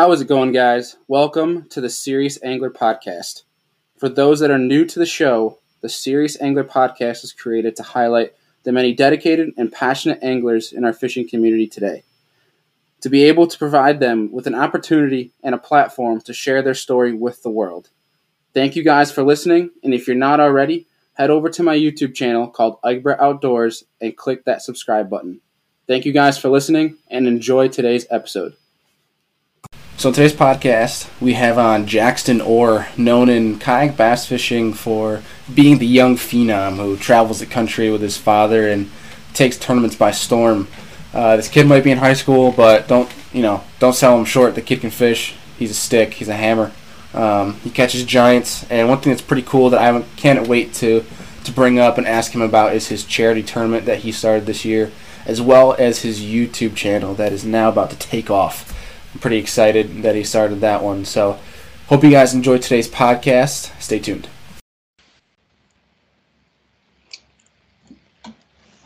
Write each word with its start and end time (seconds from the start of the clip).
How 0.00 0.12
is 0.12 0.22
it 0.22 0.28
going, 0.28 0.52
guys? 0.52 0.96
Welcome 1.08 1.68
to 1.68 1.80
the 1.82 1.90
Serious 1.90 2.42
Angler 2.42 2.70
Podcast. 2.70 3.42
For 3.98 4.08
those 4.08 4.40
that 4.40 4.50
are 4.50 4.56
new 4.56 4.86
to 4.86 4.98
the 4.98 5.04
show, 5.04 5.58
the 5.82 5.90
Serious 5.90 6.40
Angler 6.40 6.64
Podcast 6.64 7.22
is 7.22 7.34
created 7.34 7.76
to 7.76 7.82
highlight 7.82 8.32
the 8.62 8.72
many 8.72 8.94
dedicated 8.94 9.52
and 9.58 9.70
passionate 9.70 10.18
anglers 10.22 10.72
in 10.72 10.86
our 10.86 10.94
fishing 10.94 11.28
community 11.28 11.66
today. 11.66 12.02
To 13.02 13.10
be 13.10 13.24
able 13.24 13.46
to 13.46 13.58
provide 13.58 14.00
them 14.00 14.32
with 14.32 14.46
an 14.46 14.54
opportunity 14.54 15.32
and 15.42 15.54
a 15.54 15.58
platform 15.58 16.22
to 16.22 16.32
share 16.32 16.62
their 16.62 16.72
story 16.72 17.12
with 17.12 17.42
the 17.42 17.50
world. 17.50 17.90
Thank 18.54 18.76
you 18.76 18.82
guys 18.82 19.12
for 19.12 19.22
listening, 19.22 19.68
and 19.84 19.92
if 19.92 20.06
you're 20.06 20.16
not 20.16 20.40
already, 20.40 20.86
head 21.12 21.28
over 21.28 21.50
to 21.50 21.62
my 21.62 21.76
YouTube 21.76 22.14
channel 22.14 22.48
called 22.48 22.78
Egbert 22.82 23.20
Outdoors 23.20 23.84
and 24.00 24.16
click 24.16 24.46
that 24.46 24.62
subscribe 24.62 25.10
button. 25.10 25.42
Thank 25.86 26.06
you 26.06 26.12
guys 26.12 26.38
for 26.38 26.48
listening 26.48 26.96
and 27.10 27.28
enjoy 27.28 27.68
today's 27.68 28.06
episode. 28.10 28.56
So, 30.00 30.10
today's 30.10 30.32
podcast, 30.32 31.10
we 31.20 31.34
have 31.34 31.58
on 31.58 31.84
Jackson 31.84 32.40
Orr, 32.40 32.86
known 32.96 33.28
in 33.28 33.58
kayak 33.58 33.98
bass 33.98 34.24
fishing 34.24 34.72
for 34.72 35.20
being 35.52 35.76
the 35.76 35.86
young 35.86 36.16
phenom 36.16 36.76
who 36.76 36.96
travels 36.96 37.40
the 37.40 37.44
country 37.44 37.90
with 37.90 38.00
his 38.00 38.16
father 38.16 38.66
and 38.66 38.90
takes 39.34 39.58
tournaments 39.58 39.96
by 39.96 40.10
storm. 40.10 40.68
Uh, 41.12 41.36
this 41.36 41.48
kid 41.48 41.66
might 41.66 41.84
be 41.84 41.90
in 41.90 41.98
high 41.98 42.14
school, 42.14 42.50
but 42.50 42.88
don't 42.88 43.12
you 43.34 43.42
know? 43.42 43.62
Don't 43.78 43.92
sell 43.92 44.18
him 44.18 44.24
short. 44.24 44.54
The 44.54 44.62
kid 44.62 44.80
can 44.80 44.88
fish. 44.88 45.34
He's 45.58 45.70
a 45.70 45.74
stick. 45.74 46.14
He's 46.14 46.28
a 46.28 46.34
hammer. 46.34 46.72
Um, 47.12 47.56
he 47.56 47.68
catches 47.68 48.02
giants. 48.06 48.64
And 48.70 48.88
one 48.88 49.02
thing 49.02 49.12
that's 49.12 49.20
pretty 49.20 49.42
cool 49.42 49.68
that 49.68 49.82
I 49.82 50.00
can't 50.16 50.48
wait 50.48 50.72
to 50.76 51.04
to 51.44 51.52
bring 51.52 51.78
up 51.78 51.98
and 51.98 52.06
ask 52.06 52.32
him 52.32 52.40
about 52.40 52.74
is 52.74 52.88
his 52.88 53.04
charity 53.04 53.42
tournament 53.42 53.84
that 53.84 53.98
he 53.98 54.12
started 54.12 54.46
this 54.46 54.64
year, 54.64 54.92
as 55.26 55.42
well 55.42 55.74
as 55.74 56.00
his 56.00 56.22
YouTube 56.22 56.74
channel 56.74 57.12
that 57.16 57.34
is 57.34 57.44
now 57.44 57.68
about 57.68 57.90
to 57.90 57.98
take 57.98 58.30
off. 58.30 58.74
Pretty 59.20 59.36
excited 59.36 60.02
that 60.02 60.14
he 60.14 60.24
started 60.24 60.60
that 60.60 60.82
one. 60.82 61.04
So, 61.04 61.38
hope 61.88 62.02
you 62.02 62.10
guys 62.10 62.34
enjoyed 62.34 62.62
today's 62.62 62.88
podcast. 62.88 63.78
Stay 63.80 63.98
tuned. 63.98 64.28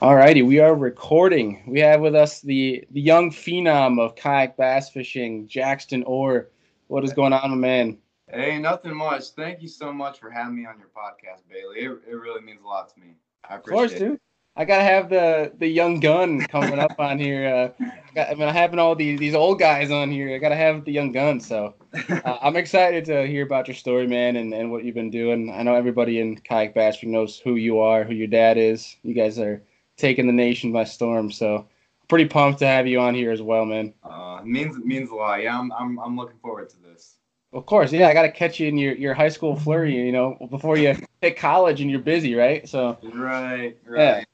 All 0.05 0.16
righty, 0.16 0.42
we 0.42 0.58
are 0.58 0.74
recording. 0.74 1.62
We 1.66 1.80
have 1.80 2.02
with 2.02 2.14
us 2.14 2.42
the 2.42 2.84
the 2.90 3.00
young 3.00 3.30
phenom 3.30 3.98
of 3.98 4.14
kayak 4.16 4.55
bass 4.56 4.90
fishing, 4.90 5.48
Jackson 5.48 6.02
Orr. 6.02 6.48
What 6.88 7.05
is 7.05 7.14
going 7.14 7.32
on, 7.32 7.50
my 7.50 7.56
man? 7.56 7.98
Hey, 8.28 8.58
nothing 8.58 8.94
much. 8.94 9.30
Thank 9.30 9.62
you 9.62 9.68
so 9.68 9.92
much 9.92 10.18
for 10.18 10.30
having 10.30 10.56
me 10.56 10.66
on 10.66 10.78
your 10.78 10.88
podcast, 10.88 11.42
Bailey. 11.48 11.86
It, 11.86 12.10
it 12.10 12.14
really 12.16 12.42
means 12.42 12.60
a 12.62 12.66
lot 12.66 12.92
to 12.92 13.00
me. 13.00 13.14
I 13.48 13.56
appreciate 13.56 13.84
of 13.84 13.90
course, 13.90 13.98
dude. 13.98 14.20
I 14.56 14.64
gotta 14.64 14.84
have 14.84 15.08
the 15.08 15.52
the 15.58 15.66
young 15.66 15.98
gun 15.98 16.41
coming 16.42 16.78
up 16.78 16.94
on 16.98 17.19
here. 17.19 17.74
Uh, 17.80 17.84
got, 18.14 18.30
I 18.30 18.34
mean, 18.34 18.48
having 18.48 18.78
all 18.78 18.94
these 18.94 19.19
these 19.19 19.34
old 19.34 19.58
guys 19.58 19.91
on 19.91 20.12
here. 20.12 20.33
I 20.34 20.38
gotta 20.38 20.55
have 20.55 20.84
the 20.84 20.92
young 20.92 21.11
gun. 21.11 21.41
So 21.41 21.74
uh, 22.08 22.38
I'm 22.41 22.56
excited 22.56 23.05
to 23.06 23.27
hear 23.27 23.44
about 23.44 23.66
your 23.66 23.74
story, 23.74 24.06
man, 24.06 24.36
and, 24.36 24.55
and 24.55 24.70
what 24.70 24.84
you've 24.84 24.94
been 24.94 25.11
doing. 25.11 25.50
I 25.52 25.62
know 25.64 25.74
everybody 25.74 26.20
in 26.20 26.36
kayak 26.36 26.74
bashing 26.74 27.11
knows 27.11 27.38
who 27.38 27.56
you 27.56 27.80
are, 27.80 28.05
who 28.05 28.14
your 28.14 28.28
dad 28.28 28.56
is. 28.56 28.96
You 29.02 29.14
guys 29.14 29.41
are 29.41 29.61
taking 29.96 30.27
the 30.27 30.33
nation 30.33 30.72
by 30.72 30.84
storm. 30.84 31.33
So 31.33 31.66
pretty 32.08 32.27
pumped 32.27 32.61
to 32.61 32.66
have 32.66 32.86
you 32.86 33.00
on 33.00 33.14
here 33.14 33.33
as 33.33 33.42
well, 33.42 33.64
man. 33.64 33.92
Uh, 34.05 34.41
means 34.44 34.77
means 34.84 35.11
a 35.11 35.14
lot. 35.16 35.42
Yeah, 35.42 35.58
I'm 35.58 35.72
I'm 35.72 35.98
I'm 35.98 36.16
looking 36.16 36.39
forward 36.39 36.70
to 36.70 36.77
this. 36.80 37.16
Of 37.52 37.66
course, 37.66 37.92
yeah. 37.92 38.08
I 38.08 38.14
got 38.14 38.22
to 38.22 38.33
catch 38.33 38.58
you 38.58 38.66
in 38.66 38.77
your, 38.77 38.94
your 38.96 39.14
high 39.14 39.28
school 39.28 39.55
flurry, 39.55 39.94
you 39.94 40.11
know, 40.11 40.36
before 40.50 40.77
you 40.77 40.96
hit 41.20 41.36
college 41.36 41.80
and 41.80 41.89
you're 41.89 42.00
busy, 42.00 42.34
right? 42.34 42.68
So 42.68 42.98
right, 43.14 43.77
right. 43.86 44.00
Yeah. 44.00 44.24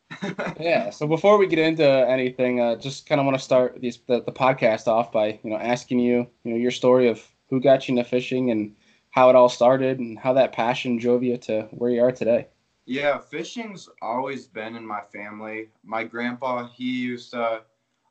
Yeah. 0.61 0.91
So 0.91 1.07
before 1.07 1.39
we 1.39 1.47
get 1.47 1.59
into 1.59 1.85
anything, 1.85 2.61
uh, 2.61 2.77
just 2.77 3.09
kind 3.09 3.21
of 3.21 3.25
want 3.27 3.39
to 3.39 3.45
start 3.45 3.81
these 3.81 3.99
the, 4.07 4.23
the 4.23 4.33
podcast 4.33 4.87
off 4.87 5.13
by 5.13 5.39
you 5.43 5.51
know 5.51 5.57
asking 5.57 6.01
you 6.01 6.27
you 6.45 6.53
know 6.53 6.57
your 6.57 6.71
story 6.71 7.09
of 7.09 7.27
who 7.49 7.61
got 7.61 7.89
you 7.89 7.97
into 7.97 8.09
fishing 8.09 8.51
and 8.51 8.75
how 9.11 9.29
it 9.29 9.37
all 9.37 9.49
started 9.49 9.99
and 9.99 10.19
how 10.19 10.33
that 10.33 10.53
passion 10.53 10.97
drove 10.97 11.23
you 11.23 11.37
to 11.37 11.63
where 11.73 11.91
you 11.91 12.03
are 12.03 12.13
today. 12.13 12.47
Yeah, 12.87 13.19
fishing's 13.19 13.89
always 14.03 14.47
been 14.47 14.77
in 14.77 14.87
my 14.87 15.01
family. 15.13 15.69
My 15.85 16.05
grandpa, 16.05 16.69
he 16.69 17.01
used 17.01 17.33
to 17.33 17.63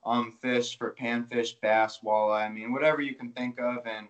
um 0.06 0.32
fish 0.42 0.78
for 0.78 0.96
panfish, 1.00 1.60
bass, 1.62 2.00
walleye, 2.04 2.46
I 2.46 2.50
mean 2.50 2.72
whatever 2.72 3.02
you 3.02 3.16
can 3.16 3.32
think 3.32 3.60
of 3.60 3.86
and 3.86 4.08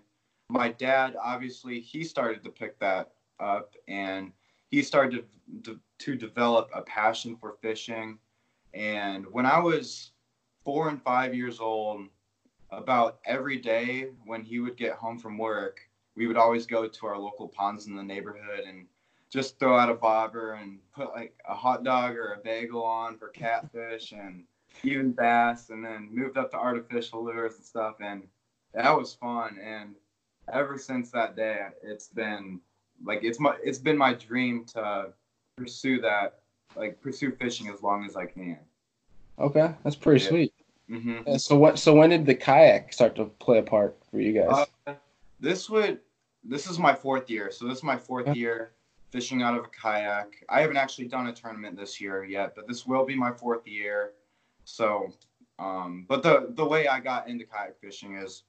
my 0.49 0.69
dad 0.69 1.15
obviously 1.21 1.79
he 1.79 2.03
started 2.03 2.43
to 2.43 2.49
pick 2.49 2.79
that 2.79 3.11
up 3.39 3.75
and 3.87 4.31
he 4.69 4.83
started 4.83 5.25
to, 5.63 5.73
to, 5.73 5.79
to 5.99 6.15
develop 6.15 6.69
a 6.73 6.81
passion 6.81 7.35
for 7.35 7.55
fishing. 7.61 8.17
And 8.73 9.25
when 9.31 9.45
i 9.45 9.59
was 9.59 10.11
four 10.63 10.89
and 10.89 11.01
five 11.01 11.33
years 11.33 11.59
old 11.59 12.07
about 12.69 13.19
every 13.25 13.57
day 13.57 14.09
when 14.25 14.43
he 14.43 14.59
would 14.59 14.77
get 14.77 14.93
home 14.93 15.17
from 15.17 15.37
work 15.37 15.79
we 16.15 16.27
would 16.27 16.37
always 16.37 16.65
go 16.65 16.87
to 16.87 17.07
our 17.07 17.17
local 17.17 17.47
ponds 17.47 17.87
in 17.87 17.95
the 17.95 18.03
neighborhood 18.03 18.65
and 18.67 18.85
just 19.29 19.57
throw 19.57 19.77
out 19.77 19.89
a 19.89 19.93
bobber 19.93 20.53
and 20.55 20.79
put 20.93 21.11
like 21.11 21.33
a 21.47 21.53
hot 21.55 21.83
dog 21.83 22.15
or 22.15 22.33
a 22.33 22.43
bagel 22.43 22.83
on 22.83 23.17
for 23.17 23.29
catfish 23.29 24.11
and 24.11 24.43
even 24.83 25.11
bass 25.11 25.69
and 25.69 25.83
then 25.83 26.09
moved 26.11 26.37
up 26.37 26.51
to 26.51 26.57
artificial 26.57 27.23
lures 27.23 27.55
and 27.55 27.63
stuff. 27.63 27.95
And 28.01 28.23
that 28.73 28.97
was 28.97 29.13
fun. 29.13 29.57
And 29.63 29.95
ever 30.51 30.77
since 30.77 31.09
that 31.11 31.35
day, 31.35 31.67
it's 31.83 32.07
been 32.07 32.59
like 33.05 33.23
it's 33.23 33.39
my 33.39 33.55
it's 33.63 33.77
been 33.79 33.97
my 33.97 34.13
dream 34.13 34.65
to 34.73 35.13
pursue 35.59 36.01
that, 36.01 36.39
like 36.75 37.01
pursue 37.01 37.31
fishing 37.31 37.67
as 37.67 37.83
long 37.83 38.05
as 38.05 38.15
I 38.15 38.25
can. 38.25 38.59
Okay, 39.37 39.73
that's 39.83 39.95
pretty 39.95 40.23
yeah. 40.23 40.29
sweet. 40.29 40.53
Mm-hmm. 40.89 41.35
So 41.37 41.55
what? 41.55 41.77
So 41.77 41.93
when 41.93 42.09
did 42.09 42.25
the 42.25 42.35
kayak 42.35 42.93
start 42.93 43.15
to 43.17 43.25
play 43.25 43.59
a 43.59 43.63
part 43.63 43.97
for 44.09 44.19
you 44.19 44.33
guys? 44.33 44.67
Uh, 44.87 44.93
this 45.39 45.69
would 45.69 45.99
this 46.43 46.67
is 46.67 46.79
my 46.79 46.93
fourth 46.93 47.29
year. 47.29 47.51
So 47.51 47.67
this 47.67 47.79
is 47.79 47.83
my 47.83 47.97
fourth 47.97 48.27
yeah. 48.27 48.33
year 48.33 48.71
fishing 49.11 49.41
out 49.41 49.57
of 49.57 49.65
a 49.65 49.67
kayak. 49.67 50.43
I 50.49 50.61
haven't 50.61 50.77
actually 50.77 51.07
done 51.07 51.27
a 51.27 51.33
tournament 51.33 51.77
this 51.77 51.99
year 51.99 52.23
yet, 52.23 52.53
but 52.55 52.67
this 52.67 52.85
will 52.85 53.05
be 53.05 53.15
my 53.15 53.31
fourth 53.31 53.67
year. 53.67 54.13
So, 54.65 55.13
um, 55.57 56.05
but 56.07 56.23
the 56.23 56.47
the 56.55 56.65
way 56.65 56.87
I 56.87 56.99
got 56.99 57.27
into 57.27 57.45
kayak 57.45 57.79
fishing 57.79 58.15
is 58.15 58.43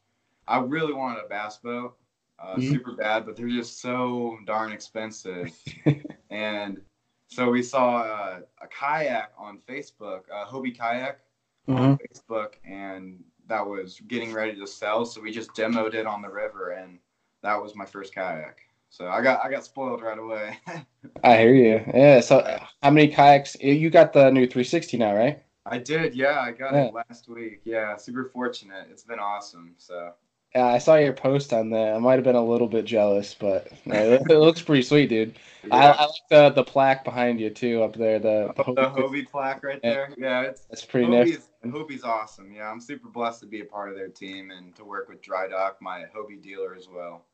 I 0.48 0.60
really 0.60 0.92
wanted 0.92 1.25
a 1.25 1.28
bass 1.28 1.59
boat, 1.59 1.97
uh, 2.38 2.56
mm-hmm. 2.56 2.71
super 2.71 2.92
bad, 2.92 3.27
but 3.27 3.37
they're 3.37 3.48
just 3.48 3.81
so 3.81 4.38
darn 4.47 4.72
expensive. 4.72 5.50
and 6.31 6.81
so 7.30 7.50
we 7.50 7.62
saw 7.62 7.98
uh, 7.98 8.41
a 8.60 8.66
kayak 8.66 9.32
on 9.38 9.58
Facebook, 9.68 10.22
uh, 10.34 10.44
Hobie 10.44 10.76
Kayak 10.76 11.20
mm-hmm. 11.68 11.80
on 11.80 11.98
Facebook, 11.98 12.54
and 12.64 13.22
that 13.46 13.66
was 13.66 14.00
getting 14.08 14.32
ready 14.32 14.58
to 14.58 14.66
sell. 14.66 15.04
So 15.04 15.20
we 15.20 15.30
just 15.30 15.54
demoed 15.54 15.94
it 15.94 16.06
on 16.06 16.22
the 16.22 16.28
river, 16.28 16.70
and 16.70 16.98
that 17.42 17.60
was 17.60 17.76
my 17.76 17.84
first 17.86 18.14
kayak. 18.14 18.58
So 18.91 19.06
I 19.06 19.22
got 19.22 19.44
I 19.44 19.50
got 19.50 19.64
spoiled 19.64 20.02
right 20.02 20.18
away. 20.18 20.58
I 21.24 21.36
hear 21.36 21.54
you. 21.54 21.84
Yeah. 21.94 22.20
So 22.20 22.42
how 22.82 22.91
many 22.91 23.08
kayaks? 23.08 23.56
You 23.60 23.91
got 23.91 24.12
the 24.12 24.30
new 24.30 24.47
360 24.47 24.97
now, 24.98 25.14
right? 25.14 25.42
I 25.66 25.78
did. 25.78 26.14
Yeah, 26.16 26.41
I 26.41 26.50
got 26.50 26.74
yeah. 26.74 26.86
it 26.86 26.94
last 26.94 27.28
week. 27.28 27.60
Yeah, 27.64 27.97
super 27.97 28.24
fortunate. 28.24 28.88
It's 28.91 29.04
been 29.04 29.20
awesome. 29.20 29.74
So 29.78 30.14
yeah, 30.54 30.66
I 30.66 30.78
saw 30.78 30.96
your 30.96 31.12
post 31.12 31.52
on 31.52 31.70
that. 31.70 31.94
I 31.94 31.98
might 31.98 32.14
have 32.14 32.24
been 32.24 32.34
a 32.34 32.44
little 32.44 32.66
bit 32.66 32.84
jealous, 32.84 33.34
but 33.38 33.68
it, 33.86 34.26
looks 34.28 34.60
pretty 34.60 34.82
sweet, 34.82 35.08
dude. 35.08 35.38
Yeah. 35.64 35.76
I, 35.76 35.90
I, 35.90 36.02
like 36.06 36.10
the 36.28 36.50
the 36.50 36.64
plaque 36.64 37.04
behind 37.04 37.40
you 37.40 37.50
too, 37.50 37.82
up 37.84 37.94
there. 37.94 38.18
The 38.18 38.52
the, 38.56 38.64
the 38.64 38.90
Hobie 38.90 39.28
plaque 39.30 39.62
right 39.62 39.80
there. 39.80 40.12
Yeah, 40.18 40.42
it's 40.42 40.62
that's 40.62 40.84
pretty 40.84 41.06
nice. 41.06 41.48
Hobie's 41.64 42.02
awesome. 42.02 42.52
Yeah, 42.52 42.68
I'm 42.68 42.80
super 42.80 43.08
blessed 43.08 43.40
to 43.40 43.46
be 43.46 43.60
a 43.60 43.64
part 43.64 43.90
of 43.90 43.94
their 43.94 44.08
team 44.08 44.50
and 44.50 44.74
to 44.74 44.84
work 44.84 45.08
with 45.08 45.22
Dry 45.22 45.46
Dock, 45.46 45.76
my 45.80 46.06
Hobie 46.16 46.42
dealer 46.42 46.74
as 46.74 46.88
well. 46.88 47.26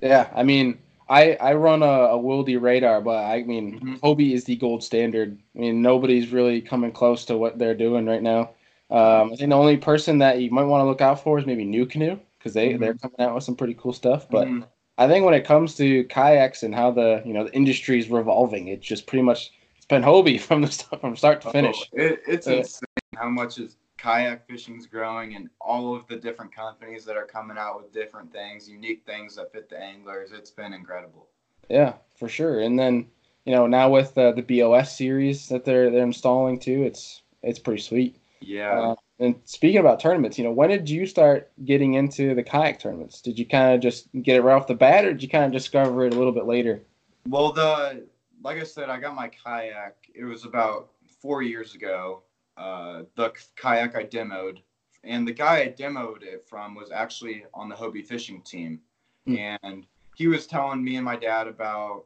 Yeah, 0.00 0.30
I 0.32 0.44
mean, 0.44 0.78
I 1.08 1.32
I 1.40 1.54
run 1.54 1.82
a, 1.82 1.86
a 1.86 2.18
Wilde 2.18 2.50
radar, 2.50 3.00
but 3.00 3.24
I 3.24 3.42
mean, 3.42 3.80
mm-hmm. 3.80 3.94
Hobie 3.96 4.32
is 4.32 4.44
the 4.44 4.54
gold 4.54 4.84
standard. 4.84 5.36
I 5.56 5.58
mean, 5.58 5.82
nobody's 5.82 6.30
really 6.30 6.60
coming 6.60 6.92
close 6.92 7.24
to 7.24 7.36
what 7.36 7.58
they're 7.58 7.74
doing 7.74 8.06
right 8.06 8.22
now. 8.22 8.50
Um, 8.90 9.32
I 9.32 9.36
think 9.36 9.50
the 9.50 9.56
only 9.56 9.76
person 9.76 10.18
that 10.18 10.40
you 10.40 10.50
might 10.52 10.64
want 10.64 10.82
to 10.82 10.86
look 10.86 11.00
out 11.00 11.22
for 11.22 11.38
is 11.38 11.46
maybe 11.46 11.64
NuCanoe 11.64 12.20
because 12.40 12.54
they 12.54 12.70
mm-hmm. 12.70 12.82
they're 12.82 12.94
coming 12.94 13.20
out 13.20 13.34
with 13.34 13.44
some 13.44 13.54
pretty 13.54 13.74
cool 13.74 13.92
stuff. 13.92 14.28
But 14.28 14.48
mm-hmm. 14.48 14.64
I 14.98 15.06
think 15.06 15.24
when 15.24 15.34
it 15.34 15.44
comes 15.44 15.76
to 15.76 16.04
kayaks 16.04 16.62
and 16.62 16.74
how 16.74 16.90
the 16.90 17.22
you 17.24 17.32
know 17.32 17.44
the 17.44 17.54
industry 17.54 17.98
is 17.98 18.08
revolving, 18.08 18.68
it's 18.68 18.86
just 18.86 19.06
pretty 19.06 19.22
much 19.22 19.52
it's 19.76 19.86
been 19.86 20.02
Hobie 20.02 20.40
from 20.48 20.62
the 20.62 20.70
start, 20.70 21.00
from 21.00 21.16
start 21.16 21.42
to 21.42 21.48
oh, 21.48 21.52
finish. 21.52 21.90
Oh, 21.92 22.02
it, 22.02 22.22
it's 22.26 22.46
uh, 22.46 22.56
insane 22.56 22.86
how 23.14 23.28
much 23.28 23.58
is 23.58 23.76
kayak 23.98 24.46
fishing's 24.46 24.86
growing 24.86 25.36
and 25.36 25.50
all 25.60 25.94
of 25.94 26.06
the 26.06 26.16
different 26.16 26.54
companies 26.54 27.04
that 27.04 27.16
are 27.16 27.26
coming 27.26 27.58
out 27.58 27.76
with 27.76 27.92
different 27.92 28.32
things, 28.32 28.68
unique 28.68 29.02
things 29.04 29.36
that 29.36 29.52
fit 29.52 29.68
the 29.68 29.78
anglers. 29.78 30.32
It's 30.32 30.50
been 30.50 30.72
incredible. 30.72 31.28
Yeah, 31.68 31.94
for 32.16 32.28
sure. 32.28 32.60
And 32.60 32.78
then 32.78 33.06
you 33.44 33.52
know 33.52 33.66
now 33.66 33.90
with 33.90 34.16
uh, 34.16 34.32
the 34.32 34.42
BOS 34.42 34.96
series 34.96 35.48
that 35.48 35.64
they're 35.64 35.90
they're 35.90 36.02
installing 36.02 36.58
too, 36.58 36.82
it's 36.82 37.22
it's 37.42 37.58
pretty 37.58 37.82
sweet. 37.82 38.19
Yeah. 38.40 38.80
Uh, 38.80 38.94
and 39.18 39.36
speaking 39.44 39.80
about 39.80 40.00
tournaments, 40.00 40.38
you 40.38 40.44
know, 40.44 40.52
when 40.52 40.70
did 40.70 40.88
you 40.88 41.06
start 41.06 41.50
getting 41.64 41.94
into 41.94 42.34
the 42.34 42.42
kayak 42.42 42.80
tournaments? 42.80 43.20
Did 43.20 43.38
you 43.38 43.46
kind 43.46 43.74
of 43.74 43.80
just 43.80 44.08
get 44.22 44.36
it 44.36 44.42
right 44.42 44.54
off 44.54 44.66
the 44.66 44.74
bat, 44.74 45.04
or 45.04 45.12
did 45.12 45.22
you 45.22 45.28
kind 45.28 45.44
of 45.44 45.52
discover 45.52 46.06
it 46.06 46.14
a 46.14 46.16
little 46.16 46.32
bit 46.32 46.46
later? 46.46 46.82
Well, 47.28 47.52
the 47.52 48.06
like 48.42 48.58
I 48.58 48.64
said, 48.64 48.88
I 48.88 48.98
got 48.98 49.14
my 49.14 49.28
kayak. 49.28 49.96
It 50.14 50.24
was 50.24 50.44
about 50.44 50.90
four 51.20 51.42
years 51.42 51.74
ago. 51.74 52.22
Uh, 52.56 53.02
the 53.16 53.32
kayak 53.56 53.94
I 53.94 54.04
demoed 54.04 54.58
and 55.04 55.26
the 55.26 55.32
guy 55.32 55.62
I 55.62 55.68
demoed 55.68 56.22
it 56.22 56.44
from 56.46 56.74
was 56.74 56.90
actually 56.90 57.44
on 57.54 57.68
the 57.68 57.74
Hobie 57.74 58.06
fishing 58.06 58.42
team, 58.42 58.80
Hmm. 59.26 59.36
and 59.62 59.86
he 60.14 60.28
was 60.28 60.46
telling 60.46 60.82
me 60.82 60.96
and 60.96 61.04
my 61.04 61.16
dad 61.16 61.46
about 61.46 62.04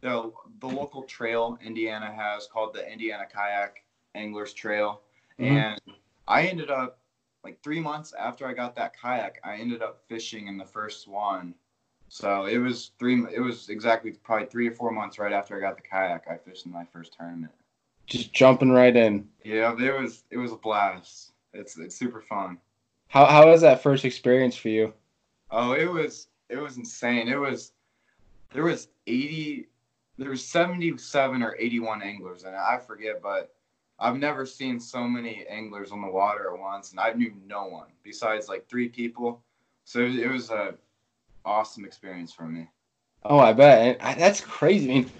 the 0.00 0.32
the 0.60 0.66
local 0.68 1.02
trail 1.02 1.58
Indiana 1.64 2.12
has 2.12 2.46
called 2.46 2.74
the 2.74 2.90
Indiana 2.90 3.24
Kayak 3.32 3.82
Anglers 4.14 4.52
Trail, 4.52 5.00
Mhm. 5.38 5.46
and 5.46 5.80
I 6.26 6.46
ended 6.46 6.70
up 6.70 6.98
like 7.42 7.62
three 7.62 7.80
months 7.80 8.12
after 8.14 8.46
I 8.46 8.54
got 8.54 8.74
that 8.76 8.96
kayak, 8.96 9.40
I 9.44 9.56
ended 9.56 9.82
up 9.82 10.02
fishing 10.08 10.48
in 10.48 10.56
the 10.56 10.64
first 10.64 11.06
one. 11.06 11.54
So 12.08 12.46
it 12.46 12.58
was 12.58 12.92
three. 12.98 13.24
It 13.34 13.40
was 13.40 13.68
exactly 13.68 14.12
probably 14.12 14.46
three 14.46 14.68
or 14.68 14.72
four 14.72 14.90
months 14.92 15.18
right 15.18 15.32
after 15.32 15.56
I 15.56 15.60
got 15.60 15.76
the 15.76 15.82
kayak. 15.82 16.26
I 16.28 16.36
fished 16.36 16.64
in 16.66 16.72
my 16.72 16.84
first 16.84 17.14
tournament. 17.14 17.52
Just 18.06 18.32
jumping 18.32 18.70
right 18.70 18.94
in. 18.94 19.28
Yeah, 19.42 19.74
it 19.78 20.00
was 20.00 20.24
it 20.30 20.36
was 20.36 20.52
a 20.52 20.56
blast. 20.56 21.32
It's 21.52 21.76
it's 21.76 21.96
super 21.96 22.20
fun. 22.20 22.58
How 23.08 23.26
how 23.26 23.48
was 23.50 23.62
that 23.62 23.82
first 23.82 24.04
experience 24.04 24.56
for 24.56 24.68
you? 24.68 24.92
Oh, 25.50 25.72
it 25.72 25.90
was 25.90 26.28
it 26.48 26.56
was 26.56 26.76
insane. 26.76 27.28
It 27.28 27.38
was 27.38 27.72
there 28.52 28.64
was 28.64 28.88
eighty, 29.06 29.68
there 30.18 30.30
was 30.30 30.46
seventy 30.46 30.96
seven 30.98 31.42
or 31.42 31.56
eighty 31.58 31.80
one 31.80 32.02
anglers, 32.02 32.44
and 32.44 32.54
I 32.54 32.78
forget, 32.78 33.20
but 33.22 33.53
I've 33.98 34.16
never 34.16 34.44
seen 34.44 34.80
so 34.80 35.04
many 35.04 35.46
anglers 35.48 35.92
on 35.92 36.02
the 36.02 36.10
water 36.10 36.52
at 36.52 36.60
once, 36.60 36.90
and 36.90 37.00
I 37.00 37.12
knew 37.12 37.32
no 37.46 37.66
one 37.66 37.88
besides 38.02 38.48
like 38.48 38.68
three 38.68 38.88
people. 38.88 39.42
So 39.84 40.00
it 40.00 40.08
was, 40.08 40.18
it 40.18 40.30
was 40.30 40.50
a 40.50 40.74
awesome 41.44 41.84
experience 41.84 42.32
for 42.32 42.44
me. 42.44 42.68
Oh, 43.24 43.38
I 43.38 43.52
bet. 43.52 43.98
I, 44.02 44.14
that's 44.14 44.40
crazy. 44.40 44.90
I 44.90 44.94
mean, 44.94 45.10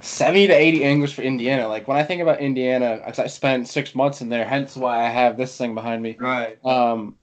70 0.00 0.48
to 0.48 0.52
80 0.52 0.84
anglers 0.84 1.12
for 1.12 1.22
Indiana. 1.22 1.68
Like, 1.68 1.86
when 1.86 1.96
I 1.96 2.02
think 2.02 2.20
about 2.20 2.40
Indiana, 2.40 3.00
'cause 3.04 3.18
I 3.18 3.26
spent 3.26 3.68
six 3.68 3.94
months 3.94 4.20
in 4.20 4.28
there, 4.28 4.44
hence 4.44 4.76
why 4.76 5.04
I 5.04 5.08
have 5.08 5.36
this 5.36 5.56
thing 5.56 5.74
behind 5.74 6.02
me. 6.02 6.16
Right. 6.18 6.58
Um, 6.64 7.16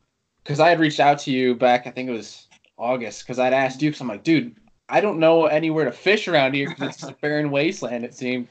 because 0.44 0.60
I 0.60 0.70
had 0.70 0.80
reached 0.80 1.00
out 1.00 1.20
to 1.20 1.32
you 1.32 1.54
back, 1.56 1.86
I 1.86 1.92
think 1.92 2.10
it 2.10 2.14
was 2.14 2.48
August, 2.78 3.24
because 3.24 3.40
I'd 3.40 3.54
asked 3.54 3.82
you, 3.82 3.90
because 3.90 4.02
I'm 4.02 4.08
like, 4.08 4.24
dude, 4.24 4.56
I 4.90 5.00
don't 5.02 5.20
know 5.20 5.46
anywhere 5.46 5.86
to 5.86 5.92
fish 5.92 6.28
around 6.28 6.54
here 6.54 6.70
because 6.70 6.96
it's 6.96 7.04
a 7.04 7.16
barren 7.22 7.52
wasteland, 7.52 8.04
it 8.04 8.14
seemed. 8.14 8.48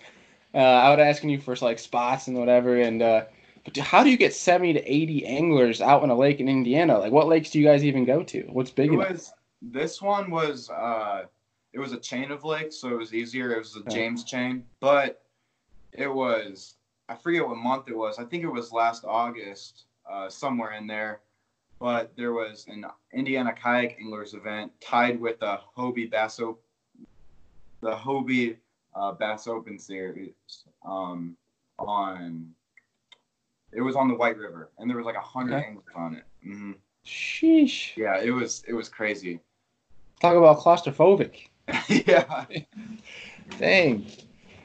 Uh, 0.55 0.58
I 0.58 0.91
was 0.91 0.99
asking 1.00 1.31
you 1.31 1.41
for 1.41 1.55
like 1.56 1.79
spots 1.79 2.26
and 2.29 2.37
whatever, 2.38 2.81
and 2.81 3.02
uh, 3.02 3.25
but 3.64 3.76
how 3.76 4.02
do 4.02 4.11
you 4.11 4.17
get 4.17 4.35
70 4.35 4.73
to 4.75 4.81
80 4.93 5.26
anglers 5.26 5.81
out 5.81 6.02
in 6.02 6.11
a 6.11 6.14
lake 6.14 6.41
in 6.41 6.49
Indiana? 6.49 6.99
Like, 6.99 7.12
what 7.12 7.29
lakes 7.29 7.50
do 7.50 7.61
you 7.61 7.64
guys 7.67 7.85
even 7.85 8.05
go 8.05 8.23
to? 8.25 8.43
What's 8.50 8.70
big 8.70 8.91
It 8.91 8.94
enough? 8.94 9.11
was 9.11 9.32
this 9.62 10.00
one 10.02 10.31
was 10.31 10.70
uh 10.70 11.25
it 11.73 11.79
was 11.79 11.93
a 11.93 11.99
chain 11.99 12.31
of 12.32 12.44
lakes, 12.44 12.76
so 12.81 12.88
it 12.88 12.97
was 12.99 13.14
easier. 13.14 13.52
It 13.52 13.58
was 13.58 13.75
the. 13.75 13.88
James 13.91 14.25
chain, 14.25 14.64
but 14.81 15.23
it 15.93 16.12
was 16.12 16.75
I 17.08 17.14
forget 17.17 17.47
what 17.47 17.56
month 17.56 17.88
it 17.88 17.97
was. 17.97 18.19
I 18.19 18.25
think 18.25 18.43
it 18.44 18.49
was 18.49 18.73
last 18.73 19.05
August, 19.05 19.85
uh, 20.11 20.29
somewhere 20.29 20.73
in 20.73 20.87
there. 20.87 21.20
But 21.79 22.14
there 22.17 22.32
was 22.32 22.67
an 22.69 22.85
Indiana 23.12 23.52
kayak 23.55 23.99
anglers 23.99 24.35
event 24.35 24.73
tied 24.81 25.19
with 25.20 25.41
the 25.41 25.61
Hobie 25.76 26.11
Basso, 26.11 26.58
the 27.81 27.93
Hobie 27.93 28.56
uh, 28.94 29.12
Bass 29.12 29.46
Open 29.46 29.78
series 29.78 30.32
um, 30.84 31.37
on. 31.78 32.50
It 33.72 33.81
was 33.82 33.94
on 33.94 34.08
the 34.08 34.14
White 34.14 34.37
River, 34.37 34.70
and 34.78 34.90
there 34.90 34.96
was 34.96 35.06
like 35.06 35.14
a 35.16 35.20
hundred 35.20 35.54
Okay. 35.56 35.66
anglers 35.66 35.84
on 35.94 36.14
it. 36.16 36.25
hmm 36.42 36.72
Sheesh. 37.06 37.96
Yeah, 37.96 38.20
it 38.20 38.31
was 38.31 38.64
it 38.66 38.72
was 38.75 38.88
crazy. 38.88 39.40
Talk 40.20 40.37
about 40.37 40.58
claustrophobic. 40.58 41.48
yeah. 42.06 42.44
Dang. 43.58 44.06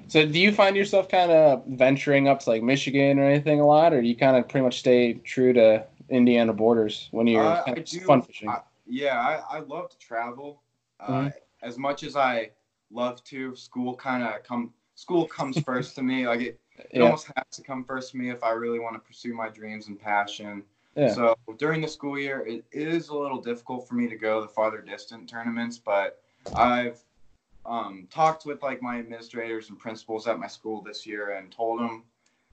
So 0.07 0.25
do 0.25 0.39
you 0.39 0.51
find 0.51 0.75
yourself 0.75 1.07
kind 1.09 1.31
of 1.31 1.65
venturing 1.67 2.27
up 2.27 2.39
to 2.41 2.49
like 2.49 2.61
Michigan 2.63 3.19
or 3.19 3.25
anything 3.25 3.59
a 3.59 3.65
lot, 3.65 3.93
or 3.93 4.01
do 4.01 4.07
you 4.07 4.15
kind 4.15 4.35
of 4.37 4.47
pretty 4.47 4.63
much 4.63 4.79
stay 4.79 5.13
true 5.13 5.53
to 5.53 5.85
Indiana 6.09 6.53
borders 6.53 7.07
when 7.11 7.25
you're 7.27 7.43
Uh, 7.43 7.63
kind 7.63 7.77
of 7.77 7.85
do- 7.85 7.99
fun 8.01 8.21
fishing? 8.21 8.49
I- 8.49 8.61
Yeah, 8.87 9.19
I, 9.19 9.57
I 9.57 9.59
love 9.59 9.89
to 9.89 9.97
travel. 9.97 10.61
Uh, 10.99 11.07
Mhm. 11.25 11.33
As 11.63 11.77
much 11.79 12.03
as 12.03 12.15
I 12.15 12.51
love 12.95 13.23
to, 13.25 13.55
school 13.55 13.95
kind 13.95 14.23
of 14.23 14.43
come. 14.43 14.73
School 14.95 15.27
comes 15.27 15.59
first 15.65 15.95
to 15.95 16.03
me. 16.03 16.27
Like 16.27 16.41
it, 16.41 16.59
it 16.77 16.87
yeah. 16.93 17.01
almost 17.01 17.31
has 17.35 17.45
to 17.57 17.61
come 17.61 17.83
first 17.83 18.11
to 18.11 18.17
me 18.17 18.29
if 18.29 18.43
I 18.43 18.51
really 18.51 18.79
want 18.79 18.95
to 18.95 18.99
pursue 18.99 19.33
my 19.33 19.49
dreams 19.49 19.87
and 19.87 19.99
passion. 19.99 20.63
Yeah. 20.95 21.13
So 21.13 21.35
during 21.57 21.81
the 21.81 21.87
school 21.87 22.17
year, 22.17 22.45
it 22.47 22.63
is 22.71 23.09
a 23.09 23.15
little 23.15 23.41
difficult 23.41 23.87
for 23.87 23.95
me 23.95 24.07
to 24.07 24.15
go 24.15 24.41
the 24.41 24.47
farther 24.47 24.81
distant 24.81 25.29
tournaments, 25.29 25.77
but 25.77 26.21
I've 26.55 27.03
um, 27.65 28.07
talked 28.09 28.45
with 28.45 28.63
like 28.63 28.81
my 28.81 28.99
administrators 28.99 29.69
and 29.69 29.77
principals 29.77 30.27
at 30.27 30.39
my 30.39 30.47
school 30.47 30.81
this 30.81 31.05
year 31.05 31.31
and 31.31 31.51
told 31.51 31.79
them 31.81 32.03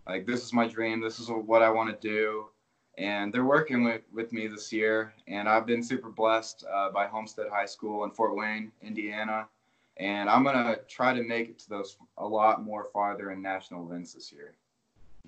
like 0.09 0.27
this 0.27 0.43
is 0.45 0.53
my 0.53 0.67
dream, 0.67 1.01
this 1.01 1.21
is 1.21 1.29
what 1.29 1.63
I 1.63 1.71
want 1.71 1.89
to 1.91 2.09
do, 2.09 2.47
and 2.99 3.33
they're 3.33 3.45
working 3.45 3.85
with, 3.85 4.03
with 4.13 4.33
me 4.33 4.49
this 4.49 4.73
year. 4.73 5.15
And 5.29 5.49
I've 5.49 5.67
been 5.67 5.83
super 5.83 6.11
blessed 6.11 6.65
uh, 6.73 6.91
by 6.91 7.07
Homestead 7.07 7.47
High 7.51 7.67
School 7.67 8.05
in 8.05 8.11
Fort 8.11 8.37
Wayne, 8.37 8.73
Indiana, 8.83 9.47
and 10.03 10.29
I'm 10.29 10.43
gonna 10.43 10.77
try 10.89 11.15
to 11.15 11.23
make 11.23 11.49
it 11.51 11.59
to 11.61 11.69
those 11.71 11.97
a 12.19 12.27
lot 12.27 12.63
more 12.63 12.85
farther 12.93 13.31
in 13.31 13.41
national 13.41 13.87
events 13.89 14.15
this 14.15 14.33
year. 14.33 14.55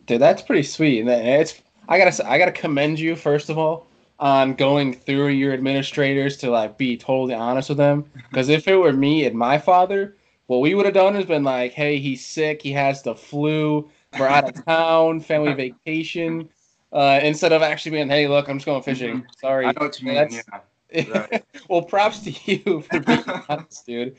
Dude, 0.07 0.21
that's 0.21 0.43
pretty 0.43 0.65
sweet. 0.65 1.01
And 1.01 1.09
it's 1.09 1.63
I 1.89 1.99
gotta 1.99 2.13
say- 2.13 2.25
I 2.25 2.39
gotta 2.39 2.53
commend 2.53 2.99
you 2.99 3.15
first 3.15 3.49
of 3.51 3.57
all 3.59 3.87
on 4.19 4.55
going 4.55 4.93
through 4.95 5.29
your 5.29 5.53
administrators 5.53 6.37
to 6.39 6.51
like 6.51 6.77
be 6.77 6.97
totally 6.97 7.35
honest 7.35 7.69
with 7.69 7.79
them. 7.79 8.05
Because 8.31 8.49
if 8.49 8.67
it 8.67 8.77
were 8.77 8.93
me 8.93 9.27
and 9.27 9.37
my 9.37 9.59
father, 9.59 10.17
what 10.47 10.59
we 10.61 10.75
would 10.75 10.85
have 10.87 10.95
done 10.95 11.17
is 11.17 11.25
been 11.25 11.45
like, 11.45 11.73
hey, 11.73 11.99
he's 11.99 12.25
sick, 12.25 12.61
he 12.63 12.73
has 12.73 13.03
the 13.03 13.15
flu, 13.15 13.89
we're 14.19 14.27
out 14.29 14.49
of 14.49 14.65
town, 14.65 15.21
family 15.21 15.53
vacation. 15.53 16.49
Uh, 16.93 17.19
instead 17.25 17.53
of 17.53 17.61
actually 17.63 17.91
being, 17.91 18.09
hey, 18.09 18.29
look, 18.29 18.49
I'm 18.49 18.59
just 18.59 18.67
going 18.67 18.83
fishing. 18.83 19.27
Sorry. 19.41 19.67
I 19.67 19.73
know 19.73 19.87
what 19.87 20.01
you 20.01 20.07
mean. 20.07 20.15
That's- 20.15 20.45
Yeah. 20.93 21.27
right. 21.31 21.45
well, 21.69 21.83
props 21.83 22.21
to 22.21 22.31
you 22.31 22.83
for 22.91 23.01
being 23.01 23.25
honest, 23.49 23.85
dude. 23.85 24.17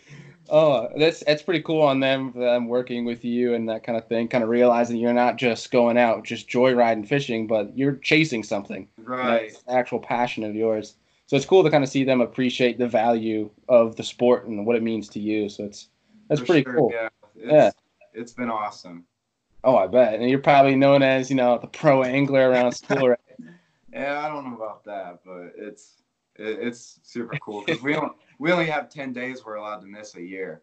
Oh, 0.49 0.89
that's 0.95 1.23
that's 1.23 1.41
pretty 1.41 1.61
cool 1.61 1.81
on 1.81 1.99
them 1.99 2.31
them 2.35 2.67
working 2.67 3.05
with 3.05 3.25
you 3.25 3.53
and 3.53 3.67
that 3.69 3.83
kind 3.83 3.97
of 3.97 4.07
thing. 4.07 4.27
Kind 4.27 4.43
of 4.43 4.49
realizing 4.49 4.97
you're 4.97 5.13
not 5.13 5.37
just 5.37 5.71
going 5.71 5.97
out 5.97 6.23
just 6.23 6.47
joyriding 6.49 7.07
fishing, 7.07 7.47
but 7.47 7.75
you're 7.77 7.95
chasing 7.95 8.43
something. 8.43 8.87
Right. 8.97 9.53
Actual 9.67 9.99
passion 9.99 10.43
of 10.43 10.55
yours. 10.55 10.95
So 11.27 11.35
it's 11.35 11.45
cool 11.45 11.63
to 11.63 11.71
kind 11.71 11.83
of 11.83 11.89
see 11.89 12.03
them 12.03 12.21
appreciate 12.21 12.77
the 12.77 12.87
value 12.87 13.49
of 13.67 13.95
the 13.95 14.03
sport 14.03 14.45
and 14.45 14.65
what 14.65 14.75
it 14.75 14.83
means 14.83 15.09
to 15.09 15.19
you. 15.19 15.49
So 15.49 15.63
it's 15.63 15.89
that's 16.29 16.41
For 16.41 16.45
pretty 16.47 16.63
sure, 16.63 16.75
cool. 16.75 16.91
Yeah. 16.93 17.09
It's, 17.35 17.51
Yeah. 17.51 17.71
It's 18.13 18.33
been 18.33 18.49
awesome. 18.49 19.05
Oh, 19.63 19.75
I 19.75 19.87
bet. 19.87 20.13
And 20.13 20.29
you're 20.29 20.39
probably 20.39 20.75
known 20.75 21.01
as 21.01 21.29
you 21.29 21.35
know 21.35 21.57
the 21.57 21.67
pro 21.67 22.03
angler 22.03 22.49
around 22.49 22.71
school, 22.73 23.09
right? 23.09 23.19
Yeah, 23.91 24.23
I 24.23 24.29
don't 24.29 24.45
know 24.49 24.55
about 24.55 24.83
that, 24.85 25.21
but 25.25 25.53
it's 25.57 26.03
it, 26.35 26.59
it's 26.61 26.99
super 27.03 27.37
cool 27.41 27.63
because 27.65 27.81
we 27.81 27.93
don't 27.93 28.15
we 28.39 28.51
only 28.51 28.65
have 28.67 28.89
ten 28.89 29.13
days 29.13 29.45
we're 29.45 29.55
allowed 29.55 29.79
to 29.81 29.87
miss 29.87 30.15
a 30.15 30.21
year. 30.21 30.61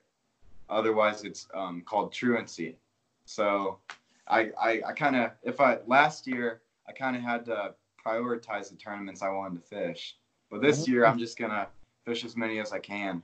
Otherwise, 0.68 1.24
it's 1.24 1.48
um, 1.54 1.82
called 1.82 2.12
truancy. 2.12 2.76
So, 3.24 3.78
I 4.28 4.50
I, 4.60 4.80
I 4.88 4.92
kind 4.92 5.16
of 5.16 5.30
if 5.42 5.60
I 5.60 5.78
last 5.86 6.26
year 6.26 6.62
I 6.88 6.92
kind 6.92 7.16
of 7.16 7.22
had 7.22 7.44
to 7.46 7.74
prioritize 8.04 8.70
the 8.70 8.76
tournaments 8.76 9.22
I 9.22 9.28
wanted 9.30 9.62
to 9.62 9.68
fish, 9.68 10.16
but 10.50 10.60
this 10.60 10.88
year 10.88 11.06
I'm 11.06 11.18
just 11.18 11.38
gonna 11.38 11.68
fish 12.04 12.24
as 12.24 12.36
many 12.36 12.58
as 12.58 12.72
I 12.72 12.78
can 12.78 13.22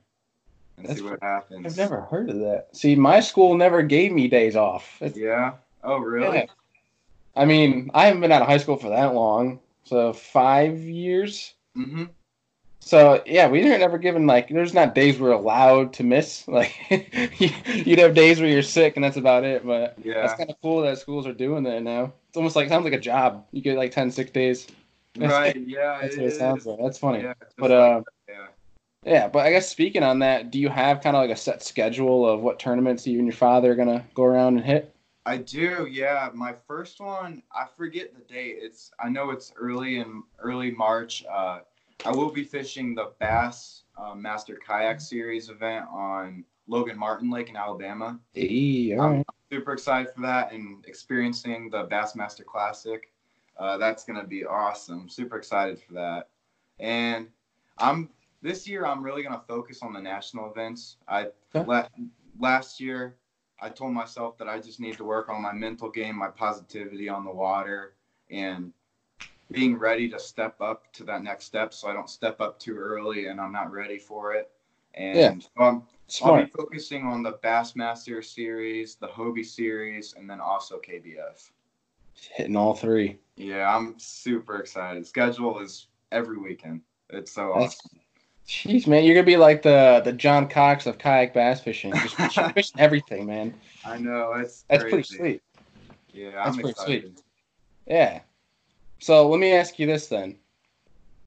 and 0.79 0.87
That's 0.87 0.99
see 0.99 1.05
what 1.05 1.21
happens. 1.21 1.65
I've 1.65 1.77
never 1.77 2.01
heard 2.01 2.29
of 2.29 2.39
that. 2.39 2.69
See, 2.71 2.95
my 2.95 3.19
school 3.19 3.55
never 3.55 3.81
gave 3.81 4.11
me 4.11 4.27
days 4.27 4.55
off. 4.55 5.01
It's- 5.01 5.17
Yeah. 5.17 5.53
Oh, 5.83 5.97
really? 5.99 6.37
Yeah. 6.37 6.45
I 7.35 7.45
mean, 7.45 7.89
I 7.93 8.05
haven't 8.05 8.21
been 8.21 8.31
out 8.31 8.41
of 8.41 8.47
high 8.47 8.57
school 8.57 8.75
for 8.77 8.89
that 8.89 9.13
long, 9.13 9.59
so 9.83 10.13
five 10.13 10.79
years. 10.79 11.53
Mm-hmm. 11.77 12.05
So 12.81 13.21
yeah, 13.25 13.47
we 13.47 13.61
didn't 13.61 13.81
ever 13.81 13.97
given 13.97 14.25
like 14.25 14.49
there's 14.49 14.73
not 14.73 14.95
days 14.95 15.19
we're 15.19 15.31
allowed 15.31 15.93
to 15.93 16.03
miss. 16.03 16.45
Like 16.47 16.73
you'd 17.85 17.99
have 17.99 18.15
days 18.15 18.39
where 18.39 18.49
you're 18.49 18.61
sick 18.63 18.95
and 18.95 19.03
that's 19.03 19.17
about 19.17 19.43
it. 19.43 19.65
But 19.65 19.97
Yeah. 20.03 20.21
that's 20.21 20.33
kind 20.35 20.49
of 20.49 20.55
cool 20.61 20.81
that 20.81 20.97
schools 20.97 21.27
are 21.27 21.33
doing 21.33 21.63
that 21.63 21.83
now. 21.83 22.13
It's 22.29 22.37
almost 22.37 22.55
like 22.55 22.69
sounds 22.69 22.83
like 22.85 22.93
a 22.93 22.99
job. 22.99 23.45
You 23.51 23.61
get 23.61 23.77
like 23.77 23.91
10 23.91 24.11
sick 24.11 24.33
days. 24.33 24.67
Right. 25.17 25.55
Yeah. 25.67 25.99
That's 26.01 26.15
what 26.17 26.25
it 26.27 26.35
sounds 26.35 26.61
is. 26.61 26.65
like. 26.67 26.79
That's 26.81 26.97
funny. 26.97 27.23
Yeah, 27.23 27.33
But 27.57 27.71
like 27.71 27.79
uh, 27.79 28.01
yeah. 28.29 28.47
yeah. 29.03 29.27
But 29.27 29.45
I 29.45 29.51
guess 29.51 29.67
speaking 29.67 30.03
on 30.03 30.19
that, 30.19 30.49
do 30.51 30.59
you 30.59 30.69
have 30.69 31.01
kind 31.01 31.15
of 31.15 31.21
like 31.21 31.31
a 31.31 31.35
set 31.35 31.61
schedule 31.63 32.29
of 32.29 32.41
what 32.41 32.59
tournaments 32.59 33.05
you 33.05 33.17
and 33.17 33.27
your 33.27 33.35
father 33.35 33.71
are 33.71 33.75
gonna 33.75 34.05
go 34.13 34.23
around 34.23 34.57
and 34.57 34.65
hit? 34.65 34.93
I 35.25 35.37
do, 35.37 35.87
yeah. 35.91 36.29
My 36.33 36.53
first 36.67 36.99
one, 37.01 37.41
I 37.51 37.65
forget 37.75 38.13
the 38.15 38.21
date. 38.33 38.57
It's 38.61 38.91
I 39.03 39.09
know 39.09 39.31
it's 39.31 39.51
early 39.57 39.97
in 39.99 40.23
early 40.39 40.71
March. 40.71 41.25
Uh, 41.29 41.59
I 42.05 42.11
will 42.11 42.31
be 42.31 42.43
fishing 42.43 42.95
the 42.95 43.11
Bass 43.19 43.83
uh, 43.97 44.15
Master 44.15 44.57
Kayak 44.65 45.01
Series 45.01 45.49
event 45.49 45.85
on 45.91 46.45
Logan 46.67 46.97
Martin 46.97 47.29
Lake 47.29 47.49
in 47.49 47.57
Alabama. 47.57 48.19
Hey, 48.33 48.95
all 48.97 49.09
right. 49.09 49.25
Super 49.51 49.73
excited 49.73 50.13
for 50.13 50.21
that 50.21 50.53
and 50.53 50.85
experiencing 50.87 51.69
the 51.69 51.85
Bassmaster 51.87 52.45
Classic. 52.45 53.11
Uh, 53.57 53.77
that's 53.77 54.05
gonna 54.05 54.23
be 54.23 54.45
awesome. 54.45 55.09
Super 55.09 55.37
excited 55.37 55.81
for 55.81 55.93
that. 55.93 56.29
And 56.79 57.27
I'm 57.77 58.09
this 58.41 58.67
year 58.67 58.85
I'm 58.85 59.03
really 59.03 59.21
gonna 59.23 59.41
focus 59.47 59.83
on 59.83 59.91
the 59.91 59.99
national 59.99 60.49
events. 60.51 60.97
I 61.07 61.27
Okay. 61.53 61.65
la- 61.67 61.87
last 62.39 62.79
year 62.79 63.17
I 63.61 63.67
told 63.69 63.91
myself 63.93 64.37
that 64.37 64.47
I 64.47 64.59
just 64.59 64.79
need 64.79 64.95
to 64.97 65.03
work 65.03 65.27
on 65.27 65.41
my 65.41 65.51
mental 65.51 65.89
game, 65.89 66.15
my 66.15 66.29
positivity 66.29 67.09
on 67.09 67.25
the 67.25 67.31
water, 67.31 67.95
and 68.31 68.71
being 69.51 69.77
ready 69.77 70.07
to 70.09 70.19
step 70.19 70.59
up 70.61 70.91
to 70.93 71.03
that 71.05 71.23
next 71.23 71.45
step, 71.45 71.73
so 71.73 71.87
I 71.87 71.93
don't 71.93 72.09
step 72.09 72.39
up 72.41 72.59
too 72.59 72.77
early 72.77 73.27
and 73.27 73.39
I'm 73.41 73.51
not 73.51 73.71
ready 73.71 73.97
for 73.97 74.33
it. 74.33 74.51
And 74.93 75.17
Yeah. 75.17 75.33
so 75.39 75.49
I'm, 75.63 75.83
I'll 76.23 76.43
be 76.43 76.49
focusing 76.51 77.05
on 77.05 77.23
the 77.23 77.33
Bassmaster 77.33 78.23
series, 78.23 78.95
the 78.95 79.07
Hobie 79.07 79.45
series, 79.45 80.13
and 80.17 80.29
then 80.29 80.39
also 80.39 80.79
KBF. 80.79 81.51
Hitting 82.33 82.55
all 82.55 82.73
three. 82.73 83.17
Yeah, 83.37 83.73
I'm 83.75 83.95
super 83.97 84.57
excited. 84.57 85.05
Schedule 85.07 85.59
is 85.59 85.87
every 86.11 86.37
weekend. 86.37 86.81
It's 87.09 87.31
so 87.31 87.47
That's- 87.55 87.77
awesome. 87.79 87.99
Jeez, 88.47 88.87
man, 88.87 89.03
you're 89.03 89.13
gonna 89.13 89.25
be 89.27 89.37
like 89.37 89.61
the 89.61 90.01
the 90.03 90.11
John 90.11 90.49
Cox 90.49 90.87
of 90.87 90.97
kayak 90.97 91.35
bass 91.35 91.61
fishing. 91.61 91.93
Just 91.93 92.15
fishing, 92.55 92.79
everything, 92.79 93.27
man. 93.27 93.53
I 93.85 93.99
know 93.99 94.33
it's 94.33 94.63
That's 94.67 94.81
crazy. 94.81 94.91
pretty 94.95 95.07
sweet. 95.17 95.43
Yeah, 96.11 96.43
I'm 96.43 96.55
pretty 96.55 96.69
excited. 96.71 97.21
Yeah. 97.85 98.21
So 98.99 99.27
let 99.27 99.39
me 99.39 99.51
ask 99.53 99.79
you 99.79 99.87
this 99.87 100.07
then. 100.07 100.37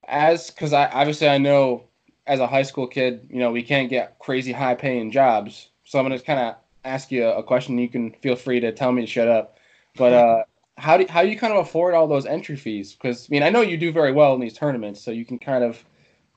As 0.07 0.49
because 0.49 0.73
I 0.73 0.87
obviously 0.87 1.27
I 1.27 1.37
know 1.37 1.83
as 2.27 2.39
a 2.39 2.47
high 2.47 2.63
school 2.63 2.87
kid, 2.87 3.27
you 3.29 3.39
know, 3.39 3.51
we 3.51 3.63
can't 3.63 3.89
get 3.89 4.19
crazy 4.19 4.51
high 4.51 4.75
paying 4.75 5.11
jobs. 5.11 5.69
So 5.83 5.99
I'm 5.99 6.05
gonna 6.05 6.19
kind 6.19 6.39
of 6.39 6.55
ask 6.85 7.11
you 7.11 7.25
a 7.25 7.43
question. 7.43 7.77
You 7.77 7.89
can 7.89 8.11
feel 8.21 8.35
free 8.35 8.59
to 8.59 8.71
tell 8.71 8.91
me 8.91 9.01
to 9.01 9.07
shut 9.07 9.27
up. 9.27 9.57
But 9.95 10.13
uh, 10.13 10.43
how 10.77 10.97
do 10.97 11.05
how 11.09 11.23
do 11.23 11.29
you 11.29 11.37
kind 11.37 11.53
of 11.53 11.59
afford 11.59 11.93
all 11.93 12.07
those 12.07 12.25
entry 12.25 12.55
fees? 12.55 12.93
Because 12.93 13.27
I 13.29 13.31
mean, 13.31 13.43
I 13.43 13.49
know 13.49 13.61
you 13.61 13.77
do 13.77 13.91
very 13.91 14.11
well 14.11 14.33
in 14.33 14.39
these 14.39 14.53
tournaments, 14.53 15.01
so 15.01 15.11
you 15.11 15.25
can 15.25 15.39
kind 15.39 15.63
of 15.63 15.83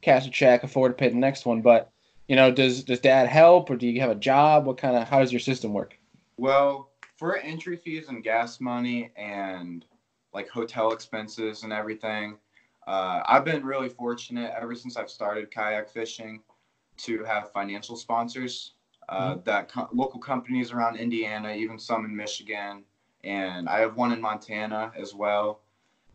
cash 0.02 0.26
a 0.26 0.30
check, 0.30 0.62
afford 0.62 0.92
to 0.92 0.94
pay 0.94 1.08
the 1.08 1.16
next 1.16 1.46
one. 1.46 1.60
But 1.60 1.90
you 2.28 2.36
know, 2.36 2.50
does 2.50 2.84
does 2.84 3.00
dad 3.00 3.28
help, 3.28 3.70
or 3.70 3.76
do 3.76 3.86
you 3.86 4.00
have 4.00 4.10
a 4.10 4.16
job? 4.16 4.66
What 4.66 4.78
kind 4.78 4.96
of 4.96 5.08
how 5.08 5.20
does 5.20 5.32
your 5.32 5.40
system 5.40 5.72
work? 5.72 5.98
Well, 6.36 6.90
for 7.16 7.38
entry 7.38 7.76
fees 7.76 8.08
and 8.08 8.22
gas 8.22 8.60
money 8.60 9.10
and 9.16 9.84
like 10.36 10.48
hotel 10.48 10.92
expenses 10.92 11.64
and 11.64 11.72
everything, 11.72 12.36
uh, 12.86 13.22
I've 13.26 13.44
been 13.44 13.64
really 13.64 13.88
fortunate 13.88 14.52
ever 14.60 14.76
since 14.76 14.96
I've 14.96 15.10
started 15.10 15.50
kayak 15.50 15.88
fishing 15.88 16.40
to 16.98 17.24
have 17.24 17.50
financial 17.52 17.96
sponsors. 17.96 18.72
Uh, 19.08 19.36
That 19.44 19.68
co- 19.68 19.88
local 19.92 20.20
companies 20.20 20.72
around 20.72 20.96
Indiana, 20.96 21.52
even 21.52 21.78
some 21.78 22.04
in 22.04 22.16
Michigan, 22.16 22.84
and 23.24 23.68
I 23.68 23.80
have 23.80 23.96
one 23.96 24.12
in 24.12 24.20
Montana 24.20 24.92
as 24.96 25.14
well. 25.14 25.60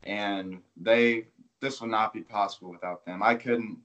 And 0.04 0.62
they, 0.78 1.26
this 1.62 1.82
would 1.82 1.90
not 1.90 2.14
be 2.14 2.22
possible 2.22 2.72
without 2.72 3.06
them. 3.06 3.24
I 3.24 3.36
couldn't 3.36 3.80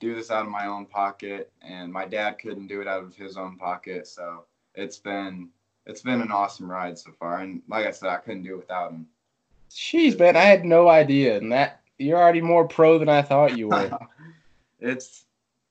do 0.00 0.14
this 0.14 0.30
out 0.30 0.44
of 0.44 0.50
my 0.50 0.66
own 0.66 0.86
pocket, 0.86 1.48
and 1.62 1.92
my 1.92 2.06
dad 2.06 2.38
couldn't 2.38 2.68
do 2.68 2.80
it 2.80 2.88
out 2.88 3.02
of 3.04 3.16
his 3.16 3.36
own 3.36 3.56
pocket. 3.56 4.06
So 4.06 4.44
it's 4.74 4.98
been 4.98 5.48
it's 5.86 6.02
been 6.02 6.20
an 6.20 6.30
awesome 6.32 6.70
ride 6.70 6.98
so 6.98 7.12
far. 7.12 7.38
And 7.40 7.62
like 7.68 7.86
I 7.86 7.90
said, 7.90 8.08
I 8.10 8.18
couldn't 8.18 8.42
do 8.42 8.54
it 8.54 8.58
without 8.58 8.90
him. 8.92 9.06
Jeez, 9.76 10.18
man, 10.18 10.36
I 10.36 10.42
had 10.42 10.64
no 10.64 10.88
idea, 10.88 11.36
and 11.36 11.52
that 11.52 11.80
you're 11.98 12.18
already 12.18 12.40
more 12.40 12.66
pro 12.66 12.98
than 12.98 13.08
I 13.08 13.22
thought 13.22 13.56
you 13.56 13.68
were. 13.68 13.90
it's 14.80 15.24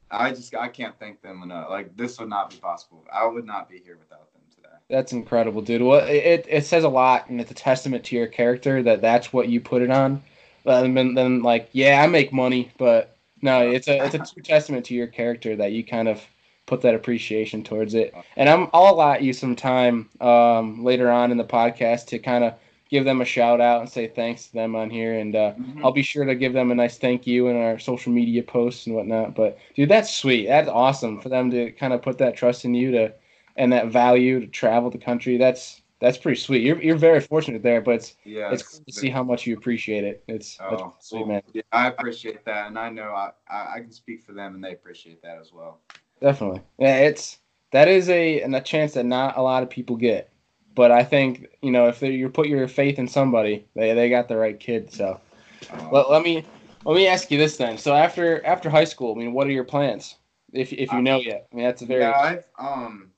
I 0.09 0.31
just 0.31 0.55
I 0.55 0.67
can't 0.67 0.97
thank 0.99 1.21
them 1.21 1.43
enough. 1.43 1.69
Like 1.69 1.95
this 1.95 2.19
would 2.19 2.29
not 2.29 2.49
be 2.49 2.57
possible. 2.57 3.05
I 3.11 3.25
would 3.25 3.45
not 3.45 3.69
be 3.69 3.81
here 3.83 3.97
without 3.97 4.31
them 4.33 4.41
today. 4.53 4.75
That's 4.89 5.13
incredible, 5.13 5.61
dude. 5.61 5.81
Well, 5.81 6.05
it, 6.05 6.45
it 6.49 6.65
says 6.65 6.83
a 6.83 6.89
lot, 6.89 7.29
and 7.29 7.39
it's 7.39 7.51
a 7.51 7.55
testament 7.55 8.03
to 8.05 8.15
your 8.15 8.27
character 8.27 8.83
that 8.83 9.01
that's 9.01 9.31
what 9.31 9.49
you 9.49 9.61
put 9.61 9.81
it 9.81 9.91
on. 9.91 10.21
Rather 10.65 10.91
then, 10.91 11.15
than 11.15 11.41
like, 11.41 11.69
yeah, 11.71 12.01
I 12.03 12.07
make 12.07 12.31
money, 12.31 12.71
but 12.77 13.17
no, 13.41 13.67
it's 13.67 13.87
a 13.87 14.03
it's 14.05 14.15
a 14.15 14.19
true 14.19 14.43
testament 14.43 14.85
to 14.87 14.93
your 14.93 15.07
character 15.07 15.55
that 15.55 15.71
you 15.71 15.83
kind 15.83 16.07
of 16.07 16.21
put 16.65 16.81
that 16.81 16.93
appreciation 16.93 17.63
towards 17.63 17.93
it. 17.95 18.13
And 18.35 18.49
I'm 18.49 18.69
I'll 18.73 18.93
allot 18.93 19.23
you 19.23 19.33
some 19.33 19.55
time 19.55 20.09
um, 20.19 20.83
later 20.83 21.09
on 21.09 21.31
in 21.31 21.37
the 21.37 21.43
podcast 21.43 22.07
to 22.07 22.19
kind 22.19 22.43
of 22.43 22.53
give 22.91 23.05
them 23.05 23.21
a 23.21 23.25
shout 23.25 23.61
out 23.61 23.79
and 23.79 23.89
say 23.89 24.05
thanks 24.07 24.47
to 24.47 24.53
them 24.53 24.75
on 24.75 24.89
here, 24.89 25.17
and 25.17 25.35
uh, 25.35 25.53
Mhm. 25.53 25.83
I'll 25.83 25.93
be 25.93 26.03
sure 26.03 26.25
to 26.25 26.35
give 26.35 26.51
them 26.53 26.71
a 26.71 26.75
nice 26.75 26.97
thank 26.97 27.25
you 27.25 27.47
in 27.47 27.55
our 27.55 27.79
social 27.79 28.11
media 28.11 28.43
posts 28.43 28.85
and 28.85 28.95
whatnot. 28.95 29.33
But 29.33 29.57
dude, 29.73 29.89
that's 29.89 30.13
sweet. 30.13 30.47
That's 30.47 30.67
awesome 30.69 31.19
for 31.21 31.29
them 31.29 31.49
to 31.51 31.71
kind 31.71 31.93
of 31.93 32.01
put 32.01 32.17
that 32.19 32.35
trust 32.35 32.65
in 32.65 32.75
you 32.75 32.91
to 32.91 33.13
and 33.55 33.71
that 33.73 33.87
value 33.87 34.41
to 34.41 34.47
travel 34.47 34.89
the 34.89 34.97
country. 34.97 35.37
That's 35.37 35.81
that's 35.99 36.17
pretty 36.17 36.39
sweet. 36.39 36.63
You're 36.63 36.81
you're 36.81 36.97
very 36.97 37.21
fortunate 37.21 37.63
there, 37.63 37.79
but 37.79 37.95
it's 37.95 38.15
Yeah, 38.25 38.51
it's 38.51 38.63
cool 38.63 38.83
to 38.85 38.91
see 38.91 39.09
how 39.09 39.23
much 39.23 39.47
you 39.47 39.55
appreciate 39.55 40.03
it. 40.03 40.23
It's 40.27 40.59
Oh, 40.59 40.93
sweet, 40.99 41.19
well, 41.19 41.27
man. 41.27 41.41
yeah, 41.53 41.61
I 41.71 41.87
appreciate 41.87 42.43
that, 42.45 42.67
and 42.67 42.77
I 42.77 42.89
know 42.89 43.11
I, 43.11 43.31
I 43.49 43.75
I 43.75 43.79
can 43.79 43.91
speak 43.91 44.23
for 44.23 44.33
them, 44.33 44.55
and 44.55 44.63
they 44.63 44.73
appreciate 44.73 45.21
that 45.21 45.37
as 45.39 45.53
well. 45.53 45.79
Definitely. 46.19 46.61
Yeah, 46.77 46.97
it's 46.97 47.39
that 47.71 47.87
is 47.87 48.09
a 48.09 48.41
and 48.41 48.53
a 48.55 48.61
chance 48.61 48.93
that 48.93 49.05
not 49.05 49.37
a 49.37 49.41
lot 49.41 49.63
of 49.63 49.69
people 49.69 49.95
get. 49.95 50.30
But 50.75 50.91
I 50.91 51.03
think 51.03 51.47
you 51.61 51.71
know 51.71 51.87
if 51.87 52.01
you 52.01 52.29
put 52.29 52.47
your 52.47 52.67
faith 52.67 52.99
in 52.99 53.07
somebody, 53.07 53.65
they 53.75 53.93
they 53.93 54.09
got 54.09 54.27
the 54.27 54.37
right 54.37 54.59
kid. 54.59 54.91
So 54.93 55.19
Um, 55.71 55.89
let, 55.91 56.09
let 56.09 56.23
me 56.23 56.45
let 56.85 56.95
me 56.95 57.07
ask 57.07 57.31
you 57.31 57.37
this 57.37 57.57
then. 57.57 57.77
So 57.77 57.93
after 57.93 58.45
after 58.45 58.69
high 58.69 58.85
school, 58.85 59.15
I 59.15 59.19
mean, 59.19 59.33
what 59.33 59.47
are 59.47 59.51
your 59.51 59.63
plans? 59.63 60.15
If 60.53 60.73
if 60.73 60.91
you 60.91 61.01
know 61.01 61.19
yet, 61.19 61.47
I 61.51 61.55
mean 61.55 61.65
that's 61.65 61.81
a 61.81 61.85
very 61.85 62.01
yeah, 62.01 62.17
I've 62.17 62.45
um, 62.59 63.11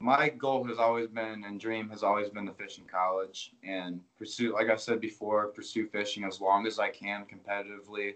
my 0.00 0.28
goal 0.28 0.64
has 0.64 0.78
always 0.78 1.08
been 1.08 1.44
and 1.44 1.58
dream 1.58 1.88
has 1.88 2.02
always 2.02 2.28
been 2.28 2.46
to 2.46 2.52
fish 2.52 2.78
in 2.78 2.84
college 2.84 3.52
and 3.62 4.00
pursue, 4.18 4.52
like 4.52 4.68
I 4.68 4.76
said 4.76 5.00
before, 5.00 5.46
pursue 5.48 5.86
fishing 5.86 6.24
as 6.24 6.40
long 6.40 6.66
as 6.66 6.78
I 6.78 6.90
can 6.90 7.24
competitively, 7.24 8.14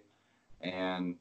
and 0.60 1.16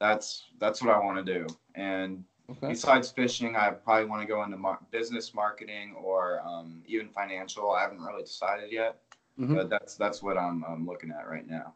that's 0.00 0.46
that's 0.58 0.82
what 0.82 0.94
I 0.94 0.98
want 0.98 1.24
to 1.24 1.32
do. 1.34 1.46
And 1.74 2.24
okay. 2.50 2.68
besides 2.68 3.10
fishing, 3.10 3.56
I 3.56 3.70
probably 3.70 4.06
want 4.08 4.22
to 4.22 4.28
go 4.28 4.42
into 4.42 4.56
mar- 4.56 4.80
business 4.90 5.34
marketing 5.34 5.94
or 6.02 6.40
um, 6.46 6.82
even 6.86 7.08
financial. 7.08 7.70
I 7.72 7.82
haven't 7.82 8.00
really 8.00 8.22
decided 8.22 8.70
yet, 8.72 9.00
Mhm. 9.38 9.54
but 9.54 9.70
that's 9.70 9.96
that's 9.96 10.22
what 10.22 10.36
I'm, 10.38 10.64
I'm 10.64 10.86
looking 10.86 11.10
at 11.10 11.28
right 11.28 11.46
now. 11.48 11.74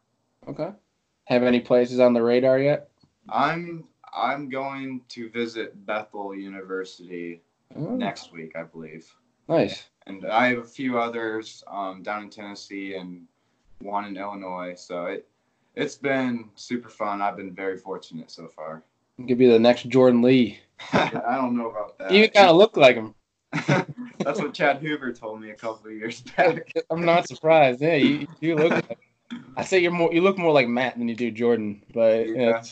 Okay. 0.48 0.72
Have 1.26 1.42
any 1.44 1.60
places 1.60 2.00
on 2.00 2.12
the 2.12 2.22
radar 2.22 2.58
yet? 2.58 2.90
I'm 3.28 3.84
I'm 4.14 4.48
going 4.48 5.02
to 5.10 5.30
visit 5.30 5.86
Bethel 5.86 6.34
University 6.34 7.42
Oh, 7.74 7.96
next 7.96 8.32
week, 8.32 8.54
I 8.56 8.64
believe. 8.64 9.10
nice. 9.48 9.88
and 10.06 10.26
I 10.26 10.48
have 10.48 10.58
a 10.58 10.64
few 10.64 10.98
others 10.98 11.64
um, 11.68 12.02
down 12.02 12.24
in 12.24 12.28
Tennessee 12.30 12.96
and 12.96 13.26
one 13.80 14.04
in 14.04 14.16
Illinois. 14.16 14.74
So 14.76 15.06
it 15.06 15.28
it's 15.74 15.94
been 15.96 16.50
super 16.54 16.90
fun. 16.90 17.22
I've 17.22 17.36
been 17.36 17.54
very 17.54 17.78
fortunate 17.78 18.30
so 18.30 18.46
far. 18.48 18.82
Could 19.18 19.38
be 19.38 19.46
the 19.46 19.58
next 19.58 19.88
Jordan 19.88 20.22
Lee. 20.22 20.58
I 20.92 21.36
don't 21.36 21.56
know 21.56 21.70
about 21.70 21.98
that. 21.98 22.10
You 22.12 22.28
kind 22.30 22.48
of 22.48 22.56
look 22.56 22.76
like 22.76 22.96
him. 22.96 23.14
That's 24.18 24.40
what 24.40 24.54
Chad 24.54 24.78
Hoover 24.78 25.12
told 25.12 25.40
me 25.40 25.50
a 25.50 25.54
couple 25.54 25.90
of 25.90 25.96
years 25.96 26.22
back. 26.22 26.72
I'm 26.90 27.04
not 27.04 27.28
surprised. 27.28 27.80
Yeah, 27.82 27.96
you, 27.96 28.26
you 28.40 28.56
look. 28.56 28.72
Like, 28.72 28.98
I 29.56 29.64
say 29.64 29.78
you're 29.78 29.90
more. 29.92 30.12
You 30.12 30.22
look 30.22 30.38
more 30.38 30.52
like 30.52 30.68
Matt 30.68 30.98
than 30.98 31.08
you 31.08 31.14
do 31.14 31.30
Jordan, 31.30 31.82
but 31.92 32.28
Yeah. 32.28 32.62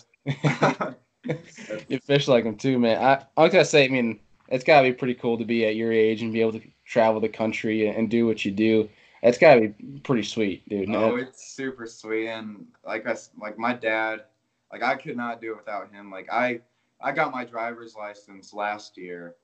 you 1.88 1.98
fish 1.98 2.28
like 2.28 2.44
him 2.44 2.56
too, 2.56 2.78
man. 2.78 3.02
I 3.02 3.24
I 3.36 3.42
was 3.42 3.52
gonna 3.52 3.64
say, 3.64 3.84
I 3.84 3.88
mean, 3.88 4.18
it's 4.48 4.64
gotta 4.64 4.88
be 4.88 4.94
pretty 4.94 5.14
cool 5.14 5.38
to 5.38 5.44
be 5.44 5.66
at 5.66 5.76
your 5.76 5.92
age 5.92 6.22
and 6.22 6.32
be 6.32 6.40
able 6.40 6.52
to 6.52 6.62
travel 6.84 7.20
the 7.20 7.28
country 7.28 7.86
and, 7.86 7.96
and 7.96 8.10
do 8.10 8.26
what 8.26 8.44
you 8.44 8.50
do. 8.50 8.88
It's 9.22 9.38
gotta 9.38 9.60
be 9.60 10.00
pretty 10.00 10.22
sweet, 10.22 10.66
dude. 10.68 10.88
oh, 10.90 11.16
it's 11.16 11.52
super 11.52 11.86
sweet, 11.86 12.28
and 12.28 12.66
like 12.86 13.06
I 13.06 13.16
like 13.38 13.58
my 13.58 13.74
dad, 13.74 14.24
like 14.72 14.82
I 14.82 14.96
could 14.96 15.16
not 15.16 15.40
do 15.40 15.52
it 15.52 15.56
without 15.56 15.92
him. 15.92 16.10
Like 16.10 16.28
I 16.30 16.60
I 17.00 17.12
got 17.12 17.32
my 17.32 17.44
driver's 17.44 17.94
license 17.94 18.52
last 18.52 18.96
year, 18.96 19.36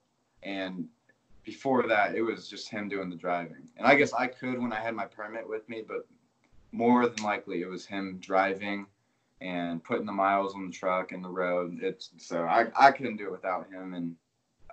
and 0.43 0.87
before 1.45 1.87
that 1.87 2.15
it 2.15 2.23
was 2.23 2.49
just 2.49 2.69
him 2.69 2.89
doing 2.89 3.11
the 3.11 3.17
driving. 3.17 3.69
And 3.77 3.87
I 3.87 3.95
guess 3.95 4.13
I 4.13 4.27
could 4.27 4.61
when 4.61 4.73
I 4.73 4.81
had 4.81 4.95
my 4.95 5.07
permit 5.07 5.49
with 5.49 5.69
me, 5.69 5.83
but 5.87 6.07
more 6.73 7.07
than 7.09 7.25
likely 7.25 7.63
it 7.63 7.69
was 7.69 7.87
him 7.87 8.19
driving 8.21 8.87
and 9.41 9.83
putting 9.85 10.07
the 10.07 10.13
miles 10.13 10.55
on 10.55 10.67
the 10.67 10.73
truck 10.73 11.13
and 11.13 11.25
the 11.25 11.29
road. 11.29 11.79
It's 11.83 12.11
so 12.19 12.45
I 12.45 12.67
I 12.79 12.91
couldn't 12.91 13.17
do 13.17 13.27
it 13.27 13.33
without 13.33 13.71
him 13.71 13.95
and 13.95 14.17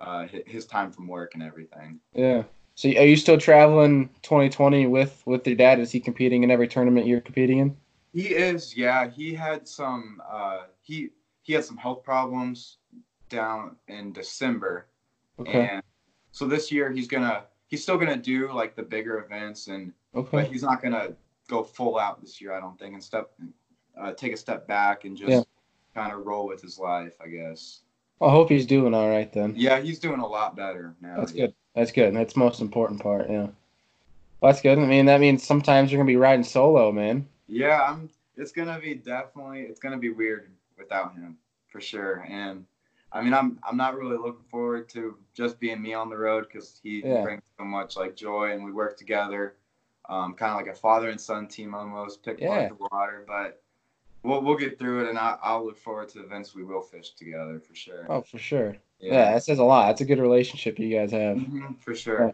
uh, 0.01 0.27
his 0.45 0.65
time 0.65 0.91
from 0.91 1.07
work 1.07 1.33
and 1.33 1.43
everything. 1.43 1.99
yeah. 2.13 2.43
So 2.75 2.89
are 2.89 3.05
you 3.05 3.17
still 3.17 3.37
traveling 3.37 4.09
2020 4.23 4.87
with 4.87 5.21
with 5.25 5.45
your 5.45 5.55
dad? 5.55 5.79
Is 5.79 5.91
he 5.91 5.99
competing 5.99 6.43
in 6.43 6.49
every 6.49 6.67
tournament 6.67 7.05
you're 7.05 7.21
competing 7.21 7.59
in? 7.59 7.77
He 8.13 8.27
is, 8.27 8.77
yeah. 8.77 9.09
He 9.09 9.33
had 9.33 9.67
some 9.67 10.21
uh 10.29 10.65
he 10.81 11.09
he 11.41 11.53
had 11.53 11.65
some 11.65 11.77
health 11.77 12.03
problems 12.03 12.77
down 13.29 13.75
in 13.87 14.13
December. 14.13 14.85
Okay. 15.39 15.67
And 15.71 15.83
so 16.31 16.45
this 16.47 16.71
year 16.71 16.91
he's 16.91 17.07
gonna 17.07 17.43
he's 17.67 17.81
still 17.81 17.97
gonna 17.97 18.15
do 18.17 18.51
like 18.51 18.75
the 18.75 18.83
bigger 18.83 19.19
events 19.23 19.67
and 19.67 19.91
but 20.31 20.45
he's 20.47 20.61
not 20.61 20.81
gonna 20.81 21.13
go 21.49 21.63
full 21.63 21.97
out 21.97 22.21
this 22.21 22.39
year, 22.39 22.53
I 22.53 22.59
don't 22.59 22.77
think, 22.79 22.93
and 22.93 23.03
step 23.03 23.31
uh, 23.99 24.13
take 24.13 24.33
a 24.33 24.37
step 24.37 24.67
back 24.67 25.05
and 25.05 25.17
just 25.17 25.31
Yeah. 25.31 25.41
kind 25.95 26.13
of 26.13 26.25
roll 26.25 26.47
with 26.47 26.61
his 26.61 26.77
life, 26.79 27.15
I 27.23 27.27
guess. 27.27 27.81
I 28.21 28.29
hope 28.29 28.49
he's 28.49 28.65
doing 28.65 28.93
all 28.93 29.09
right 29.09 29.31
then. 29.33 29.53
Yeah, 29.57 29.79
he's 29.79 29.99
doing 29.99 30.19
a 30.19 30.27
lot 30.27 30.55
better 30.55 30.95
now. 31.01 31.17
That's 31.17 31.31
good. 31.31 31.53
That's 31.75 31.91
good. 31.91 32.15
That's 32.15 32.33
the 32.35 32.39
most 32.39 32.61
important 32.61 33.01
part. 33.01 33.29
Yeah. 33.29 33.47
Well, 34.39 34.51
that's 34.51 34.61
good. 34.61 34.77
I 34.77 34.85
mean, 34.85 35.05
that 35.07 35.19
means 35.19 35.43
sometimes 35.43 35.91
you're 35.91 35.99
gonna 35.99 36.07
be 36.07 36.15
riding 36.15 36.43
solo, 36.43 36.91
man. 36.91 37.27
Yeah, 37.53 37.81
I'm. 37.81 38.09
It's 38.35 38.51
gonna 38.51 38.79
be 38.79 38.95
definitely. 38.95 39.61
It's 39.61 39.79
gonna 39.79 39.97
be 39.97 40.09
weird 40.09 40.49
without 40.77 41.13
him 41.13 41.37
for 41.67 41.79
sure. 41.79 42.25
And 42.29 42.65
I 43.11 43.21
mean, 43.21 43.33
I'm. 43.33 43.59
I'm 43.67 43.77
not 43.77 43.95
really 43.97 44.17
looking 44.17 44.45
forward 44.49 44.89
to 44.89 45.17
just 45.35 45.59
being 45.59 45.81
me 45.81 45.93
on 45.93 46.09
the 46.09 46.17
road 46.17 46.47
because 46.51 46.79
he 46.81 47.01
Yeah. 47.05 47.21
brings 47.21 47.43
so 47.57 47.63
much 47.63 47.95
like 47.95 48.15
joy, 48.15 48.51
and 48.51 48.63
we 48.63 48.71
work 48.71 48.97
together. 48.97 49.55
um, 50.09 50.33
kind 50.33 50.51
of 50.51 50.57
like 50.57 50.67
a 50.67 50.77
father 50.77 51.07
and 51.07 51.21
son 51.21 51.47
team 51.47 51.73
almost. 51.73 52.23
Pick 52.23 52.41
Yeah. 52.41 52.67
the 52.67 52.75
water, 52.75 53.23
but 53.25 53.61
we'll 54.23 54.41
we'll 54.41 54.57
get 54.57 54.77
through 54.77 55.05
it, 55.05 55.09
and 55.09 55.17
I, 55.17 55.37
I'll 55.41 55.63
look 55.65 55.77
forward 55.77 56.09
to 56.09 56.17
the 56.17 56.25
events 56.25 56.53
we 56.53 56.65
will 56.65 56.81
fish 56.81 57.11
together 57.11 57.61
for 57.61 57.73
sure. 57.73 58.05
Oh, 58.09 58.21
for 58.21 58.37
sure. 58.37 58.75
Yeah. 58.99 59.31
that 59.33 59.43
says 59.43 59.59
a 59.59 59.63
lot. 59.63 59.87
That's 59.87 60.01
a 60.01 60.05
good 60.05 60.19
relationship 60.19 60.77
you 60.77 60.93
guys 60.93 61.11
have. 61.13 61.37
Mhm, 61.37 61.79
for 61.79 61.95
sure. 61.95 62.33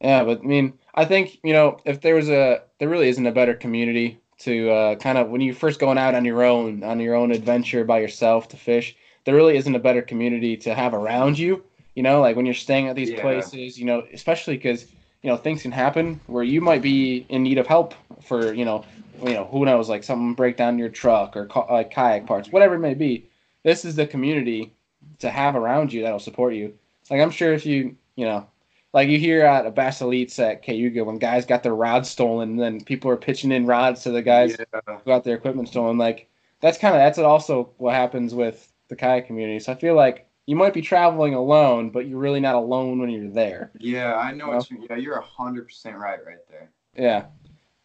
Yeah, 0.00 0.22
but 0.22 0.40
I 0.40 0.42
mean, 0.44 0.78
I 0.94 1.04
think 1.04 1.40
you 1.42 1.52
know 1.52 1.80
if 1.84 2.00
there 2.02 2.14
was 2.14 2.28
a, 2.30 2.62
there 2.78 2.88
really 2.88 3.08
isn't 3.08 3.26
a 3.26 3.32
better 3.32 3.54
community 3.54 4.20
to 4.44 4.70
uh, 4.70 4.94
kind 4.96 5.18
of 5.18 5.28
when 5.30 5.40
you're 5.40 5.54
first 5.54 5.78
going 5.80 5.98
out 5.98 6.14
on 6.14 6.24
your 6.24 6.42
own, 6.42 6.82
on 6.82 7.00
your 7.00 7.14
own 7.14 7.30
adventure 7.30 7.84
by 7.84 8.00
yourself 8.00 8.48
to 8.48 8.56
fish. 8.56 8.96
There 9.24 9.34
really 9.34 9.56
isn't 9.56 9.74
a 9.74 9.78
better 9.78 10.02
community 10.02 10.56
to 10.58 10.74
have 10.74 10.94
around 10.94 11.38
you. 11.38 11.62
You 11.94 12.02
know, 12.02 12.20
like 12.20 12.36
when 12.36 12.46
you're 12.46 12.54
staying 12.54 12.88
at 12.88 12.96
these 12.96 13.10
Yeah. 13.10 13.20
places, 13.20 13.78
you 13.78 13.84
know, 13.84 14.02
especially 14.12 14.56
because 14.56 14.86
you 15.22 15.30
know 15.30 15.36
things 15.36 15.62
can 15.62 15.72
happen 15.72 16.20
where 16.26 16.42
you 16.42 16.60
might 16.60 16.82
be 16.82 17.24
in 17.28 17.42
need 17.42 17.58
of 17.58 17.66
help 17.66 17.94
for 18.22 18.52
you 18.52 18.64
know, 18.64 18.84
you 19.24 19.34
know 19.34 19.44
who 19.44 19.64
knows, 19.64 19.88
like 19.88 20.02
something 20.02 20.34
break 20.34 20.56
down 20.56 20.78
your 20.78 20.88
truck 20.88 21.36
or 21.36 21.46
ca- 21.46 21.66
like 21.70 21.90
kayak 21.90 22.26
parts, 22.26 22.50
whatever 22.50 22.74
it 22.74 22.80
may 22.80 22.94
be. 22.94 23.28
This 23.62 23.84
is 23.84 23.94
the 23.94 24.06
community 24.06 24.72
to 25.20 25.30
have 25.30 25.54
around 25.54 25.92
you 25.92 26.02
that'll 26.02 26.18
support 26.18 26.54
you. 26.54 26.74
Like 27.10 27.20
I'm 27.20 27.30
sure 27.30 27.52
if 27.52 27.64
you 27.64 27.96
you 28.16 28.24
know 28.24 28.46
like 28.92 29.08
you 29.08 29.18
hear 29.18 29.42
at 29.42 29.66
a 29.66 29.70
Bass 29.70 30.00
Elites 30.00 30.38
at 30.38 30.62
Cayuga 30.62 31.04
when 31.04 31.18
guys 31.18 31.46
got 31.46 31.62
their 31.62 31.74
rods 31.74 32.10
stolen, 32.10 32.50
and 32.50 32.60
then 32.60 32.84
people 32.84 33.10
are 33.10 33.16
pitching 33.16 33.52
in 33.52 33.66
rods 33.66 34.02
to 34.02 34.10
the 34.10 34.22
guys 34.22 34.56
Yeah. 34.58 34.80
who 34.86 35.04
got 35.06 35.24
their 35.24 35.36
equipment 35.36 35.68
stolen. 35.68 35.98
Like 35.98 36.28
that's 36.60 36.78
kind 36.78 36.94
of 36.94 37.00
that's 37.00 37.18
also 37.18 37.70
what 37.78 37.94
happens 37.94 38.34
with 38.34 38.70
the 38.88 38.96
kayak 38.96 39.26
community. 39.26 39.58
So 39.60 39.72
I 39.72 39.74
feel 39.76 39.94
like 39.94 40.26
you 40.46 40.56
might 40.56 40.74
be 40.74 40.82
traveling 40.82 41.34
alone, 41.34 41.90
but 41.90 42.06
you're 42.06 42.18
really 42.18 42.40
not 42.40 42.54
alone 42.56 42.98
when 42.98 43.08
you're 43.10 43.30
there. 43.30 43.70
Yeah, 43.78 44.14
I 44.16 44.32
know 44.32 44.48
what 44.48 44.70
you. 44.70 44.86
Yeah, 44.90 44.96
you're 44.96 45.20
hundred 45.20 45.66
percent 45.66 45.96
right 45.96 46.18
right 46.26 46.38
there. 46.50 46.70
Yeah, 46.94 47.24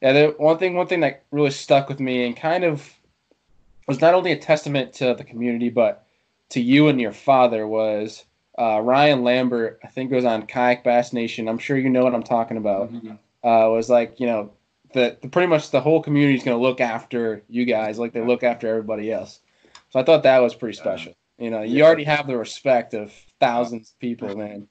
yeah. 0.02 0.12
The 0.14 0.36
one 0.38 0.58
thing, 0.58 0.76
one 0.76 0.88
thing 0.88 1.00
that 1.02 1.24
really 1.32 1.52
stuck 1.52 1.88
with 1.88 2.00
me 2.00 2.26
and 2.26 2.36
kind 2.36 2.64
of 2.64 2.92
was 3.88 4.02
not 4.02 4.14
only 4.14 4.32
a 4.34 4.38
testament 4.38 4.92
to 4.96 5.14
the 5.14 5.24
community, 5.24 5.70
but 5.70 6.06
to 6.50 6.60
you 6.62 6.88
and 6.90 7.00
your 7.00 7.14
father 7.14 7.68
was 7.68 8.26
uh, 8.58 8.80
Ryan 8.82 9.24
Lambert. 9.24 9.80
I 9.84 9.88
think 9.88 10.12
it 10.12 10.16
was 10.16 10.26
on 10.26 10.46
Kayak 10.48 10.84
Bass 10.84 11.14
Nation. 11.14 11.48
I'm 11.48 11.60
sure 11.60 11.78
you 11.78 11.90
know 11.90 12.04
what 12.04 12.16
I'm 12.16 12.24
talking 12.24 12.58
about. 12.58 12.92
Mhm. 12.92 13.18
uh, 13.44 13.70
was 13.70 13.90
like, 13.90 14.20
you 14.20 14.26
know, 14.26 14.52
the, 14.94 15.16
the 15.22 15.30
pretty 15.30 15.48
much 15.48 15.70
the 15.70 15.80
whole 15.80 16.02
community 16.02 16.36
is 16.38 16.44
going 16.44 16.58
to 16.58 16.62
look 16.62 16.82
after 16.82 17.44
you 17.48 17.66
guys 17.66 18.00
like 18.00 18.12
they 18.14 18.22
look 18.22 18.44
after 18.44 18.68
everybody 18.68 19.12
else. 19.12 19.42
So 19.90 20.00
I 20.00 20.04
thought 20.04 20.24
that 20.24 20.40
was 20.40 20.56
pretty 20.56 20.76
special. 20.76 21.14
You 21.38 21.52
know, 21.52 21.62
you 21.62 21.78
Yeah. 21.78 21.86
already 21.86 22.04
have 22.06 22.28
the 22.28 22.36
respect 22.36 22.94
of 22.94 23.14
thousands 23.40 23.92
of 23.92 24.00
people, 24.00 24.36
man. 24.36 24.68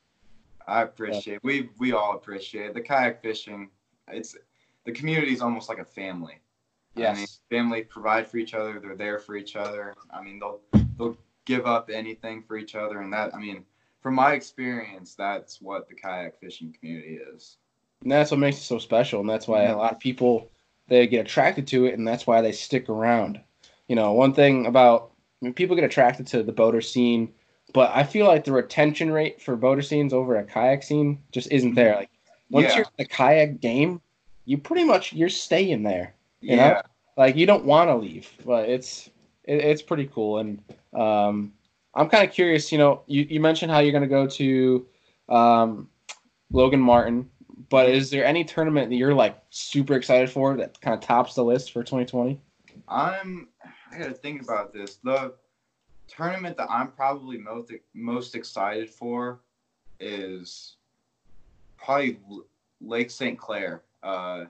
I 0.66 0.82
appreciate. 0.82 1.42
We 1.44 1.70
we 1.78 1.92
all 1.92 2.16
appreciate 2.16 2.74
the 2.74 2.80
kayak 2.80 3.22
fishing. 3.22 3.70
It's 4.08 4.36
the 4.84 4.92
community 4.92 5.32
is 5.32 5.40
almost 5.40 5.68
like 5.68 5.78
a 5.78 5.84
family. 5.84 6.34
I 6.96 7.00
mean, 7.00 7.16
Yes. 7.20 7.40
family 7.48 7.82
provide 7.82 8.26
for 8.26 8.38
each 8.38 8.52
other. 8.52 8.80
They're 8.80 8.96
there 8.96 9.18
for 9.20 9.36
each 9.36 9.54
other. 9.54 9.94
I 10.10 10.20
mean, 10.22 10.40
they'll 10.40 10.60
they'll 10.98 11.16
give 11.44 11.66
up 11.66 11.88
anything 11.88 12.42
for 12.42 12.56
each 12.56 12.74
other, 12.74 13.00
and 13.00 13.12
that 13.12 13.32
I 13.34 13.38
mean, 13.38 13.64
from 14.06 14.14
my 14.14 14.34
experience, 14.34 15.16
that's 15.16 15.60
what 15.60 15.88
the 15.88 15.94
kayak 15.96 16.38
fishing 16.38 16.72
community 16.78 17.18
is. 17.34 17.56
And 18.02 18.12
that's 18.12 18.30
what 18.30 18.38
makes 18.38 18.56
it 18.56 18.60
so 18.60 18.78
special, 18.78 19.18
and 19.18 19.28
that's 19.28 19.48
why 19.48 19.64
a 19.64 19.76
lot 19.76 19.90
of 19.90 19.98
people 19.98 20.48
they 20.86 21.08
get 21.08 21.26
attracted 21.26 21.66
to 21.66 21.86
it, 21.86 21.98
and 21.98 22.06
that's 22.06 22.24
why 22.24 22.40
they 22.40 22.52
stick 22.52 22.88
around. 22.88 23.40
You 23.88 23.96
know, 23.96 24.12
one 24.12 24.32
thing 24.32 24.66
about 24.66 25.10
I 25.42 25.46
mean, 25.46 25.54
people 25.54 25.74
get 25.74 25.84
attracted 25.84 26.28
to 26.28 26.44
the 26.44 26.52
boater 26.52 26.80
scene, 26.80 27.32
but 27.74 27.90
I 27.92 28.04
feel 28.04 28.28
like 28.28 28.44
the 28.44 28.52
retention 28.52 29.10
rate 29.10 29.42
for 29.42 29.56
boater 29.56 29.82
scenes 29.82 30.12
over 30.12 30.36
a 30.36 30.44
kayak 30.44 30.84
scene 30.84 31.20
just 31.32 31.50
isn't 31.50 31.74
there. 31.74 31.96
Like 31.96 32.10
once 32.48 32.68
Yeah. 32.68 32.76
you're 32.76 32.84
in 32.84 32.90
the 32.98 33.06
kayak 33.06 33.60
game, 33.60 34.00
you 34.44 34.56
pretty 34.56 34.84
much 34.84 35.14
you're 35.14 35.28
staying 35.28 35.82
there. 35.82 36.14
You 36.46 36.54
yeah, 36.58 36.68
know? 36.68 36.82
like 37.16 37.34
you 37.34 37.44
don't 37.44 37.64
want 37.64 37.90
to 37.90 37.96
leave 37.96 38.30
but 38.44 38.68
it's 38.68 39.10
it, 39.42 39.56
it's 39.64 39.82
pretty 39.82 40.06
cool 40.06 40.38
and 40.38 40.62
um 40.94 41.52
i'm 41.96 42.08
kind 42.08 42.26
of 42.26 42.32
curious 42.32 42.70
you 42.70 42.78
know 42.78 43.02
you, 43.06 43.26
you 43.28 43.40
mentioned 43.40 43.70
how 43.70 43.80
you're 43.80 43.92
going 43.92 44.02
to 44.02 44.08
go 44.08 44.26
to 44.26 44.86
um 45.28 45.88
logan 46.52 46.80
martin 46.80 47.28
but 47.68 47.88
is 47.88 48.10
there 48.10 48.24
any 48.24 48.44
tournament 48.44 48.90
that 48.90 48.96
you're 48.96 49.14
like 49.14 49.36
super 49.50 49.94
excited 49.94 50.30
for 50.30 50.56
that 50.56 50.80
kind 50.80 50.94
of 50.94 51.00
tops 51.00 51.34
the 51.34 51.42
list 51.42 51.72
for 51.72 51.82
2020 51.82 52.40
I'm. 52.88 53.48
I 53.92 53.98
gotta 53.98 54.14
think 54.14 54.42
about 54.42 54.72
this. 54.72 54.96
The 54.96 55.34
tournament 56.08 56.56
that 56.56 56.70
I'm 56.70 56.92
probably 56.92 57.38
most 57.38 57.72
most 57.94 58.34
excited 58.34 58.90
for 58.90 59.40
is 60.00 60.76
probably 61.76 62.18
Lake 62.80 63.10
St. 63.10 63.38
Clair, 63.38 63.82
uh, 64.02 64.44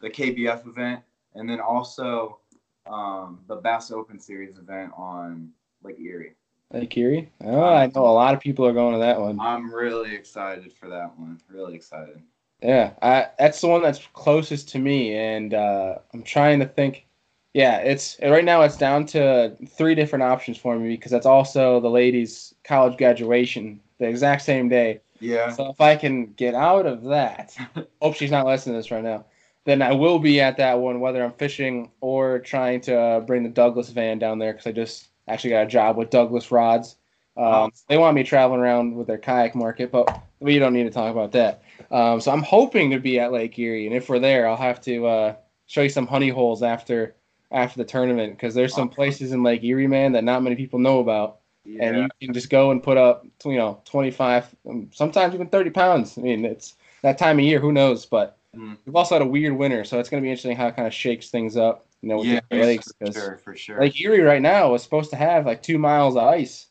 the 0.00 0.10
KBF 0.10 0.66
event, 0.66 1.02
and 1.34 1.48
then 1.48 1.60
also 1.60 2.38
um, 2.86 3.40
the 3.48 3.56
Bass 3.56 3.90
Open 3.90 4.18
Series 4.18 4.58
event 4.58 4.92
on 4.96 5.50
Lake 5.82 5.98
Erie. 5.98 6.34
Like 6.72 6.96
Erie? 6.96 7.30
oh 7.44 7.64
i 7.74 7.86
know 7.86 8.06
a 8.06 8.08
lot 8.08 8.34
of 8.34 8.40
people 8.40 8.66
are 8.66 8.72
going 8.72 8.92
to 8.92 9.00
that 9.00 9.20
one 9.20 9.38
I'm 9.40 9.72
really 9.72 10.14
excited 10.14 10.72
for 10.72 10.88
that 10.88 11.18
one. 11.18 11.40
Really 11.48 11.74
excited. 11.74 12.20
Yeah, 12.62 12.92
I, 13.02 13.28
that's 13.38 13.60
the 13.60 13.68
one 13.68 13.82
that's 13.82 14.06
closest 14.12 14.68
to 14.70 14.78
me, 14.78 15.14
and 15.14 15.52
uh, 15.54 15.98
I'm 16.12 16.22
trying 16.22 16.60
to 16.60 16.66
think. 16.66 17.06
Yeah, 17.54 17.78
it's 17.78 18.18
right 18.22 18.44
now. 18.44 18.62
It's 18.62 18.76
down 18.76 19.06
to 19.06 19.56
three 19.68 19.94
different 19.94 20.22
options 20.22 20.58
for 20.58 20.78
me 20.78 20.90
because 20.90 21.10
that's 21.12 21.26
also 21.26 21.80
the 21.80 21.88
ladies' 21.88 22.54
college 22.64 22.98
graduation 22.98 23.80
the 23.98 24.08
exact 24.08 24.42
same 24.42 24.68
day. 24.68 25.00
Yeah. 25.20 25.50
So 25.52 25.70
if 25.70 25.80
I 25.80 25.96
can 25.96 26.32
get 26.34 26.54
out 26.54 26.86
of 26.86 27.04
that, 27.04 27.56
hope 28.02 28.16
she's 28.16 28.30
not 28.30 28.46
listening 28.46 28.74
to 28.74 28.78
this 28.78 28.90
right 28.90 29.04
now. 29.04 29.24
Then 29.64 29.80
I 29.80 29.92
will 29.92 30.18
be 30.18 30.40
at 30.40 30.58
that 30.58 30.78
one, 30.78 31.00
whether 31.00 31.24
I'm 31.24 31.32
fishing 31.32 31.90
or 32.00 32.38
trying 32.40 32.82
to 32.82 32.98
uh, 32.98 33.20
bring 33.20 33.42
the 33.42 33.48
Douglas 33.48 33.90
van 33.90 34.18
down 34.18 34.38
there 34.38 34.52
because 34.52 34.66
I 34.66 34.72
just 34.72 35.08
actually 35.28 35.50
got 35.50 35.64
a 35.64 35.66
job 35.66 35.96
with 35.96 36.10
Douglas 36.10 36.50
Rods. 36.50 36.96
Um, 37.36 37.70
they 37.88 37.98
want 37.98 38.14
me 38.14 38.22
traveling 38.22 38.60
around 38.60 38.94
with 38.94 39.06
their 39.06 39.18
kayak 39.18 39.54
market, 39.54 39.92
but 39.92 40.22
we 40.40 40.58
don't 40.58 40.72
need 40.72 40.84
to 40.84 40.90
talk 40.90 41.10
about 41.12 41.32
that. 41.32 41.62
Um, 41.90 42.20
so 42.20 42.30
I'm 42.32 42.42
hoping 42.42 42.90
to 42.92 42.98
be 42.98 43.20
at 43.20 43.30
Lake 43.32 43.58
Erie, 43.58 43.86
and 43.86 43.94
if 43.94 44.08
we're 44.08 44.18
there, 44.18 44.48
I'll 44.48 44.56
have 44.56 44.80
to 44.82 45.06
uh, 45.06 45.34
show 45.66 45.82
you 45.82 45.88
some 45.90 46.06
honey 46.06 46.30
holes 46.30 46.62
after 46.62 47.14
after 47.52 47.78
the 47.78 47.84
tournament 47.84 48.32
because 48.32 48.54
there's 48.54 48.74
some 48.74 48.88
places 48.88 49.32
in 49.32 49.42
Lake 49.42 49.62
Erie, 49.62 49.86
man, 49.86 50.12
that 50.12 50.24
not 50.24 50.42
many 50.42 50.56
people 50.56 50.78
know 50.80 50.98
about, 50.98 51.38
Yeah. 51.64 51.84
and 51.84 51.96
you 51.98 52.26
can 52.26 52.34
just 52.34 52.50
go 52.50 52.72
and 52.72 52.82
put 52.82 52.96
up, 52.96 53.24
you 53.44 53.56
know, 53.56 53.80
25, 53.84 54.52
um, 54.68 54.90
sometimes 54.92 55.32
even 55.32 55.46
30 55.46 55.70
pounds. 55.70 56.18
I 56.18 56.22
mean, 56.22 56.44
it's 56.44 56.74
that 57.02 57.18
time 57.18 57.38
of 57.38 57.44
year, 57.44 57.60
who 57.60 57.70
knows? 57.72 58.04
But 58.06 58.36
Mm. 58.56 58.78
we've 58.84 58.96
also 58.96 59.14
had 59.14 59.22
a 59.22 59.26
weird 59.26 59.52
winter, 59.56 59.84
so 59.84 60.00
it's 60.00 60.08
going 60.08 60.20
to 60.22 60.26
be 60.26 60.30
interesting 60.30 60.56
how 60.56 60.66
it 60.68 60.74
kind 60.76 60.88
of 60.88 60.94
shakes 60.94 61.28
things 61.30 61.56
up, 61.56 61.85
you 62.02 62.08
know, 62.08 62.18
with 62.18 62.28
yeah, 62.28 62.40
the 62.50 62.56
lakes. 62.58 62.92
for 62.98 63.04
'cause 63.06 63.14
sure, 63.14 63.36
for 63.38 63.56
sure. 63.56 63.80
Lake 63.80 64.00
Erie 64.00 64.20
right 64.20 64.42
now 64.42 64.74
is 64.74 64.82
supposed 64.82 65.10
to 65.10 65.16
have 65.16 65.46
like 65.46 65.62
two 65.62 65.78
miles 65.78 66.16
of 66.16 66.22
ice. 66.24 66.66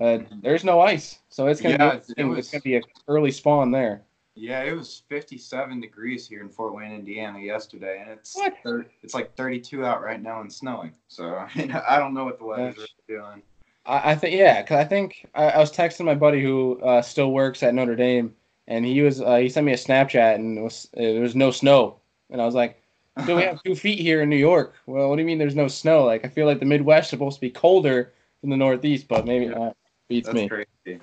Uh, 0.00 0.18
there's 0.42 0.64
no 0.64 0.80
ice, 0.80 1.18
so 1.28 1.46
it's 1.48 1.60
gonna 1.60 1.76
Yeah, 1.78 1.96
be 1.96 2.14
it 2.16 2.24
was- 2.24 2.38
it's 2.38 2.50
gonna 2.50 2.62
be 2.62 2.76
an 2.76 2.82
early 3.08 3.30
spawn 3.30 3.70
there. 3.70 4.02
Yeah, 4.34 4.62
it 4.62 4.72
was 4.74 5.02
57 5.10 5.78
degrees 5.82 6.26
here 6.26 6.40
in 6.40 6.48
Fort 6.48 6.74
Wayne, 6.74 6.92
Indiana 6.92 7.38
yesterday, 7.38 8.00
and 8.00 8.10
it's 8.10 8.34
thir- 8.62 8.86
it's 9.02 9.12
like 9.12 9.34
32 9.36 9.84
out 9.84 10.02
right 10.02 10.22
now 10.22 10.40
and 10.40 10.50
snowing. 10.50 10.92
So 11.08 11.36
I 11.88 11.98
don't 11.98 12.14
know 12.14 12.24
what 12.24 12.38
the 12.38 12.44
weather's 12.46 12.76
really 12.78 12.88
doing. 13.20 13.42
I, 13.84 14.12
I 14.12 14.14
think 14.14 14.34
yeah, 14.34 14.62
because 14.62 14.78
I 14.78 14.84
think 14.84 15.26
I, 15.34 15.50
I 15.50 15.58
was 15.58 15.70
texting 15.70 16.06
my 16.06 16.14
buddy 16.14 16.40
who 16.42 16.80
uh, 16.80 17.02
still 17.02 17.32
works 17.32 17.62
at 17.62 17.74
Notre 17.74 17.94
Dame, 17.96 18.34
and 18.68 18.86
he 18.86 19.02
was 19.02 19.20
uh, 19.20 19.36
he 19.36 19.50
sent 19.50 19.66
me 19.66 19.72
a 19.72 19.76
Snapchat 19.76 20.36
and 20.36 20.56
it 20.56 20.62
was 20.62 20.88
there 20.94 21.20
was 21.20 21.36
no 21.36 21.50
snow, 21.50 22.00
and 22.30 22.40
I 22.40 22.46
was 22.46 22.54
like, 22.54 22.81
"Do 23.26 23.36
we 23.36 23.42
have 23.42 23.62
two 23.62 23.74
feet 23.74 23.98
here 23.98 24.22
in 24.22 24.30
New 24.30 24.36
York?" 24.36 24.74
Well, 24.86 25.08
what 25.08 25.16
do 25.16 25.22
you 25.22 25.26
mean 25.26 25.38
there's 25.38 25.56
no 25.56 25.68
snow? 25.68 26.04
Like 26.04 26.24
I 26.24 26.28
feel 26.28 26.46
like 26.46 26.60
the 26.60 26.66
Midwest 26.66 27.06
is 27.06 27.10
supposed 27.10 27.36
to 27.36 27.40
be 27.40 27.50
colder 27.50 28.12
than 28.40 28.50
the 28.50 28.56
Northeast, 28.56 29.08
but 29.08 29.26
maybe 29.26 29.46
Yeah. 29.46 29.58
uh, 29.58 29.72
beats 30.08 30.26
That's 30.26 30.34
me. 30.36 30.48
crazy. 30.48 31.00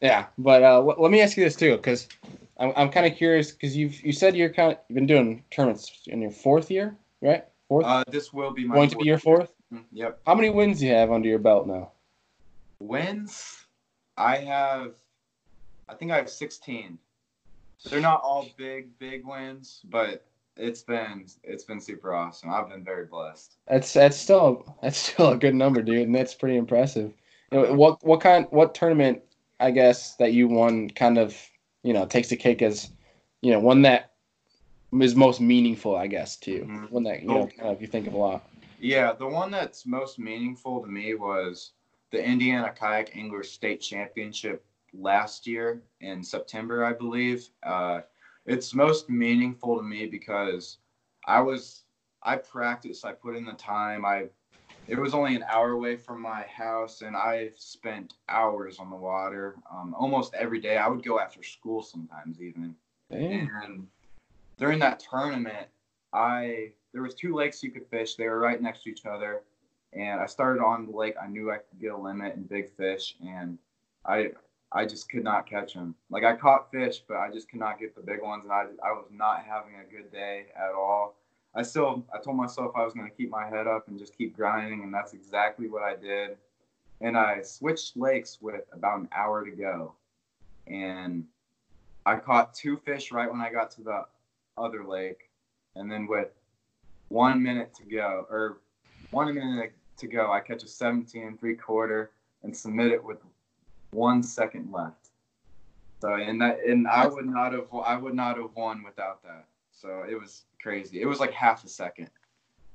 Yeah, 0.00 0.26
but 0.36 0.62
uh, 0.64 0.80
let 0.82 1.12
me 1.12 1.20
ask 1.20 1.36
you 1.36 1.44
this 1.44 1.54
too, 1.54 1.76
because 1.76 2.08
I'm, 2.58 2.72
I'm 2.74 2.90
kind 2.90 3.06
of 3.06 3.16
curious 3.16 3.52
because 3.52 3.76
you've 3.76 4.00
you 4.04 4.12
said 4.12 4.36
you're 4.36 4.52
kind 4.52 4.72
of 4.72 4.78
you've 4.88 4.96
been 4.96 5.06
doing 5.06 5.44
tournaments 5.50 6.02
in 6.08 6.20
your 6.20 6.32
fourth 6.32 6.70
year, 6.70 6.96
right? 7.20 7.44
Fourth, 7.68 7.86
Uh, 7.86 8.02
this 8.08 8.32
will 8.32 8.50
be 8.50 8.66
my 8.66 8.74
going 8.74 8.90
to 8.90 8.96
be 8.96 9.04
your 9.04 9.18
fourth. 9.18 9.52
Mm, 9.72 9.84
Yep. 9.92 10.20
How 10.26 10.34
many 10.34 10.50
wins 10.50 10.80
do 10.80 10.86
you 10.86 10.92
have 10.92 11.12
under 11.12 11.28
your 11.28 11.38
belt 11.38 11.66
now? 11.66 11.92
Wins, 12.80 13.64
I 14.16 14.38
have, 14.38 14.94
I 15.88 15.94
think 15.94 16.10
I 16.10 16.16
have 16.16 16.28
16. 16.28 16.98
They're 17.88 18.00
not 18.00 18.20
all 18.22 18.48
big, 18.56 18.98
big 18.98 19.24
wins, 19.24 19.80
but 19.84 20.26
it's 20.56 20.82
been 20.82 21.26
it's 21.42 21.64
been 21.64 21.80
super 21.80 22.14
awesome. 22.14 22.50
I've 22.50 22.68
been 22.68 22.84
very 22.84 23.06
blessed. 23.06 23.56
That's 23.66 23.92
that's 23.92 24.16
still 24.16 24.76
that's 24.82 24.98
still 24.98 25.30
a 25.30 25.36
good 25.36 25.54
number, 25.54 25.82
dude, 25.82 26.06
and 26.06 26.14
that's 26.14 26.34
pretty 26.34 26.56
impressive. 26.56 27.12
You 27.50 27.62
know, 27.62 27.74
what 27.74 28.04
what 28.04 28.20
kind 28.20 28.46
what 28.50 28.74
tournament 28.74 29.22
I 29.60 29.70
guess 29.70 30.16
that 30.16 30.32
you 30.32 30.48
won 30.48 30.90
kind 30.90 31.18
of 31.18 31.36
you 31.82 31.92
know 31.92 32.06
takes 32.06 32.28
the 32.28 32.36
cake 32.36 32.62
as 32.62 32.90
you 33.40 33.52
know 33.52 33.60
one 33.60 33.82
that 33.82 34.12
is 35.00 35.14
most 35.14 35.40
meaningful, 35.40 35.96
I 35.96 36.06
guess, 36.06 36.36
to 36.38 36.50
you. 36.50 36.64
Mhm. 36.64 36.90
One 36.90 37.02
that 37.04 37.22
you 37.22 37.28
know 37.28 37.46
kind 37.46 37.70
of 37.70 37.80
you 37.80 37.86
think 37.86 38.06
of 38.06 38.14
a 38.14 38.18
lot. 38.18 38.48
Yeah, 38.78 39.12
the 39.12 39.26
one 39.26 39.50
that's 39.50 39.86
most 39.86 40.18
meaningful 40.18 40.82
to 40.82 40.88
me 40.88 41.14
was 41.14 41.72
the 42.10 42.22
Indiana 42.22 42.72
Kayak 42.76 43.16
Angler 43.16 43.42
State 43.42 43.80
Championship 43.80 44.64
last 44.92 45.46
year 45.46 45.82
in 46.00 46.22
September, 46.22 46.84
I 46.84 46.92
believe. 46.92 47.48
Uh, 47.62 48.00
it's 48.46 48.74
most 48.74 49.08
meaningful 49.08 49.76
to 49.76 49.82
me 49.82 50.06
because 50.06 50.78
I 51.26 51.40
was 51.40 51.84
I 52.22 52.36
practiced, 52.36 53.04
I 53.04 53.12
put 53.12 53.36
in 53.36 53.44
the 53.44 53.52
time. 53.52 54.04
I 54.04 54.26
it 54.88 54.98
was 54.98 55.14
only 55.14 55.36
an 55.36 55.44
hour 55.48 55.72
away 55.72 55.96
from 55.96 56.20
my 56.20 56.42
house 56.42 57.02
and 57.02 57.16
I 57.16 57.50
spent 57.56 58.14
hours 58.28 58.78
on 58.78 58.90
the 58.90 58.96
water 58.96 59.54
um, 59.70 59.94
almost 59.96 60.34
every 60.34 60.60
day. 60.60 60.76
I 60.76 60.88
would 60.88 61.04
go 61.04 61.20
after 61.20 61.42
school 61.42 61.82
sometimes 61.82 62.40
even. 62.40 62.74
Damn. 63.10 63.50
And 63.62 63.86
during 64.58 64.78
that 64.80 65.00
tournament, 65.00 65.68
I 66.12 66.72
there 66.92 67.02
was 67.02 67.14
two 67.14 67.34
lakes 67.34 67.62
you 67.62 67.70
could 67.70 67.86
fish. 67.86 68.16
They 68.16 68.28
were 68.28 68.40
right 68.40 68.60
next 68.60 68.82
to 68.84 68.90
each 68.90 69.06
other, 69.06 69.42
and 69.92 70.20
I 70.20 70.26
started 70.26 70.62
on 70.62 70.86
the 70.86 70.96
lake. 70.96 71.14
I 71.22 71.26
knew 71.26 71.50
I 71.50 71.58
could 71.58 71.80
get 71.80 71.92
a 71.92 71.96
limit 71.96 72.36
and 72.36 72.48
big 72.48 72.70
fish, 72.70 73.16
and 73.24 73.58
I 74.04 74.32
I 74.74 74.86
just 74.86 75.10
could 75.10 75.24
not 75.24 75.46
catch 75.46 75.74
them. 75.74 75.94
Like 76.10 76.24
I 76.24 76.34
caught 76.34 76.70
fish, 76.70 77.02
but 77.06 77.18
I 77.18 77.30
just 77.30 77.48
could 77.48 77.60
not 77.60 77.78
get 77.78 77.94
the 77.94 78.02
big 78.02 78.22
ones, 78.22 78.44
and 78.44 78.52
I 78.52 78.64
I 78.82 78.92
was 78.92 79.06
not 79.10 79.44
having 79.44 79.74
a 79.74 79.90
good 79.90 80.10
day 80.10 80.46
at 80.56 80.72
all. 80.72 81.16
I 81.54 81.62
still 81.62 82.04
I 82.14 82.18
told 82.18 82.36
myself 82.36 82.72
I 82.74 82.84
was 82.84 82.94
going 82.94 83.08
to 83.08 83.14
keep 83.14 83.30
my 83.30 83.46
head 83.46 83.66
up 83.66 83.88
and 83.88 83.98
just 83.98 84.16
keep 84.16 84.36
grinding, 84.36 84.82
and 84.82 84.92
that's 84.92 85.12
exactly 85.12 85.68
what 85.68 85.82
I 85.82 85.96
did. 85.96 86.36
And 87.00 87.16
I 87.16 87.42
switched 87.42 87.96
lakes 87.96 88.38
with 88.40 88.62
about 88.72 89.00
an 89.00 89.08
hour 89.12 89.44
to 89.44 89.50
go, 89.50 89.94
and 90.66 91.24
I 92.06 92.16
caught 92.16 92.54
two 92.54 92.76
fish 92.78 93.12
right 93.12 93.30
when 93.30 93.40
I 93.40 93.52
got 93.52 93.70
to 93.72 93.82
the 93.82 94.04
other 94.56 94.84
lake, 94.84 95.30
and 95.76 95.90
then 95.90 96.06
with 96.06 96.30
one 97.08 97.42
minute 97.42 97.74
to 97.74 97.84
go, 97.84 98.26
or 98.30 98.58
one 99.10 99.34
minute 99.34 99.72
to 99.98 100.06
go, 100.06 100.32
I 100.32 100.40
catch 100.40 100.62
a 100.62 100.68
17 100.68 101.22
and 101.22 101.38
three 101.38 101.54
quarter 101.54 102.12
and 102.42 102.56
submit 102.56 102.90
it 102.92 103.04
with 103.04 103.18
one 103.92 104.22
second 104.22 104.72
left. 104.72 105.10
So 106.00 106.14
and 106.14 106.40
that 106.40 106.58
and 106.66 106.88
I 106.88 107.06
would 107.06 107.26
not 107.26 107.52
have 107.52 107.66
I 107.84 107.96
would 107.96 108.14
not 108.14 108.36
have 108.36 108.50
won 108.56 108.82
without 108.82 109.22
that. 109.22 109.46
So 109.70 110.04
it 110.08 110.18
was 110.18 110.42
crazy. 110.60 111.00
It 111.00 111.06
was 111.06 111.20
like 111.20 111.32
half 111.32 111.64
a 111.64 111.68
second. 111.68 112.10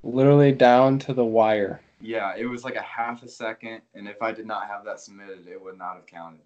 Literally 0.04 0.52
down 0.52 1.00
to 1.00 1.14
the 1.14 1.26
wire. 1.26 1.82
Yeah, 2.00 2.36
it 2.38 2.46
was 2.46 2.64
like 2.64 2.76
a 2.76 2.82
half 2.82 3.24
a 3.24 3.28
second, 3.28 3.82
and 3.96 4.08
if 4.08 4.22
I 4.22 4.32
did 4.32 4.46
not 4.46 4.68
have 4.68 4.86
that 4.86 5.00
submitted, 5.00 5.48
it 5.48 5.62
would 5.62 5.78
not 5.78 5.96
have 5.96 6.06
counted. 6.06 6.42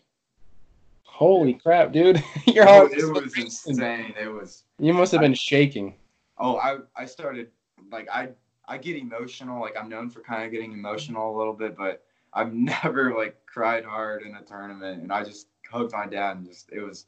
Holy 1.03 1.53
crap, 1.53 1.91
dude! 1.91 2.23
Your 2.47 2.63
It 2.63 2.69
heart 2.69 2.95
was, 2.95 3.03
was 3.03 3.37
it 3.37 3.43
was 3.45 3.65
insane. 3.67 4.13
It 4.19 4.31
was. 4.31 4.63
You 4.79 4.93
must 4.93 5.11
have 5.11 5.21
been 5.21 5.35
shaking. 5.35 5.95
Oh, 6.37 6.57
I 6.57 6.77
I 6.95 7.05
started 7.05 7.49
like 7.91 8.07
I 8.11 8.29
I 8.67 8.77
get 8.77 8.95
emotional. 8.95 9.59
Like 9.61 9.75
I'm 9.77 9.89
known 9.89 10.09
for 10.09 10.21
kind 10.21 10.45
of 10.45 10.51
getting 10.51 10.71
emotional 10.71 11.35
a 11.35 11.37
little 11.37 11.53
bit, 11.53 11.75
but 11.75 12.03
I've 12.33 12.53
never 12.83 13.15
like 13.15 13.37
cried 13.45 13.83
hard 13.85 14.23
in 14.23 14.35
a 14.35 14.41
tournament, 14.41 15.01
and 15.01 15.11
I 15.11 15.23
just 15.23 15.47
hugged 15.69 15.93
my 15.93 16.05
dad 16.07 16.37
and 16.37 16.45
just 16.47 16.71
it 16.71 16.81
was 16.81 17.05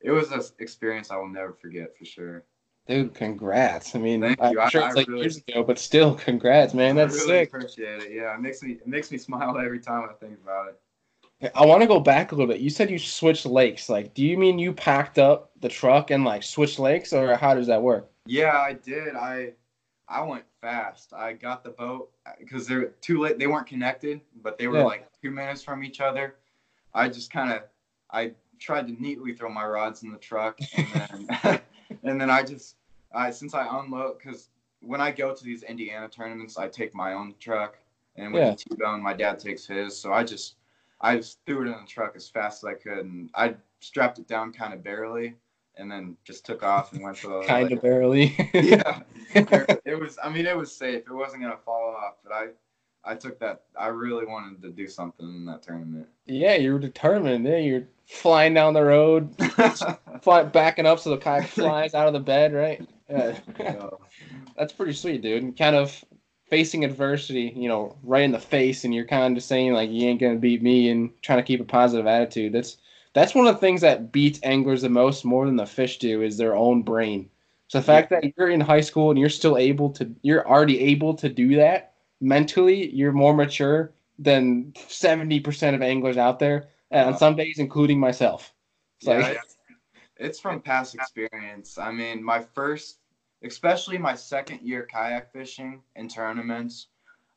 it 0.00 0.10
was 0.10 0.30
an 0.32 0.42
experience 0.58 1.10
I 1.10 1.16
will 1.16 1.28
never 1.28 1.52
forget 1.52 1.96
for 1.96 2.04
sure. 2.04 2.44
Dude, 2.86 3.14
congrats. 3.14 3.96
I 3.96 3.98
mean, 3.98 4.20
Thank 4.20 4.42
I'm 4.42 4.52
you. 4.52 4.60
I- 4.60 4.68
sure 4.68 4.82
I 4.82 4.88
it's 4.88 4.96
like 4.96 5.08
really- 5.08 5.22
years 5.22 5.38
ago, 5.38 5.62
but 5.64 5.78
still, 5.78 6.14
congrats, 6.14 6.74
man. 6.74 6.96
That's 6.96 7.14
I 7.14 7.18
really 7.24 7.28
sick. 7.44 7.48
appreciate 7.54 8.02
it. 8.02 8.12
Yeah, 8.12 8.34
it 8.34 8.40
makes 8.40 8.62
me 8.62 8.72
it 8.72 8.86
makes 8.86 9.10
me 9.10 9.18
smile 9.26 9.56
every 9.58 9.80
time 9.80 10.08
I 10.08 10.12
think 10.14 10.38
about 10.42 10.68
it. 10.68 10.80
I 11.54 11.66
want 11.66 11.82
to 11.82 11.88
go 11.88 11.98
back 12.00 12.32
a 12.32 12.34
little 12.34 12.46
bit. 12.50 12.60
You 12.60 12.70
said 12.70 12.90
you 12.90 12.98
switched 12.98 13.44
lakes. 13.44 13.88
Like, 13.88 14.14
do 14.14 14.24
you 14.24 14.38
mean 14.38 14.58
you 14.58 14.72
packed 14.72 15.18
up 15.18 15.50
the 15.60 15.68
truck 15.68 16.10
and 16.10 16.24
like 16.24 16.42
switched 16.42 16.78
lakes, 16.78 17.12
or 17.12 17.34
how 17.36 17.54
does 17.54 17.66
that 17.66 17.82
work? 17.82 18.10
Yeah, 18.26 18.56
I 18.58 18.74
did. 18.74 19.14
I 19.14 19.52
I 20.08 20.22
went 20.22 20.44
fast. 20.64 21.12
I 21.12 21.34
got 21.34 21.62
the 21.62 21.70
boat 21.70 22.10
uh, 22.26 22.30
because 22.40 22.66
they're 22.66 22.86
too 23.02 23.20
late. 23.20 23.38
They 23.38 23.46
weren't 23.46 23.66
connected, 23.66 24.22
but 24.42 24.56
they 24.58 24.66
were 24.66 24.78
Yeah. 24.78 24.84
like 24.84 25.08
two 25.20 25.30
minutes 25.30 25.62
from 25.62 25.84
each 25.84 26.00
other. 26.00 26.36
I 26.94 27.08
just 27.08 27.30
kind 27.30 27.52
of 27.52 27.62
I 28.10 28.32
tried 28.58 28.86
to 28.86 29.02
neatly 29.02 29.34
throw 29.34 29.50
my 29.50 29.66
rods 29.66 30.02
in 30.02 30.10
the 30.10 30.18
truck, 30.18 30.58
and 30.76 30.86
then 30.94 31.60
and 32.02 32.20
then 32.20 32.30
I 32.30 32.42
just 32.42 32.76
I 33.14 33.30
since 33.30 33.52
I 33.54 33.66
unload 33.78 34.18
because 34.18 34.48
when 34.80 35.00
I 35.00 35.10
go 35.10 35.34
to 35.34 35.44
these 35.44 35.62
Indiana 35.62 36.08
tournaments, 36.08 36.56
I 36.56 36.68
take 36.68 36.94
my 36.94 37.12
own 37.12 37.34
truck, 37.38 37.78
and 38.16 38.32
with 38.32 38.42
Yeah. 38.42 38.50
the 38.52 38.56
T-bone, 38.56 39.02
my 39.02 39.12
dad 39.12 39.38
takes 39.38 39.66
his. 39.66 39.96
So 39.96 40.12
I 40.12 40.24
just 40.24 40.56
I 41.00 41.16
just 41.16 41.40
threw 41.44 41.62
it 41.62 41.66
in 41.66 41.72
the 41.72 41.86
truck 41.86 42.16
as 42.16 42.28
fast 42.28 42.64
as 42.64 42.68
I 42.68 42.74
could, 42.74 43.04
and 43.04 43.30
I 43.34 43.56
strapped 43.80 44.18
it 44.18 44.26
down 44.26 44.52
kind 44.52 44.72
of 44.72 44.82
barely, 44.82 45.34
and 45.76 45.90
then 45.90 46.16
just 46.24 46.46
took 46.46 46.62
off 46.62 46.92
and 46.92 47.02
went 47.02 47.16
to 47.18 47.28
the 47.40 47.42
Kind 47.46 47.72
of 47.72 47.82
barely. 47.82 48.34
yeah 48.54 49.00
it, 49.34 49.98
was 50.00 50.18
i 50.22 50.28
mean 50.28 50.46
it 50.46 50.56
was 50.56 50.74
safe 50.74 51.02
it 51.06 51.12
wasn't 51.12 51.42
going 51.42 51.52
to 51.52 51.62
fall 51.62 51.96
off 51.96 52.14
but 52.22 52.32
i 52.32 52.46
i 53.04 53.14
took 53.14 53.38
that 53.40 53.62
i 53.78 53.88
really 53.88 54.24
wanted 54.26 54.62
to 54.62 54.70
do 54.70 54.86
something 54.86 55.26
in 55.26 55.44
that 55.44 55.62
tournament 55.62 56.06
yeah, 56.26 56.54
you're 56.54 56.78
determined. 56.78 57.46
Yeah, 57.46 57.58
you're 57.58 57.88
flying 58.06 58.54
down 58.54 58.74
the 58.74 58.82
road, 58.82 59.34
fly, 60.22 60.42
backing 60.44 60.86
up 60.86 60.98
so 60.98 61.10
the 61.10 61.18
kayak 61.18 61.48
flies 61.48 61.94
out 61.94 62.06
of 62.06 62.12
the 62.12 62.20
bed, 62.20 62.52
right? 62.52 62.86
Yeah. 63.10 63.38
That's 64.56 64.72
pretty 64.72 64.94
sweet, 64.94 65.20
dude. 65.20 65.42
And 65.42 65.56
kind 65.56 65.76
of 65.76 66.02
facing 66.48 66.84
adversity, 66.84 67.52
you 67.54 67.68
know, 67.68 67.96
right 68.02 68.22
in 68.22 68.32
the 68.32 68.38
face, 68.38 68.84
and 68.84 68.94
you're 68.94 69.06
kind 69.06 69.32
of 69.32 69.36
just 69.36 69.48
saying 69.48 69.72
like, 69.72 69.90
"You 69.90 70.08
ain't 70.08 70.20
gonna 70.20 70.36
beat 70.36 70.62
me," 70.62 70.88
and 70.90 71.10
trying 71.22 71.38
to 71.38 71.42
keep 71.42 71.60
a 71.60 71.64
positive 71.64 72.06
attitude. 72.06 72.52
That's 72.52 72.78
that's 73.14 73.34
one 73.34 73.46
of 73.46 73.54
the 73.54 73.60
things 73.60 73.80
that 73.80 74.12
beats 74.12 74.40
anglers 74.42 74.82
the 74.82 74.88
most, 74.90 75.24
more 75.24 75.46
than 75.46 75.56
the 75.56 75.66
fish 75.66 75.98
do, 75.98 76.22
is 76.22 76.36
their 76.36 76.54
own 76.54 76.82
brain. 76.82 77.30
So 77.68 77.78
the 77.78 77.84
fact 77.84 78.10
that 78.10 78.24
you're 78.36 78.50
in 78.50 78.60
high 78.60 78.82
school 78.82 79.10
and 79.10 79.18
you're 79.18 79.30
still 79.30 79.56
able 79.56 79.90
to, 79.90 80.12
you're 80.22 80.46
already 80.46 80.78
able 80.80 81.14
to 81.14 81.28
do 81.28 81.56
that 81.56 81.94
mentally, 82.20 82.90
you're 82.90 83.12
more 83.12 83.34
mature 83.34 83.92
than 84.18 84.74
seventy 84.88 85.40
percent 85.40 85.74
of 85.74 85.82
anglers 85.82 86.18
out 86.18 86.38
there, 86.38 86.68
and 86.90 87.10
on 87.10 87.18
some 87.18 87.34
days, 87.34 87.58
including 87.58 87.98
myself. 87.98 88.52
It's 88.98 89.08
yeah, 89.08 89.18
like, 89.18 89.38
it's, 89.42 89.56
it's 90.16 90.40
from 90.40 90.60
past 90.60 90.94
experience 90.94 91.78
i 91.78 91.90
mean 91.90 92.22
my 92.22 92.40
first 92.40 92.98
especially 93.42 93.98
my 93.98 94.14
second 94.14 94.60
year 94.62 94.86
kayak 94.90 95.32
fishing 95.32 95.82
in 95.96 96.08
tournaments 96.08 96.88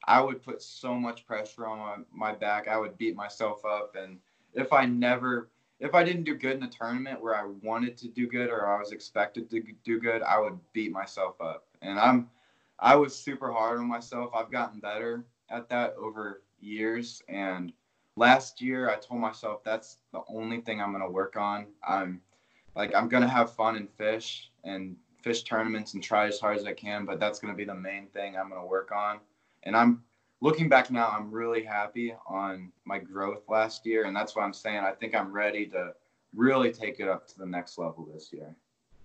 i 0.05 0.21
would 0.21 0.41
put 0.43 0.61
so 0.61 0.93
much 0.93 1.25
pressure 1.25 1.65
on 1.65 1.79
my, 1.79 2.31
my 2.31 2.35
back 2.35 2.67
i 2.67 2.77
would 2.77 2.97
beat 2.97 3.15
myself 3.15 3.65
up 3.65 3.95
and 3.95 4.19
if 4.53 4.71
i 4.71 4.85
never 4.85 5.49
if 5.79 5.93
i 5.93 6.03
didn't 6.03 6.23
do 6.23 6.35
good 6.35 6.53
in 6.53 6.59
the 6.59 6.67
tournament 6.67 7.21
where 7.21 7.35
i 7.35 7.45
wanted 7.61 7.97
to 7.97 8.07
do 8.07 8.27
good 8.27 8.49
or 8.49 8.67
i 8.67 8.79
was 8.79 8.91
expected 8.91 9.49
to 9.49 9.61
do 9.83 9.99
good 9.99 10.21
i 10.21 10.39
would 10.39 10.57
beat 10.73 10.91
myself 10.91 11.39
up. 11.41 11.65
And 11.81 11.99
i'm 11.99 12.29
i 12.79 12.95
was 12.95 13.15
super 13.15 13.51
hard 13.51 13.79
on 13.79 13.87
myself. 13.87 14.31
I've 14.35 14.51
gotten 14.51 14.79
better 14.79 15.25
at 15.49 15.69
that 15.69 15.95
over 15.97 16.41
years. 16.59 17.21
And 17.29 17.71
last 18.15 18.61
year 18.61 18.89
i 18.89 18.95
told 18.95 19.21
myself 19.21 19.63
that's 19.63 19.97
the 20.11 20.21
only 20.27 20.61
thing 20.61 20.81
i'm 20.81 20.91
going 20.91 21.03
to 21.03 21.09
work 21.09 21.35
on. 21.37 21.67
I'm 21.87 22.21
like 22.75 22.93
i'm 22.95 23.09
going 23.09 23.23
to 23.23 23.29
have 23.29 23.53
fun 23.53 23.75
and 23.75 23.89
fish 23.89 24.51
and 24.63 24.95
fish 25.21 25.43
tournaments 25.43 25.93
and 25.93 26.03
try 26.03 26.27
as 26.27 26.39
hard 26.39 26.57
as 26.57 26.65
i 26.65 26.73
can 26.73 27.05
but 27.05 27.19
that's 27.19 27.39
going 27.39 27.53
to 27.53 27.57
be 27.57 27.65
the 27.65 27.75
main 27.75 28.07
thing 28.07 28.35
i'm 28.35 28.49
going 28.49 28.61
to 28.61 28.67
work 28.67 28.91
on. 28.91 29.19
And 29.63 29.75
i'm 29.75 30.03
looking 30.41 30.69
back 30.69 30.91
now 30.91 31.09
i'm 31.09 31.31
really 31.31 31.63
happy 31.63 32.13
on 32.27 32.71
my 32.85 32.97
growth 32.99 33.43
last 33.49 33.85
year 33.85 34.05
and 34.05 34.15
that's 34.15 34.35
why 34.35 34.43
i'm 34.43 34.53
saying 34.53 34.79
i 34.79 34.91
think 34.91 35.15
i'm 35.15 35.31
ready 35.31 35.65
to 35.65 35.93
really 36.35 36.71
take 36.71 36.99
it 36.99 37.07
up 37.07 37.27
to 37.27 37.37
the 37.37 37.45
next 37.45 37.77
level 37.77 38.07
this 38.13 38.31
year 38.31 38.55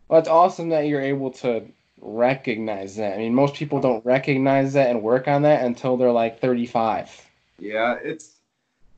Well, 0.09 0.19
it's 0.19 0.29
awesome 0.29 0.69
that 0.71 0.87
you're 0.87 1.01
able 1.01 1.31
to 1.33 1.65
recognize 2.03 2.97
that. 2.97 3.15
I 3.15 3.19
mean, 3.19 3.35
most 3.35 3.55
people 3.55 3.81
don't 3.81 4.05
recognize 4.05 4.73
that 4.75 4.91
and 4.91 5.03
work 5.03 5.29
on 5.29 5.43
that 5.43 5.65
until 5.65 5.97
they're 5.97 6.13
like 6.13 6.41
35. 6.41 7.29
Yeah, 7.59 7.97
it's 8.03 8.41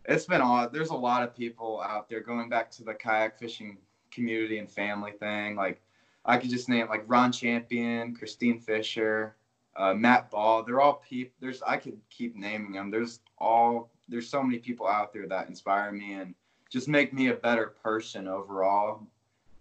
it's 0.07 0.25
been 0.27 0.41
odd. 0.41 0.73
There's 0.73 0.91
a 0.91 0.97
lot 0.97 1.23
of 1.23 1.37
people 1.37 1.81
out 1.81 2.09
there 2.09 2.21
going 2.21 2.49
back 2.49 2.71
to 2.73 2.85
the 2.85 2.95
kayak 2.95 3.39
fishing 3.39 3.79
community 4.11 4.59
and 4.59 4.71
family 4.71 5.13
thing. 5.13 5.57
Like 5.57 5.83
I 6.25 6.39
could 6.39 6.51
just 6.51 6.69
name 6.69 6.89
like 6.89 7.05
Ron 7.07 7.33
Champion, 7.33 8.15
Christine 8.15 8.59
Fisher, 8.59 9.37
uh, 9.77 9.95
Matt 9.95 10.31
Ball. 10.31 10.63
They're 10.63 10.81
all 10.81 11.03
people. 11.09 11.33
There's 11.41 11.63
I 11.63 11.77
could 11.77 11.99
keep 12.11 12.37
naming 12.37 12.73
them. 12.73 12.91
There's 12.91 13.21
all 13.39 13.91
there's 14.09 14.29
so 14.29 14.43
many 14.43 14.59
people 14.59 14.87
out 14.87 15.13
there 15.13 15.27
that 15.29 15.49
inspire 15.49 15.91
me 15.93 16.15
and 16.15 16.35
just 16.71 16.89
make 16.89 17.13
me 17.13 17.29
a 17.29 17.35
better 17.35 17.75
person 17.83 18.29
overall, 18.29 19.07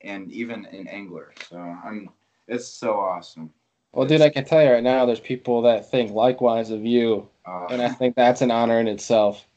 and 0.02 0.32
even 0.32 0.65
an 0.65 0.88
angler. 0.88 1.34
So 1.49 1.58
I'm 1.58 2.10
it's 2.47 2.67
so 2.67 2.99
awesome. 2.99 3.52
Well, 3.93 4.08
dude, 4.08 4.21
I 4.21 4.30
can 4.30 4.43
tell 4.43 4.63
you 4.63 4.71
right 4.71 4.84
now, 4.84 5.06
there's 5.06 5.19
people 5.19 5.62
that 5.63 5.89
think 5.91 6.12
likewise 6.12 6.71
of 6.71 6.84
you, 6.84 7.30
Uh, 7.45 7.67
and 7.69 7.82
I 7.82 7.89
think 7.89 8.15
that's 8.15 8.41
an 8.41 8.49
honor 8.49 8.80
in 8.80 8.88
itself. 8.88 9.47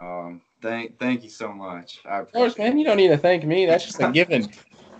um, 0.00 0.42
thank 0.60 0.98
thank 0.98 1.22
you 1.22 1.30
so 1.30 1.52
much. 1.52 2.00
I 2.04 2.18
Of 2.18 2.32
course, 2.32 2.58
man, 2.58 2.78
you 2.78 2.84
don't 2.84 2.96
need 2.96 3.08
to 3.08 3.18
thank 3.18 3.44
me. 3.44 3.66
That's 3.66 3.86
just 3.86 4.00
a 4.00 4.10
given. 4.10 4.48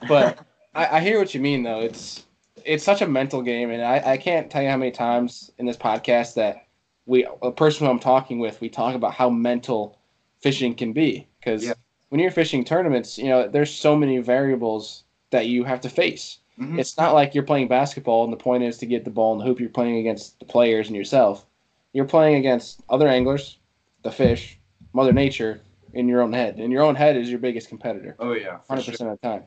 But 0.08 0.38
I, 0.74 0.98
I 0.98 1.00
hear 1.00 1.18
what 1.18 1.34
you 1.34 1.40
mean, 1.40 1.62
though. 1.64 1.80
It's 1.80 2.25
it's 2.64 2.84
such 2.84 3.02
a 3.02 3.06
mental 3.06 3.42
game, 3.42 3.70
and 3.70 3.82
I, 3.82 4.12
I 4.12 4.16
can't 4.16 4.50
tell 4.50 4.62
you 4.62 4.68
how 4.70 4.76
many 4.76 4.90
times 4.90 5.52
in 5.58 5.66
this 5.66 5.76
podcast 5.76 6.34
that 6.34 6.66
we 7.06 7.26
a 7.42 7.52
person 7.52 7.86
who 7.86 7.90
I'm 7.92 7.98
talking 8.00 8.38
with, 8.38 8.60
we 8.60 8.68
talk 8.68 8.94
about 8.94 9.14
how 9.14 9.30
mental 9.30 9.98
fishing 10.40 10.74
can 10.74 10.92
be. 10.92 11.26
Because 11.38 11.64
Yeah. 11.64 11.74
when 12.08 12.20
you're 12.20 12.30
fishing 12.30 12.64
tournaments, 12.64 13.18
you 13.18 13.28
know 13.28 13.46
there's 13.48 13.72
so 13.72 13.96
many 13.96 14.18
variables 14.18 15.04
that 15.30 15.46
you 15.46 15.64
have 15.64 15.80
to 15.82 15.88
face. 15.88 16.38
Mhm. 16.58 16.78
It's 16.78 16.96
not 16.96 17.14
like 17.14 17.34
you're 17.34 17.44
playing 17.44 17.68
basketball 17.68 18.24
and 18.24 18.32
the 18.32 18.36
point 18.36 18.62
is 18.64 18.78
to 18.78 18.86
get 18.86 19.04
the 19.04 19.10
ball 19.10 19.32
in 19.34 19.38
the 19.38 19.44
hoop. 19.44 19.60
You're 19.60 19.68
playing 19.68 19.98
against 19.98 20.38
the 20.38 20.46
players 20.46 20.86
and 20.88 20.96
yourself. 20.96 21.46
You're 21.92 22.06
playing 22.06 22.36
against 22.36 22.80
other 22.88 23.06
anglers, 23.08 23.58
the 24.02 24.10
fish, 24.10 24.58
Mother 24.92 25.12
Nature, 25.12 25.60
in 25.92 26.08
your 26.08 26.22
own 26.22 26.32
head. 26.32 26.58
And 26.58 26.72
your 26.72 26.82
own 26.82 26.94
head 26.94 27.16
is 27.16 27.28
your 27.30 27.38
biggest 27.38 27.68
competitor, 27.68 28.16
Oh 28.18 28.32
yeah, 28.32 28.58
hundred 28.68 28.82
sure. 28.82 28.92
percent 28.92 29.10
of 29.10 29.20
the 29.20 29.28
time. 29.28 29.44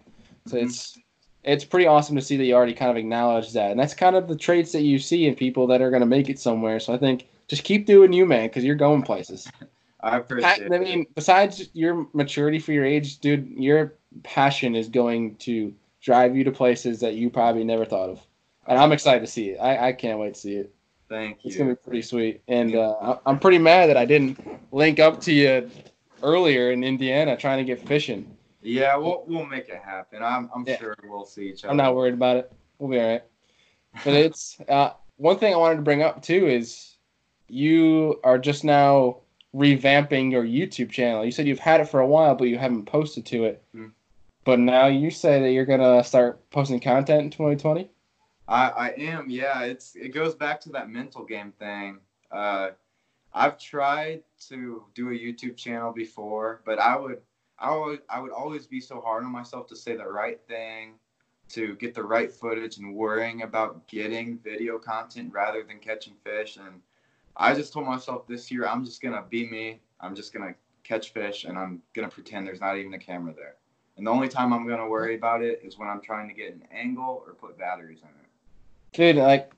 So 0.47 0.57
Mhm. 0.57 0.63
it's 0.63 0.99
it's 1.49 1.65
pretty 1.65 1.87
awesome 1.87 2.15
to 2.15 2.21
see 2.21 2.37
that 2.37 2.45
you 2.45 2.53
already 2.53 2.73
kind 2.73 2.91
of 2.91 2.97
acknowledge 2.97 3.53
that, 3.53 3.71
and 3.71 3.79
that's 3.79 3.93
kind 3.93 4.15
of 4.15 4.27
the 4.27 4.35
traits 4.35 4.71
that 4.73 4.81
you 4.81 4.99
see 4.99 5.25
in 5.25 5.35
people 5.35 5.67
that 5.67 5.81
are 5.81 5.89
going 5.89 6.01
to 6.01 6.05
make 6.05 6.29
it 6.29 6.39
somewhere. 6.39 6.79
So 6.79 6.93
I 6.93 6.97
think 6.97 7.27
just 7.47 7.63
keep 7.63 7.85
doing 7.85 8.13
you, 8.13 8.25
man, 8.25 8.47
because 8.47 8.63
you're 8.63 8.75
going 8.75 9.01
places. 9.01 9.49
I 10.01 10.17
appreciate 10.17 10.71
I, 10.71 10.75
I 10.75 10.79
mean, 10.79 11.07
besides 11.15 11.69
your 11.73 12.07
maturity 12.13 12.59
for 12.59 12.71
your 12.71 12.85
age, 12.85 13.19
dude, 13.19 13.49
your 13.57 13.95
passion 14.23 14.75
is 14.75 14.87
going 14.87 15.35
to 15.37 15.73
drive 16.01 16.37
you 16.37 16.43
to 16.45 16.51
places 16.51 17.01
that 17.01 17.15
you 17.15 17.29
probably 17.29 17.65
never 17.65 17.83
thought 17.83 18.09
of. 18.09 18.21
And 18.67 18.77
I'm 18.77 18.91
excited 18.91 19.21
to 19.21 19.27
see 19.27 19.49
it. 19.49 19.57
I, 19.57 19.89
I 19.89 19.91
can't 19.91 20.19
wait 20.19 20.35
to 20.35 20.39
see 20.39 20.53
it. 20.53 20.73
Thank 21.09 21.43
you. 21.43 21.49
It's 21.49 21.57
gonna 21.57 21.71
be 21.71 21.75
pretty 21.75 22.03
sweet. 22.03 22.41
And 22.47 22.75
uh, 22.75 23.17
I'm 23.25 23.39
pretty 23.39 23.57
mad 23.57 23.89
that 23.89 23.97
I 23.97 24.05
didn't 24.05 24.39
link 24.71 24.99
up 24.99 25.19
to 25.21 25.33
you 25.33 25.69
earlier 26.21 26.71
in 26.71 26.83
Indiana 26.83 27.35
trying 27.35 27.57
to 27.57 27.63
get 27.63 27.85
fishing. 27.85 28.37
Yeah, 28.61 28.95
we'll 28.97 29.23
we'll 29.27 29.45
make 29.45 29.69
it 29.69 29.81
happen. 29.83 30.21
I'm 30.21 30.49
I'm 30.53 30.65
Yeah. 30.67 30.77
sure 30.77 30.95
we'll 31.03 31.25
see 31.25 31.49
each 31.49 31.63
other. 31.63 31.71
I'm 31.71 31.77
not 31.77 31.95
worried 31.95 32.13
about 32.13 32.37
it. 32.37 32.51
We'll 32.77 32.89
be 32.89 32.99
all 32.99 33.07
right. 33.07 33.23
But 34.03 34.13
it's 34.13 34.59
uh, 34.69 34.91
one 35.17 35.37
thing 35.37 35.53
I 35.53 35.57
wanted 35.57 35.77
to 35.77 35.81
bring 35.81 36.01
up 36.01 36.21
too 36.21 36.47
is 36.47 36.97
you 37.47 38.19
are 38.23 38.37
just 38.37 38.63
now 38.63 39.17
revamping 39.55 40.31
your 40.31 40.43
YouTube 40.43 40.91
channel. 40.91 41.25
You 41.25 41.31
said 41.31 41.47
you've 41.47 41.59
had 41.59 41.81
it 41.81 41.89
for 41.89 41.99
a 41.99 42.07
while, 42.07 42.35
but 42.35 42.45
you 42.49 42.57
haven't 42.57 42.85
posted 42.85 43.25
to 43.27 43.45
it. 43.45 43.63
Hmm. 43.73 43.87
But 44.45 44.59
now 44.59 44.87
you 44.87 45.11
say 45.11 45.41
that 45.41 45.51
you're 45.51 45.65
gonna 45.65 46.03
start 46.03 46.49
posting 46.49 46.79
content 46.79 47.21
in 47.23 47.29
2020. 47.31 47.89
I, 48.47 48.69
I 48.69 48.87
am, 48.97 49.29
yeah. 49.29 49.61
It's 49.61 49.95
it 49.95 50.09
goes 50.09 50.35
back 50.35 50.59
to 50.61 50.69
that 50.69 50.89
mental 50.89 51.23
game 51.23 51.53
thing. 51.59 51.99
Uh, 52.31 52.71
I've 53.33 53.59
tried 53.59 54.23
to 54.47 54.83
do 54.95 55.09
a 55.09 55.13
YouTube 55.13 55.55
channel 55.55 55.91
before, 55.91 56.61
but 56.65 56.79
I 56.79 56.95
would 56.97 57.21
I 57.59 57.75
would 57.75 58.01
I 58.09 58.19
would 58.19 58.31
always 58.31 58.65
be 58.67 58.79
so 58.79 59.01
hard 59.01 59.23
on 59.23 59.31
myself 59.31 59.67
to 59.67 59.75
say 59.75 59.95
the 59.95 60.07
right 60.07 60.39
thing, 60.47 60.93
to 61.49 61.75
get 61.75 61.93
the 61.93 62.03
right 62.03 62.31
footage, 62.31 62.77
and 62.77 62.95
worrying 62.95 63.41
about 63.41 63.87
getting 63.87 64.39
video 64.39 64.79
content 64.79 65.33
rather 65.33 65.63
than 65.63 65.79
catching 65.79 66.13
fish. 66.23 66.57
And 66.57 66.81
I 67.35 67.53
just 67.53 67.73
told 67.73 67.85
myself 67.85 68.27
this 68.27 68.49
year 68.51 68.65
I'm 68.65 68.85
just 68.85 69.01
gonna 69.01 69.23
be 69.29 69.47
me. 69.49 69.81
I'm 69.99 70.15
just 70.15 70.33
gonna 70.33 70.55
catch 70.83 71.11
fish, 71.11 71.43
and 71.43 71.57
I'm 71.57 71.81
gonna 71.93 72.09
pretend 72.09 72.47
there's 72.47 72.61
not 72.61 72.77
even 72.77 72.93
a 72.93 72.99
camera 72.99 73.33
there. 73.33 73.55
And 73.97 74.07
the 74.07 74.11
only 74.11 74.29
time 74.29 74.53
I'm 74.53 74.65
gonna 74.65 74.87
worry 74.87 75.15
about 75.15 75.43
it 75.43 75.61
is 75.63 75.77
when 75.77 75.89
I'm 75.89 76.01
trying 76.01 76.29
to 76.29 76.33
get 76.33 76.53
an 76.53 76.63
angle 76.71 77.23
or 77.27 77.33
put 77.33 77.57
batteries 77.57 77.99
in 78.01 78.07
it. 78.07 78.29
Dude, 78.93 79.17
like, 79.17 79.51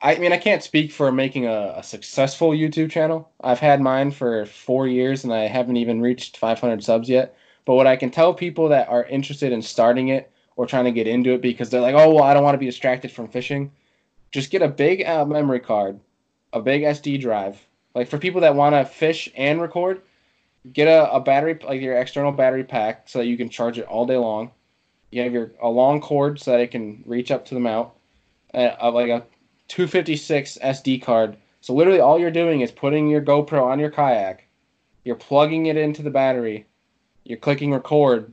I 0.00 0.16
mean, 0.16 0.32
I 0.32 0.36
can't 0.36 0.62
speak 0.62 0.92
for 0.92 1.10
making 1.10 1.46
a, 1.46 1.74
a 1.76 1.82
successful 1.82 2.50
YouTube 2.50 2.90
channel. 2.90 3.30
I've 3.40 3.58
had 3.58 3.80
mine 3.80 4.12
for 4.12 4.46
four 4.46 4.86
years 4.86 5.24
and 5.24 5.32
I 5.32 5.48
haven't 5.48 5.76
even 5.76 6.00
reached 6.00 6.36
500 6.36 6.84
subs 6.84 7.08
yet. 7.08 7.36
But 7.64 7.74
what 7.74 7.88
I 7.88 7.96
can 7.96 8.10
tell 8.10 8.32
people 8.32 8.68
that 8.68 8.88
are 8.88 9.04
interested 9.04 9.52
in 9.52 9.60
starting 9.60 10.08
it 10.08 10.30
or 10.56 10.66
trying 10.66 10.84
to 10.84 10.92
get 10.92 11.08
into 11.08 11.32
it 11.32 11.42
because 11.42 11.70
they're 11.70 11.80
like, 11.80 11.96
oh, 11.96 12.14
well, 12.14 12.24
I 12.24 12.32
don't 12.32 12.44
want 12.44 12.54
to 12.54 12.58
be 12.58 12.66
distracted 12.66 13.10
from 13.10 13.28
fishing, 13.28 13.72
just 14.30 14.50
get 14.50 14.62
a 14.62 14.68
big 14.68 15.04
uh, 15.04 15.24
memory 15.24 15.60
card, 15.60 15.98
a 16.52 16.60
big 16.60 16.82
SD 16.82 17.20
drive. 17.20 17.60
Like, 17.94 18.08
for 18.08 18.18
people 18.18 18.40
that 18.42 18.54
want 18.54 18.74
to 18.74 18.84
fish 18.84 19.28
and 19.36 19.60
record, 19.60 20.02
get 20.72 20.88
a, 20.88 21.12
a 21.12 21.20
battery, 21.20 21.58
like 21.62 21.80
your 21.80 21.98
external 21.98 22.32
battery 22.32 22.64
pack, 22.64 23.08
so 23.08 23.18
that 23.18 23.26
you 23.26 23.36
can 23.36 23.48
charge 23.48 23.78
it 23.78 23.86
all 23.86 24.06
day 24.06 24.16
long. 24.16 24.50
You 25.10 25.22
have 25.22 25.32
your 25.32 25.52
a 25.60 25.68
long 25.68 26.00
cord 26.00 26.40
so 26.40 26.52
that 26.52 26.60
it 26.60 26.70
can 26.70 27.02
reach 27.06 27.30
up 27.30 27.44
to 27.46 27.54
the 27.54 27.60
mount 27.60 27.90
uh, 28.54 28.90
like 28.92 29.08
a 29.08 29.24
256 29.68 30.58
SD 30.62 31.02
card. 31.02 31.36
So 31.60 31.74
literally 31.74 32.00
all 32.00 32.18
you're 32.18 32.30
doing 32.30 32.60
is 32.60 32.70
putting 32.70 33.08
your 33.08 33.20
GoPro 33.20 33.64
on 33.64 33.78
your 33.78 33.90
kayak, 33.90 34.46
you're 35.04 35.16
plugging 35.16 35.66
it 35.66 35.76
into 35.76 36.02
the 36.02 36.10
battery, 36.10 36.66
you're 37.24 37.38
clicking 37.38 37.72
record, 37.72 38.32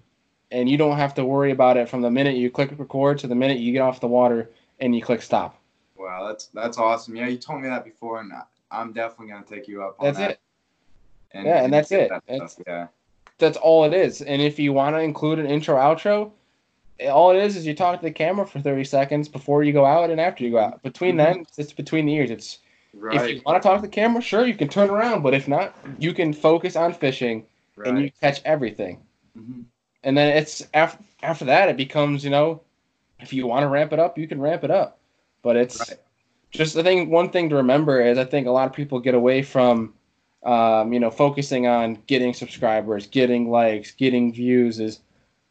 and 0.52 0.69
you 0.69 0.78
don't 0.78 0.98
have 0.98 1.13
to 1.15 1.26
worry 1.26 1.52
about 1.52 1.78
it 1.78 1.89
from 1.89 2.02
the 2.02 2.12
minute 2.12 2.36
you 2.36 2.50
click 2.50 2.71
record 2.78 3.17
to 3.19 3.28
the 3.28 3.36
minute 3.36 3.58
you 3.58 3.74
get 3.74 3.82
off 3.82 4.00
the 4.00 4.08
water 4.08 4.52
and 4.80 4.95
you 4.95 5.02
click 5.02 5.21
stop. 5.21 5.60
Wow, 5.98 6.28
that's 6.28 6.48
that's 6.48 6.78
awesome. 6.78 7.15
Yeah, 7.15 7.28
you 7.28 7.38
told 7.38 7.62
me 7.62 7.67
that 7.69 7.84
before, 7.84 8.19
and 8.19 8.32
I'm 8.71 8.93
definitely 8.93 9.34
gonna 9.34 9.45
take 9.45 9.67
you 9.67 9.84
up 9.84 9.95
on 10.00 10.06
That's 10.06 10.17
that. 10.17 10.32
it. 10.32 10.39
Yeah, 11.34 11.63
and 11.63 11.74
that's 11.74 11.91
it. 11.91 12.10
that 12.10 12.50
stuff, 12.50 12.65
yeah. 12.65 12.88
That's 13.38 13.58
all 13.58 13.84
it 13.84 13.93
is. 13.93 14.21
And 14.21 14.41
if 14.41 14.58
you 14.58 14.71
want 14.71 14.95
to 14.95 15.00
include 15.00 15.39
an 15.39 15.48
intro 15.48 15.76
outro, 15.76 16.32
all 17.10 17.31
it 17.31 17.43
is 17.43 17.55
is 17.55 17.65
you 17.65 17.75
talk 17.75 17.99
to 17.99 18.05
the 18.05 18.12
camera 18.12 18.45
for 18.45 18.60
30 18.60 18.84
seconds 18.84 19.27
before 19.27 19.63
you 19.63 19.73
go 19.73 19.86
out 19.86 20.10
and 20.10 20.19
after 20.19 20.43
you 20.43 20.51
go 20.51 20.60
out. 20.60 20.81
Between 20.84 21.17
then, 21.17 21.45
it's 21.58 21.73
between 21.73 22.05
the 22.05 22.13
ears. 22.13 22.31
It's 22.31 22.60
If 22.93 23.29
you 23.29 23.41
want 23.45 23.62
to 23.62 23.67
talk 23.67 23.81
to 23.81 23.81
the 23.81 23.93
camera, 23.93 24.21
sure, 24.21 24.45
you 24.45 24.55
can 24.55 24.69
turn 24.69 24.89
around, 24.89 25.21
but 25.21 25.34
if 25.34 25.47
not, 25.47 25.75
you 25.99 26.13
can 26.13 26.31
focus 26.31 26.75
on 26.75 26.93
fishing 26.93 27.45
right. 27.75 27.89
and 27.89 27.99
you 27.99 28.12
catch 28.21 28.41
everything. 28.45 29.01
Mhm. 29.38 29.65
And 30.03 30.17
then 30.17 30.38
it's 30.38 30.65
after 30.73 31.03
after 31.21 31.45
that, 31.45 31.69
it 31.69 31.77
becomes 31.77 32.23
you 32.23 32.29
know, 32.29 32.62
if 33.19 33.34
you 33.34 33.45
want 33.47 33.63
to 33.63 33.67
ramp 33.67 33.91
it 33.91 33.99
up, 33.99 34.17
you 34.17 34.27
can 34.27 34.39
ramp 34.39 34.63
it 34.63 34.71
up. 34.71 34.99
But 35.41 35.58
it's 35.58 35.89
Right. 35.89 35.99
just 36.51 36.73
the 36.75 36.84
thing. 36.84 37.10
One 37.10 37.29
thing 37.29 37.49
to 37.49 37.55
remember 37.55 38.01
is 38.01 38.17
I 38.17 38.23
think 38.23 38.47
a 38.47 38.51
lot 38.51 38.67
of 38.67 38.73
people 38.73 38.99
get 38.99 39.15
away 39.15 39.41
from, 39.41 39.93
um, 40.43 40.93
you 40.93 40.99
know, 40.99 41.12
focusing 41.12 41.67
on 41.67 41.97
getting 42.08 42.34
subscribers, 42.34 43.08
getting 43.08 43.49
likes, 43.49 43.91
getting 43.91 44.31
views. 44.31 44.79
Is 44.79 45.01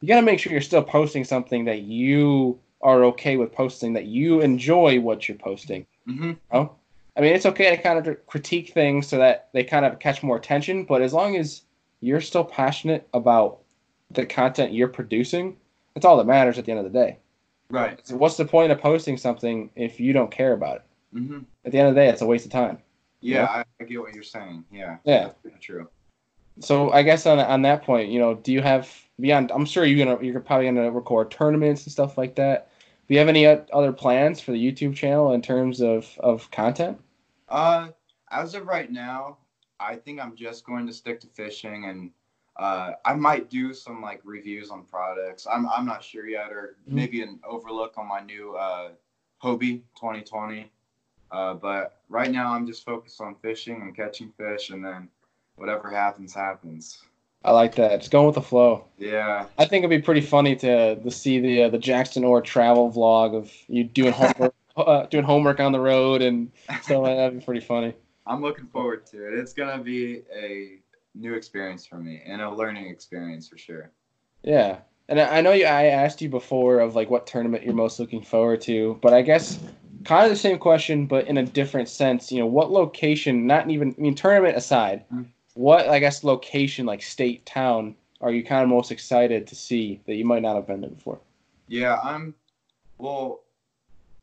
you 0.04 0.08
got 0.08 0.16
to 0.16 0.22
make 0.26 0.38
sure 0.38 0.52
you're 0.52 0.60
still 0.60 0.82
posting 0.82 1.24
something 1.24 1.64
that 1.64 1.80
you 1.80 2.60
are 2.82 3.04
okay 3.04 3.38
with 3.38 3.50
posting, 3.52 3.94
that 3.94 4.04
you 4.04 4.42
enjoy 4.42 5.00
what 5.00 5.26
you're 5.26 5.38
posting. 5.38 5.86
Mhm. 6.06 6.36
I 6.52 7.20
mean, 7.22 7.32
it's 7.34 7.46
okay 7.46 7.74
to 7.74 7.80
kind 7.80 8.06
of 8.06 8.26
critique 8.26 8.74
things 8.74 9.06
so 9.08 9.16
that 9.16 9.48
they 9.54 9.64
kind 9.64 9.86
of 9.86 9.98
catch 9.98 10.22
more 10.22 10.36
attention, 10.36 10.84
but 10.84 11.00
as 11.00 11.14
long 11.14 11.36
as 11.36 11.62
you're 12.00 12.20
still 12.20 12.44
passionate 12.44 13.08
about 13.14 13.60
the 14.10 14.26
content 14.26 14.74
you're 14.74 14.88
producing, 14.88 15.56
that's 15.94 16.04
all 16.04 16.18
that 16.18 16.26
matters 16.26 16.58
at 16.58 16.66
the 16.66 16.72
end 16.72 16.84
of 16.84 16.92
the 16.92 16.98
day. 16.98 17.16
Right. 17.70 17.98
So 18.06 18.18
what's 18.18 18.36
the 18.36 18.44
point 18.44 18.72
of 18.72 18.80
posting 18.82 19.16
something 19.16 19.70
if 19.74 19.98
you 19.98 20.12
don't 20.12 20.30
care 20.30 20.52
about 20.52 20.76
it? 20.76 20.82
hmm 21.18 21.38
At 21.64 21.72
the 21.72 21.78
end 21.78 21.88
of 21.88 21.94
the 21.94 22.00
day, 22.02 22.10
it's 22.10 22.20
a 22.20 22.26
waste 22.26 22.44
of 22.44 22.52
time. 22.52 22.76
Yeah, 23.22 23.46
I, 23.46 23.64
I 23.80 23.84
get 23.84 24.02
what 24.02 24.12
you're 24.12 24.22
saying. 24.22 24.66
Yeah. 24.70 24.98
Yeah. 25.04 25.30
True. 25.62 25.88
So 26.60 26.90
I 26.92 27.02
guess 27.02 27.26
on 27.26 27.38
on 27.38 27.62
that 27.62 27.82
point, 27.82 28.10
you 28.10 28.18
know, 28.18 28.34
do 28.34 28.52
you 28.52 28.62
have 28.62 28.90
beyond? 29.20 29.50
I'm 29.52 29.64
sure 29.66 29.84
you're 29.84 30.04
gonna 30.04 30.22
you're 30.24 30.40
probably 30.40 30.66
gonna 30.66 30.90
record 30.90 31.30
tournaments 31.30 31.84
and 31.84 31.92
stuff 31.92 32.16
like 32.16 32.36
that. 32.36 32.68
Do 33.08 33.14
you 33.14 33.18
have 33.20 33.28
any 33.28 33.46
other 33.46 33.92
plans 33.92 34.40
for 34.40 34.52
the 34.52 34.72
YouTube 34.72 34.94
channel 34.94 35.32
in 35.32 35.42
terms 35.42 35.80
of 35.82 36.16
of 36.20 36.50
content? 36.50 36.98
Uh, 37.48 37.88
as 38.30 38.54
of 38.54 38.66
right 38.66 38.90
now, 38.90 39.38
I 39.78 39.96
think 39.96 40.20
I'm 40.20 40.34
just 40.36 40.64
going 40.64 40.86
to 40.86 40.92
stick 40.92 41.20
to 41.20 41.26
fishing, 41.26 41.84
and 41.86 42.10
uh, 42.56 42.92
I 43.04 43.14
might 43.14 43.50
do 43.50 43.74
some 43.74 44.00
like 44.00 44.20
reviews 44.24 44.70
on 44.70 44.84
products. 44.84 45.46
I'm 45.50 45.68
I'm 45.68 45.84
not 45.84 46.02
sure 46.02 46.26
yet, 46.26 46.52
or 46.52 46.76
Mhm. 46.88 46.94
maybe 46.94 47.22
an 47.22 47.40
overlook 47.44 47.98
on 47.98 48.06
my 48.08 48.20
new 48.20 48.54
uh, 48.56 48.92
Hobie 49.42 49.82
2020. 49.98 50.70
Uh, 51.30 51.54
but 51.54 52.00
right 52.08 52.30
now, 52.30 52.52
I'm 52.52 52.66
just 52.66 52.84
focused 52.84 53.20
on 53.20 53.34
fishing 53.36 53.82
and 53.82 53.94
catching 53.94 54.30
fish, 54.32 54.70
and 54.70 54.84
then 54.84 55.08
whatever 55.56 55.90
happens, 55.90 56.34
happens. 56.34 56.98
I 57.44 57.52
like 57.52 57.74
that. 57.74 58.00
Just 58.00 58.10
going 58.10 58.26
with 58.26 58.36
the 58.36 58.42
flow. 58.42 58.86
Yeah. 58.96 59.46
I 59.58 59.66
think 59.66 59.84
it'd 59.84 59.90
be 59.90 60.02
pretty 60.02 60.22
funny 60.22 60.56
to 60.56 60.96
to 60.96 61.10
see 61.10 61.40
the 61.40 61.64
uh, 61.64 61.68
the 61.68 61.78
Jackson 61.78 62.24
Orr 62.24 62.40
travel 62.40 62.90
vlog 62.90 63.34
of 63.34 63.52
you 63.68 63.84
doing 63.84 64.12
homework 64.12 64.54
uh, 64.76 65.06
doing 65.06 65.24
homework 65.24 65.60
on 65.60 65.72
the 65.72 65.80
road 65.80 66.22
and 66.22 66.50
stuff 66.82 67.02
like 67.02 67.12
that. 67.12 67.16
That'd 67.16 67.38
be 67.40 67.44
pretty 67.44 67.60
funny. 67.60 67.94
I'm 68.26 68.40
looking 68.40 68.66
forward 68.66 69.04
to 69.06 69.28
it. 69.28 69.38
It's 69.38 69.52
gonna 69.52 69.82
be 69.82 70.22
a 70.34 70.78
new 71.14 71.34
experience 71.34 71.86
for 71.86 71.96
me 71.96 72.22
and 72.24 72.40
a 72.40 72.50
learning 72.50 72.88
experience 72.88 73.46
for 73.46 73.58
sure. 73.58 73.90
Yeah, 74.42 74.78
and 75.10 75.20
I 75.20 75.38
I 75.38 75.40
know 75.42 75.52
you. 75.52 75.66
I 75.66 75.86
asked 75.86 76.22
you 76.22 76.30
before 76.30 76.80
of 76.80 76.94
like 76.94 77.10
what 77.10 77.26
tournament 77.26 77.62
you're 77.64 77.74
most 77.74 78.00
looking 78.00 78.22
forward 78.22 78.62
to, 78.62 78.98
but 79.02 79.12
I 79.12 79.20
guess 79.20 79.58
kind 80.04 80.24
of 80.24 80.30
the 80.30 80.36
same 80.36 80.58
question, 80.58 81.06
but 81.06 81.26
in 81.28 81.36
a 81.36 81.42
different 81.44 81.90
sense. 81.90 82.32
You 82.32 82.38
know, 82.40 82.46
what 82.46 82.70
location? 82.70 83.46
Not 83.46 83.68
even. 83.70 83.94
I 83.98 84.00
mean, 84.00 84.14
tournament 84.14 84.56
aside, 84.56 85.04
Mm. 85.12 85.26
What 85.54 85.88
I 85.88 85.98
guess 85.98 86.24
location, 86.24 86.86
like 86.86 87.02
state, 87.02 87.46
town, 87.46 87.96
are 88.20 88.32
you 88.32 88.44
kind 88.44 88.62
of 88.62 88.68
most 88.68 88.90
excited 88.92 89.46
to 89.46 89.54
see 89.54 90.00
that 90.06 90.14
you 90.14 90.24
might 90.24 90.42
not 90.42 90.56
have 90.56 90.66
been 90.66 90.80
there 90.80 90.90
before? 90.90 91.20
Yeah, 91.68 91.98
I'm. 92.02 92.34
Well, 92.98 93.42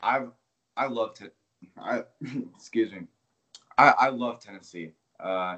I've 0.02 0.32
I 0.78 0.88
love 0.88 1.14
to. 1.16 1.32
I 1.78 2.04
excuse 2.56 2.92
me. 2.92 3.02
I 3.78 3.90
I 3.90 4.10
love 4.10 4.40
Tennessee. 4.40 4.92
Uh, 5.20 5.58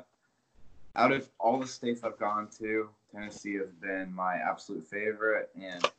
out 0.96 1.12
of 1.12 1.30
all 1.40 1.60
the 1.60 1.68
states 1.68 2.04
I've 2.04 2.20
gone 2.20 2.50
to, 2.60 2.90
Tennessee 3.12 3.56
has 3.56 3.72
been 3.72 4.14
my 4.14 4.36
absolute 4.36 4.86
favorite, 4.88 5.50
and 5.60 5.90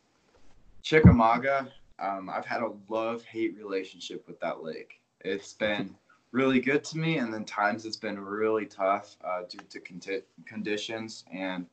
Chickamauga. 0.83 1.73
Um, 1.99 2.29
I've 2.29 2.45
had 2.45 2.63
a 2.63 2.73
love 2.89 3.25
hate 3.25 3.57
relationship 3.57 4.27
with 4.27 4.39
that 4.41 4.63
lake. 4.63 5.01
It's 5.21 5.53
been 5.53 5.95
really 6.35 6.61
good 6.61 6.83
to 6.83 6.99
me, 6.99 7.19
and 7.19 7.33
then 7.33 7.45
times 7.45 7.87
it's 7.87 7.97
been 7.97 8.19
really 8.19 8.67
tough 8.67 9.17
uh, 9.25 9.43
due 9.49 9.61
to 9.71 10.23
conditions. 10.45 11.25
And 11.33 11.65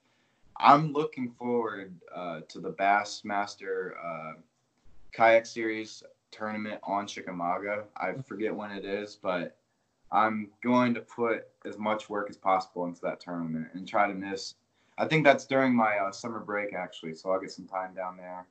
I'm 0.57 0.93
looking 0.93 1.31
forward 1.31 1.95
uh, 2.15 2.41
to 2.47 2.59
the 2.59 2.69
Bassmaster 2.69 3.93
uh, 4.05 4.33
Kayak 5.13 5.47
Series 5.47 6.03
tournament 6.29 6.79
on 6.83 7.07
Chickamauga. 7.07 7.85
I 7.97 8.13
forget 8.13 8.55
when 8.55 8.69
it 8.69 8.85
is, 8.85 9.15
but 9.15 9.57
I'm 10.11 10.51
going 10.63 10.93
to 10.93 11.01
put 11.01 11.47
as 11.65 11.79
much 11.79 12.07
work 12.07 12.29
as 12.29 12.37
possible 12.37 12.85
into 12.85 13.01
that 13.01 13.19
tournament 13.19 13.69
and 13.73 13.87
try 13.87 14.07
to 14.07 14.13
miss. 14.13 14.53
I 14.95 15.07
think 15.07 15.23
that's 15.23 15.47
during 15.47 15.75
my 15.75 15.97
uh, 15.97 16.11
summer 16.11 16.39
break 16.39 16.75
actually, 16.75 17.15
so 17.15 17.31
I'll 17.31 17.41
get 17.41 17.51
some 17.51 17.65
time 17.67 17.95
down 17.95 18.15
there. 18.15 18.45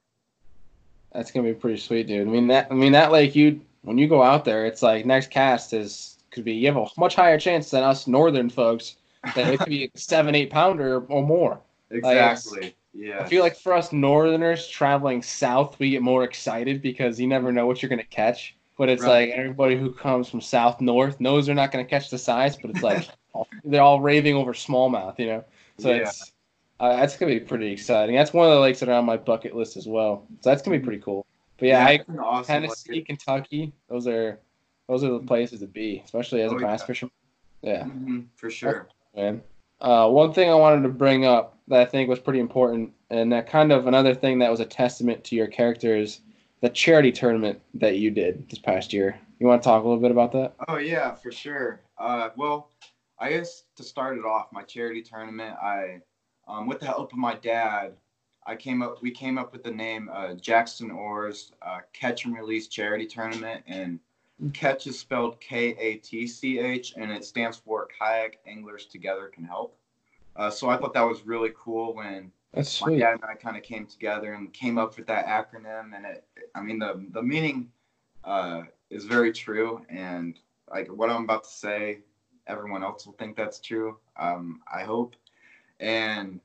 That's 1.13 1.31
gonna 1.31 1.49
be 1.49 1.55
pretty 1.55 1.79
sweet, 1.79 2.07
dude. 2.07 2.27
I 2.27 2.31
mean 2.31 2.47
that. 2.49 2.69
I 2.71 2.75
mean 2.75 2.93
that 2.93 3.11
like 3.13 3.35
you 3.35 3.61
when 3.83 3.99
you 3.99 4.09
go 4.09 4.23
out 4.23 4.45
there, 4.45 4.67
it's 4.67 4.83
like 4.83 5.07
next 5.07 5.31
cast 5.31 5.73
is 5.73 6.19
could 6.31 6.45
be 6.45 6.53
you 6.53 6.67
have 6.69 6.77
a 6.77 6.87
much 6.97 7.15
higher 7.17 7.39
chance 7.39 7.71
than 7.71 7.83
us 7.83 8.07
northern 8.07 8.49
folks 8.49 8.97
that 9.35 9.49
it 9.49 9.59
could 9.59 9.69
be 9.69 9.85
a 9.85 9.91
seven 9.99 10.35
eight 10.35 10.51
pounder 10.51 11.01
or 11.07 11.23
more. 11.23 11.61
Exactly. 11.91 12.77
yeah. 12.95 13.21
I 13.21 13.25
feel 13.25 13.43
like 13.43 13.57
for 13.57 13.73
us 13.73 13.93
northerners 13.93 14.69
traveling 14.69 15.23
south, 15.23 15.79
we 15.81 15.91
get 15.91 16.03
more 16.03 16.23
excited 16.23 16.81
because 16.83 17.19
you 17.19 17.27
never 17.27 17.51
know 17.51 17.67
what 17.67 17.83
you're 17.83 17.91
gonna 17.91 18.05
catch. 18.05 18.57
But 18.79 18.89
it's 18.89 19.03
Right. 19.03 19.29
like 19.29 19.31
everybody 19.31 19.77
who 19.77 19.93
comes 19.93 20.29
from 20.29 20.41
south 20.41 20.81
north 20.81 21.21
knows 21.21 21.47
they're 21.47 21.55
not 21.55 21.73
gonna 21.73 21.85
catch 21.85 22.11
the 22.11 22.19
size, 22.19 22.57
but 22.57 22.71
it's 22.71 22.83
like 22.83 23.09
they're 23.65 23.83
all 23.83 24.01
raving 24.01 24.37
over 24.37 24.53
smallmouth, 24.53 25.19
you 25.19 25.27
know. 25.27 25.45
So 25.79 25.91
Yeah. 25.91 26.03
it's 26.03 26.33
uh, 26.81 26.97
that's 26.97 27.17
gonna 27.17 27.33
be 27.33 27.41
pretty 27.41 27.71
exciting. 27.71 28.17
That's 28.17 28.33
one 28.33 28.49
of 28.49 28.55
the 28.55 28.61
lakes 28.61 28.81
that 28.81 28.89
are 28.89 28.95
on 28.95 29.05
my 29.05 29.17
bucket 29.17 29.55
list 29.55 29.77
as 29.77 29.87
well. 29.87 30.27
So 30.41 30.51
that's 30.51 30.63
gonna 30.63 30.79
be 30.79 30.85
pretty 30.85 31.03
cool. 31.03 31.27
But 31.59 31.69
yeah, 31.69 31.85
I, 31.87 31.91
it's 31.93 32.09
an 32.09 32.19
awesome 32.19 32.63
Tennessee, 32.63 32.93
lake. 32.95 33.07
Kentucky, 33.07 33.73
those 33.89 34.07
are 34.07 34.41
those 34.89 35.05
are 35.05 35.11
the 35.11 35.21
places 35.21 35.61
to 35.61 35.67
be, 35.67 36.03
especially 36.05 36.43
as 36.43 36.51
a 36.51 36.57
Oh, 36.57 36.59
bass 36.59 36.81
yeah. 36.81 36.87
fisherman. 36.87 37.13
Yeah, 37.63 37.85
Mhm, 37.85 38.27
for 38.35 38.51
sure. 38.51 38.89
man. 39.15 39.43
Uh, 39.81 40.09
one 40.09 40.33
thing 40.33 40.51
I 40.51 40.55
wanted 40.55 40.83
to 40.83 40.89
bring 40.89 41.25
up 41.25 41.59
that 41.69 41.81
I 41.81 41.85
think 41.85 42.09
was 42.09 42.19
pretty 42.19 42.41
important, 42.41 42.93
and 43.11 43.33
that 43.33 43.47
kind 43.47 43.73
of 43.73 43.87
another 43.87 44.15
thing 44.15 44.39
that 44.41 44.51
was 44.51 44.61
a 44.61 44.67
testament 44.67 45.23
to 45.25 45.37
your 45.37 45.47
character 45.47 45.97
is 45.97 46.21
the 46.61 46.69
charity 46.71 47.13
tournament 47.13 47.61
that 47.75 47.97
you 47.97 48.11
did 48.11 48.49
this 48.51 48.59
past 48.59 48.93
year. 48.93 49.19
You 49.39 49.47
want 49.47 49.63
to 49.63 49.67
talk 49.67 49.83
a 49.85 49.87
little 49.87 50.03
bit 50.03 50.11
about 50.11 50.33
that? 50.33 50.55
Oh 50.69 50.77
yeah, 50.79 51.15
for 51.15 51.31
sure. 51.33 51.81
Uh, 51.99 52.31
well, 52.37 52.71
I 53.19 53.31
guess 53.31 53.65
to 53.77 53.83
start 53.83 54.19
it 54.19 54.25
off, 54.25 54.49
my 54.53 54.63
charity 54.63 55.03
tournament, 55.03 55.57
I, 55.63 56.01
um, 56.49 56.67
with 56.67 56.81
the 56.81 56.87
help 56.87 57.13
of 57.13 57.19
my 57.19 57.35
dad, 57.35 57.95
I 58.47 58.57
came 58.57 58.83
up. 58.83 59.03
We 59.03 59.11
came 59.11 59.39
up 59.39 59.53
with 59.53 59.63
the 59.63 59.71
name 59.71 60.11
uh, 60.13 60.35
Jackson 60.35 60.91
Orr's 60.91 61.53
uh, 61.63 61.81
Catch 61.93 62.25
and 62.25 62.35
Release 62.35 62.69
Charity 62.69 63.07
Tournament, 63.07 63.63
and 63.67 64.01
catch 64.55 64.87
is 64.87 64.99
spelled 64.99 65.39
K 65.41 65.77
A 65.79 65.97
T 65.97 66.27
C 66.27 66.59
H, 66.59 66.95
and 66.97 67.13
it 67.13 67.25
stands 67.25 67.59
for 67.59 67.87
Kayak 67.99 68.39
Anglers 68.47 68.87
Together 68.87 69.31
Can 69.33 69.45
Help. 69.45 69.77
Uh, 70.37 70.51
so 70.51 70.71
I 70.71 70.77
thought 70.79 70.95
that 70.95 71.03
was 71.03 71.27
really 71.27 71.53
cool 71.55 71.95
when 71.95 72.33
That's 72.55 72.81
my 72.81 72.87
sweet. 72.87 73.01
dad 73.01 73.13
and 73.21 73.25
I 73.25 73.35
kind 73.35 73.57
of 73.57 73.63
came 73.63 73.87
together 73.87 74.33
and 74.33 74.53
came 74.53 74.79
up 74.79 74.97
with 74.97 75.07
that 75.09 75.27
acronym. 75.27 75.95
And 75.95 76.07
it, 76.07 76.25
I 76.55 76.63
mean, 76.63 76.79
the 76.79 77.07
the 77.11 77.23
meaning 77.23 77.69
uh, 78.25 78.63
is 78.89 79.05
very 79.05 79.33
true. 79.33 79.85
And 79.91 80.39
like 80.71 80.89
what 80.89 81.11
I'm 81.11 81.25
about 81.25 81.45
to 81.45 81.51
say, 81.51 81.99
everyone 82.47 82.83
else 82.83 83.05
will 83.05 83.13
think 83.13 83.37
that's 83.37 83.61
true. 83.61 83.99
Um, 84.19 84.61
I 84.73 84.83
hope. 84.83 85.15
And 85.81 86.41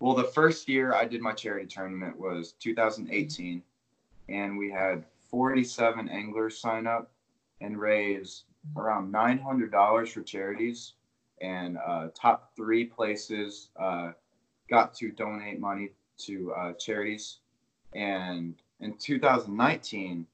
well, 0.00 0.14
the 0.14 0.24
first 0.24 0.68
year 0.68 0.94
I 0.94 1.04
did 1.04 1.20
my 1.20 1.32
charity 1.32 1.66
tournament 1.66 2.18
was 2.18 2.52
2018, 2.60 3.62
and 4.28 4.58
we 4.58 4.70
had 4.70 5.04
47 5.30 6.08
anglers 6.08 6.58
sign 6.58 6.86
up 6.86 7.10
and 7.60 7.78
raise 7.78 8.44
around 8.76 9.12
$900 9.12 10.08
for 10.08 10.22
charities. 10.22 10.94
And 11.40 11.78
uh, 11.86 12.08
top 12.14 12.52
three 12.56 12.84
places 12.84 13.68
uh, 13.78 14.12
got 14.68 14.94
to 14.94 15.10
donate 15.10 15.60
money 15.60 15.90
to 16.18 16.52
uh, 16.52 16.72
charities. 16.72 17.38
And 17.94 18.54
in 18.80 18.96
2019, 18.96 20.26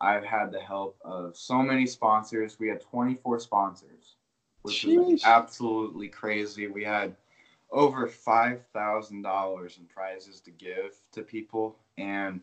I've 0.00 0.24
had 0.24 0.52
the 0.52 0.60
help 0.60 0.96
of 1.04 1.36
so 1.36 1.60
many 1.62 1.86
sponsors. 1.86 2.58
We 2.60 2.68
had 2.68 2.80
24 2.80 3.40
sponsors, 3.40 4.14
which 4.62 4.84
was 4.84 5.22
Sheesh. 5.22 5.24
absolutely 5.24 6.08
crazy. 6.08 6.68
We 6.68 6.84
had 6.84 7.16
over 7.70 8.08
$5,000 8.08 9.78
in 9.78 9.84
prizes 9.86 10.40
to 10.40 10.50
give 10.50 10.96
to 11.12 11.22
people. 11.22 11.76
And 11.96 12.40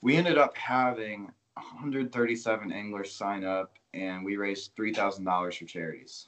we 0.00 0.16
ended 0.16 0.38
up 0.38 0.56
having 0.56 1.32
137 1.54 2.72
anglers 2.72 3.12
sign 3.12 3.44
up, 3.44 3.78
and 3.94 4.24
we 4.24 4.36
raised 4.36 4.76
$3,000 4.76 5.58
for 5.58 5.64
charities, 5.64 6.26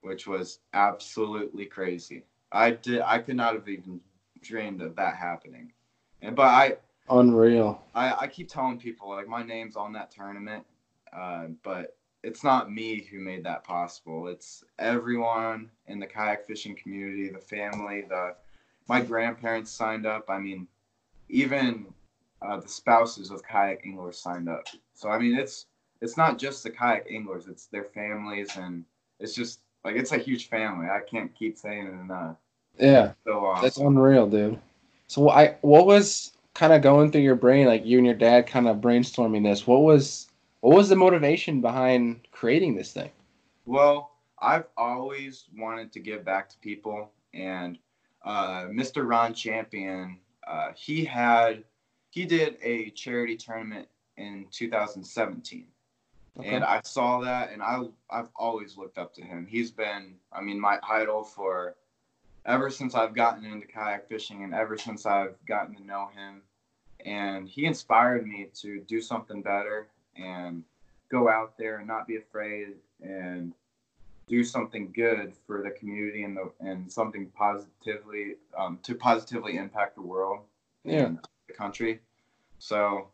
which 0.00 0.26
was 0.26 0.60
absolutely 0.72 1.66
crazy. 1.66 2.24
I 2.52 2.70
did. 2.72 3.00
I 3.02 3.18
could 3.18 3.36
not 3.36 3.54
have 3.54 3.68
even 3.68 4.00
dreamed 4.40 4.80
of 4.80 4.96
that 4.96 5.16
happening. 5.16 5.72
And 6.22 6.36
but 6.36 6.46
I, 6.46 6.76
Unreal. 7.10 7.82
I, 7.94 8.14
I 8.22 8.26
keep 8.28 8.48
telling 8.48 8.78
people 8.78 9.10
like 9.10 9.28
my 9.28 9.42
name's 9.42 9.76
on 9.76 9.92
that 9.92 10.10
tournament, 10.10 10.64
uh, 11.12 11.46
but 11.62 11.96
it's 12.24 12.42
not 12.42 12.72
me 12.72 13.06
who 13.10 13.20
made 13.20 13.44
that 13.44 13.64
possible. 13.64 14.28
It's 14.28 14.64
everyone 14.78 15.70
in 15.86 16.00
the 16.00 16.06
kayak 16.06 16.46
fishing 16.46 16.74
community, 16.74 17.28
the 17.28 17.38
family, 17.38 18.04
the 18.08 18.34
my 18.88 19.00
grandparents 19.00 19.70
signed 19.70 20.06
up. 20.06 20.30
I 20.30 20.38
mean, 20.38 20.66
even 21.28 21.86
uh, 22.40 22.58
the 22.60 22.68
spouses 22.68 23.30
of 23.30 23.42
kayak 23.42 23.86
anglers 23.86 24.18
signed 24.18 24.48
up. 24.48 24.66
So 24.94 25.10
I 25.10 25.18
mean, 25.18 25.38
it's 25.38 25.66
it's 26.00 26.16
not 26.16 26.38
just 26.38 26.62
the 26.62 26.70
kayak 26.70 27.06
anglers; 27.10 27.46
it's 27.46 27.66
their 27.66 27.84
families, 27.84 28.56
and 28.56 28.84
it's 29.20 29.34
just 29.34 29.60
like 29.84 29.96
it's 29.96 30.12
a 30.12 30.18
huge 30.18 30.48
family. 30.48 30.86
I 30.86 31.00
can't 31.00 31.34
keep 31.34 31.58
saying 31.58 31.86
it 31.86 31.92
enough. 31.92 32.36
Yeah. 32.78 33.12
So 33.24 33.44
awesome. 33.44 33.62
That's 33.62 33.76
unreal, 33.76 34.26
dude. 34.26 34.58
So 35.08 35.28
I 35.28 35.56
what 35.60 35.86
was 35.86 36.32
kind 36.54 36.72
of 36.72 36.80
going 36.80 37.12
through 37.12 37.20
your 37.20 37.34
brain 37.34 37.66
like 37.66 37.84
you 37.84 37.98
and 37.98 38.06
your 38.06 38.16
dad 38.16 38.46
kind 38.46 38.66
of 38.66 38.78
brainstorming 38.78 39.44
this? 39.44 39.66
What 39.66 39.82
was 39.82 40.28
what 40.64 40.76
was 40.78 40.88
the 40.88 40.96
motivation 40.96 41.60
behind 41.60 42.26
creating 42.32 42.74
this 42.74 42.90
thing? 42.90 43.10
Well, 43.66 44.12
I've 44.38 44.64
always 44.78 45.44
wanted 45.54 45.92
to 45.92 46.00
give 46.00 46.24
back 46.24 46.48
to 46.48 46.58
people, 46.60 47.10
and 47.34 47.76
uh, 48.24 48.68
Mr. 48.72 49.06
Ron 49.06 49.34
Champion, 49.34 50.20
uh, 50.46 50.68
he 50.74 51.04
had 51.04 51.64
he 52.08 52.24
did 52.24 52.56
a 52.62 52.88
charity 52.90 53.36
tournament 53.36 53.88
in 54.16 54.46
2017, 54.52 55.66
Okay. 56.38 56.48
and 56.48 56.64
I 56.64 56.80
saw 56.82 57.20
that, 57.20 57.52
and 57.52 57.62
I 57.62 57.82
I've 58.08 58.30
always 58.34 58.78
looked 58.78 58.96
up 58.96 59.12
to 59.16 59.22
him. 59.22 59.46
He's 59.46 59.70
been, 59.70 60.14
I 60.32 60.40
mean, 60.40 60.58
my 60.58 60.78
idol 60.88 61.24
for 61.24 61.74
ever 62.46 62.70
since 62.70 62.94
I've 62.94 63.14
gotten 63.14 63.44
into 63.44 63.66
kayak 63.66 64.08
fishing, 64.08 64.44
and 64.44 64.54
ever 64.54 64.78
since 64.78 65.04
I've 65.04 65.36
gotten 65.44 65.74
to 65.76 65.84
know 65.84 66.08
him, 66.16 66.40
and 67.04 67.46
he 67.46 67.66
inspired 67.66 68.26
me 68.26 68.48
to 68.62 68.80
do 68.80 69.02
something 69.02 69.42
better 69.42 69.88
and 70.16 70.64
go 71.10 71.28
out 71.28 71.56
there 71.58 71.78
and 71.78 71.86
not 71.86 72.06
be 72.06 72.16
afraid 72.16 72.68
and 73.02 73.52
do 74.26 74.42
something 74.42 74.90
good 74.92 75.34
for 75.46 75.62
the 75.62 75.70
community 75.70 76.24
and 76.24 76.36
the 76.36 76.50
and 76.60 76.90
something 76.90 77.26
positively 77.36 78.36
um, 78.56 78.78
to 78.82 78.94
positively 78.94 79.56
impact 79.56 79.94
the 79.96 80.02
world 80.02 80.40
Yeah. 80.84 81.06
and 81.06 81.18
the 81.46 81.52
country. 81.54 82.00
So 82.58 83.08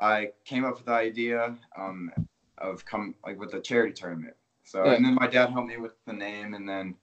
I 0.00 0.32
came 0.44 0.64
up 0.64 0.76
with 0.76 0.86
the 0.86 0.92
idea 0.92 1.56
um, 1.76 2.10
of 2.58 2.84
come 2.86 3.14
like 3.24 3.38
with 3.38 3.50
the 3.50 3.60
charity 3.60 3.92
tournament. 3.92 4.34
So 4.64 4.84
Yeah. 4.84 4.92
and 4.94 5.04
then 5.04 5.14
my 5.14 5.26
dad 5.26 5.50
helped 5.50 5.68
me 5.68 5.76
with 5.76 5.92
the 6.06 6.12
name, 6.14 6.54
and 6.54 6.68
then 6.68 6.94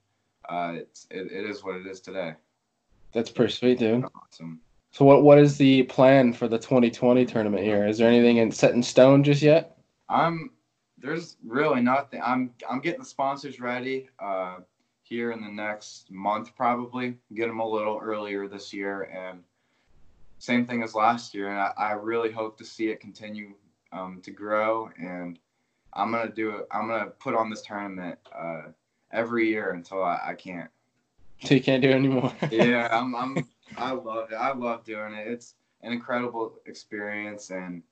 uh, 0.48 0.72
it's 0.76 1.06
it, 1.10 1.30
it 1.30 1.48
is 1.48 1.62
what 1.64 1.76
it 1.76 1.86
is 1.86 2.00
today. 2.00 2.34
That's 3.12 3.30
pretty 3.30 3.52
sweet, 3.52 3.78
dude. 3.78 4.04
Awesome. 4.16 4.60
So 4.94 5.04
what 5.04 5.24
what 5.24 5.38
is 5.38 5.58
the 5.58 5.82
plan 5.82 6.32
for 6.32 6.46
the 6.46 6.56
2020 6.56 7.26
tournament 7.26 7.64
here? 7.64 7.84
Is 7.84 7.98
there 7.98 8.08
anything 8.08 8.36
in, 8.36 8.52
set 8.52 8.74
in 8.74 8.82
stone 8.82 9.24
just 9.24 9.42
yet? 9.42 9.76
I'm 10.08 10.50
there's 10.98 11.36
really 11.44 11.80
nothing. 11.80 12.20
I'm 12.24 12.52
I'm 12.70 12.78
getting 12.78 13.00
the 13.00 13.06
sponsors 13.06 13.58
ready 13.58 14.08
uh, 14.20 14.58
here 15.02 15.32
in 15.32 15.40
the 15.40 15.50
next 15.50 16.12
month 16.12 16.54
probably. 16.54 17.16
Get 17.34 17.48
them 17.48 17.58
a 17.58 17.68
little 17.68 17.98
earlier 18.00 18.46
this 18.46 18.72
year, 18.72 19.10
and 19.12 19.42
same 20.38 20.64
thing 20.64 20.84
as 20.84 20.94
last 20.94 21.34
year. 21.34 21.48
And 21.48 21.58
I, 21.58 21.72
I 21.76 21.92
really 21.94 22.30
hope 22.30 22.56
to 22.58 22.64
see 22.64 22.86
it 22.90 23.00
continue 23.00 23.54
um, 23.90 24.20
to 24.22 24.30
grow. 24.30 24.90
And 24.96 25.40
I'm 25.94 26.12
gonna 26.12 26.30
do 26.30 26.50
it. 26.50 26.68
I'm 26.70 26.86
gonna 26.86 27.06
put 27.06 27.34
on 27.34 27.50
this 27.50 27.62
tournament 27.62 28.20
uh, 28.32 28.68
every 29.10 29.48
year 29.48 29.72
until 29.72 30.04
I, 30.04 30.20
I 30.24 30.34
can't. 30.34 30.70
So 31.42 31.54
you 31.54 31.60
can't 31.60 31.82
do 31.82 31.88
it 31.88 31.94
anymore. 31.94 32.32
Yeah, 32.52 32.88
I'm, 32.92 33.16
I'm. 33.16 33.48
I 33.76 33.92
love 33.92 34.30
it. 34.30 34.36
I 34.36 34.52
love 34.52 34.84
doing 34.84 35.14
it. 35.14 35.26
It's 35.28 35.54
an 35.82 35.92
incredible 35.92 36.54
experience 36.66 37.50
and 37.50 37.82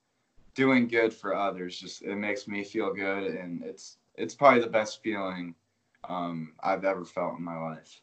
doing 0.55 0.87
good 0.87 1.13
for 1.13 1.35
others. 1.35 1.77
Just 1.77 2.01
it 2.03 2.15
makes 2.15 2.47
me 2.47 2.63
feel 2.63 2.93
good, 2.93 3.35
and 3.35 3.63
it's 3.63 3.97
it's 4.15 4.35
probably 4.35 4.61
the 4.61 4.67
best 4.67 5.01
feeling 5.01 5.55
um, 6.07 6.53
I've 6.61 6.85
ever 6.85 7.05
felt 7.05 7.37
in 7.37 7.43
my 7.43 7.57
life. 7.57 8.01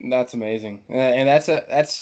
That's 0.00 0.34
amazing, 0.34 0.84
and 0.88 1.28
that's 1.28 1.48
a 1.48 1.64
that's 1.68 2.00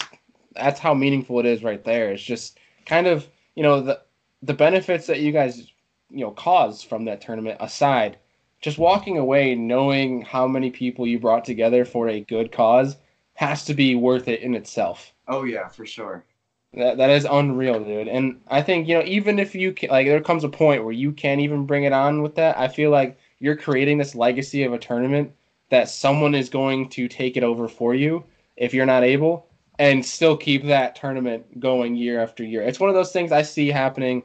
that's 0.55 0.79
how 0.79 0.93
meaningful 0.93 1.39
it 1.39 1.45
is 1.45 1.63
right 1.63 1.83
there. 1.83 2.11
It's 2.11 2.23
just 2.23 2.59
kind 2.85 3.07
of 3.07 3.27
you 3.55 3.63
know 3.63 3.81
the 3.81 4.01
the 4.41 4.53
benefits 4.53 5.07
that 5.07 5.21
you 5.21 5.31
guys 5.31 5.71
you 6.09 6.21
know 6.21 6.31
caused 6.31 6.87
from 6.87 7.05
that 7.05 7.21
tournament 7.21 7.57
aside, 7.59 8.17
just 8.61 8.77
walking 8.77 9.17
away 9.17 9.55
knowing 9.55 10.21
how 10.21 10.47
many 10.47 10.69
people 10.69 11.07
you 11.07 11.19
brought 11.19 11.45
together 11.45 11.85
for 11.85 12.09
a 12.09 12.21
good 12.21 12.51
cause 12.51 12.95
has 13.35 13.65
to 13.65 13.73
be 13.73 13.95
worth 13.95 14.27
it 14.27 14.41
in 14.41 14.55
itself. 14.55 15.13
Oh 15.27 15.43
yeah, 15.43 15.67
for 15.67 15.85
sure. 15.85 16.25
That 16.73 16.97
that 16.97 17.09
is 17.11 17.25
unreal, 17.29 17.83
dude. 17.83 18.07
And 18.07 18.41
I 18.47 18.61
think 18.61 18.87
you 18.87 18.95
know 18.95 19.03
even 19.05 19.39
if 19.39 19.55
you 19.55 19.73
can, 19.73 19.89
like 19.89 20.07
there 20.07 20.21
comes 20.21 20.43
a 20.43 20.49
point 20.49 20.83
where 20.83 20.93
you 20.93 21.11
can't 21.11 21.41
even 21.41 21.65
bring 21.65 21.83
it 21.83 21.93
on 21.93 22.21
with 22.21 22.35
that. 22.35 22.57
I 22.57 22.67
feel 22.67 22.91
like 22.91 23.17
you're 23.39 23.55
creating 23.57 23.97
this 23.97 24.15
legacy 24.15 24.63
of 24.63 24.73
a 24.73 24.79
tournament 24.79 25.33
that 25.69 25.89
someone 25.89 26.35
is 26.35 26.49
going 26.49 26.89
to 26.89 27.07
take 27.07 27.37
it 27.37 27.43
over 27.43 27.67
for 27.67 27.95
you 27.95 28.25
if 28.57 28.73
you're 28.73 28.85
not 28.85 29.03
able. 29.03 29.47
and 29.79 30.05
still 30.05 30.37
keep 30.37 30.63
that 30.65 30.95
tournament 30.95 31.59
going 31.59 31.95
year 31.95 32.19
after 32.21 32.43
year. 32.43 32.61
It's 32.61 32.79
one 32.79 32.89
of 32.89 32.95
those 32.95 33.11
things 33.11 33.31
I 33.31 33.41
see 33.41 33.69
happening 33.69 34.23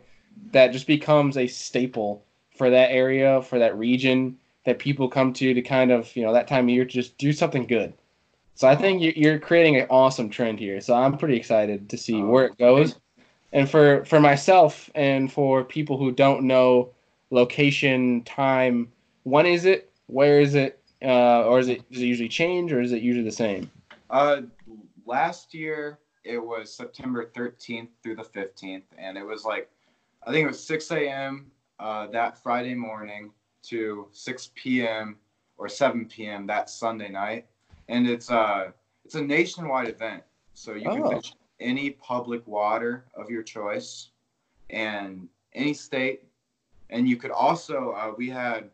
that 0.53 0.73
just 0.73 0.87
becomes 0.87 1.37
a 1.37 1.47
staple 1.47 2.25
for 2.57 2.71
that 2.71 2.91
area, 2.91 3.43
for 3.43 3.59
that 3.59 3.77
region 3.79 4.39
that 4.65 4.79
people 4.79 5.09
come 5.09 5.33
to 5.35 5.55
to 5.55 5.63
kind 5.63 5.91
of, 5.91 6.15
you 6.17 6.23
know, 6.23 6.33
that 6.35 6.49
time 6.49 6.67
of 6.67 6.71
year 6.71 6.85
to 6.85 6.91
just 6.93 7.17
do 7.19 7.33
something 7.33 7.67
good. 7.67 7.95
So 8.59 8.67
I 8.67 8.75
think 8.75 9.01
you're 9.17 9.39
creating 9.39 9.77
an 9.77 9.87
awesome 9.89 10.31
trend 10.31 10.59
here. 10.59 10.81
So 10.81 10.93
I'm 10.93 11.17
pretty 11.17 11.37
excited 11.37 11.89
to 11.91 11.97
see 11.97 12.21
where 12.21 12.47
it 12.47 12.59
goes. 12.59 12.97
And 13.53 13.71
for 13.71 14.05
for 14.05 14.19
myself 14.19 14.91
and 14.97 15.33
for 15.33 15.63
people 15.63 15.97
who 15.97 16.11
don't 16.11 16.43
know 16.43 16.91
location, 17.31 18.25
time, 18.25 18.91
when 19.23 19.47
is 19.47 19.65
it? 19.65 19.93
Where 20.09 20.41
is 20.41 20.57
it? 20.57 20.81
Uh, 21.01 21.45
or 21.45 21.61
is 21.61 21.69
it 21.69 21.89
does 21.93 22.03
it 22.03 22.07
usually 22.07 22.29
change 22.29 22.73
or 22.73 22.81
is 22.81 22.91
it 22.91 23.01
usually 23.01 23.25
the 23.25 23.31
same? 23.31 23.71
Uh, 24.11 24.41
last 25.07 25.55
year 25.55 26.01
it 26.25 26.39
was 26.39 26.75
September 26.75 27.31
13th 27.37 27.91
through 28.03 28.17
the 28.17 28.25
15th, 28.25 28.83
and 28.99 29.17
it 29.17 29.25
was 29.25 29.45
like 29.45 29.71
I 30.27 30.33
think 30.33 30.47
it 30.47 30.49
was 30.49 30.67
6 30.67 30.91
a.m. 30.91 31.53
Uh, 31.79 32.09
that 32.09 32.43
Friday 32.43 32.75
morning 32.75 33.31
to 33.69 34.09
6 34.11 34.51
p.m. 34.57 35.17
or 35.59 35.69
7 35.69 36.07
p.m. 36.07 36.49
that 36.49 36.69
Sunday 36.69 37.09
night, 37.09 37.47
and 37.89 38.09
it's 38.09 38.31
uh 38.31 38.71
it's 39.05 39.15
a 39.15 39.23
nationwide 39.23 39.89
event, 39.89 40.23
so 40.55 40.75
you 40.75 40.83
can 40.83 41.03
Oh. 41.05 41.11
fish 41.11 41.33
any 41.61 41.91
public 41.91 42.47
water 42.47 43.07
of 43.15 43.31
your 43.31 43.43
choice, 43.43 44.11
and 44.71 45.29
any 45.55 45.75
state, 45.75 46.23
and 46.91 47.09
you 47.09 47.17
could 47.17 47.31
also 47.31 47.93
uh, 47.93 48.13
we 48.17 48.29
had 48.29 48.71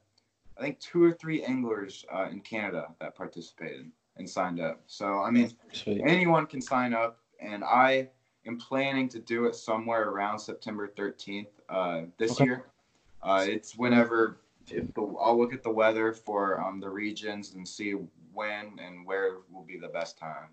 I 0.58 0.62
think 0.62 0.78
two 0.80 1.02
or 1.02 1.12
three 1.12 1.42
anglers 1.44 2.04
uh, 2.12 2.28
in 2.30 2.40
Canada 2.40 2.94
that 3.00 3.16
participated 3.16 3.90
and 4.16 4.28
signed 4.28 4.60
up. 4.60 4.82
So 4.86 5.20
I 5.20 5.30
mean, 5.30 5.50
Sweet. 5.72 6.02
anyone 6.04 6.46
can 6.46 6.60
sign 6.60 6.94
up, 6.94 7.18
and 7.40 7.64
I 7.64 8.08
am 8.46 8.58
planning 8.58 9.08
to 9.10 9.18
do 9.18 9.46
it 9.46 9.54
somewhere 9.56 10.10
around 10.10 10.38
September 10.38 10.86
13th 10.88 11.46
uh, 11.68 12.02
this 12.18 12.32
Okay. 12.32 12.44
year. 12.44 12.66
Uh, 13.22 13.44
it's 13.48 13.74
whenever 13.76 14.40
the, 14.68 15.16
I'll 15.20 15.38
look 15.38 15.52
at 15.52 15.62
the 15.62 15.70
weather 15.70 16.12
for 16.12 16.60
um, 16.60 16.80
the 16.80 16.88
regions 16.88 17.54
and 17.54 17.66
see 17.66 17.92
when 18.32 18.78
and 18.84 19.06
where 19.06 19.36
will 19.50 19.64
be 19.64 19.78
the 19.78 19.88
best 19.88 20.18
time. 20.18 20.48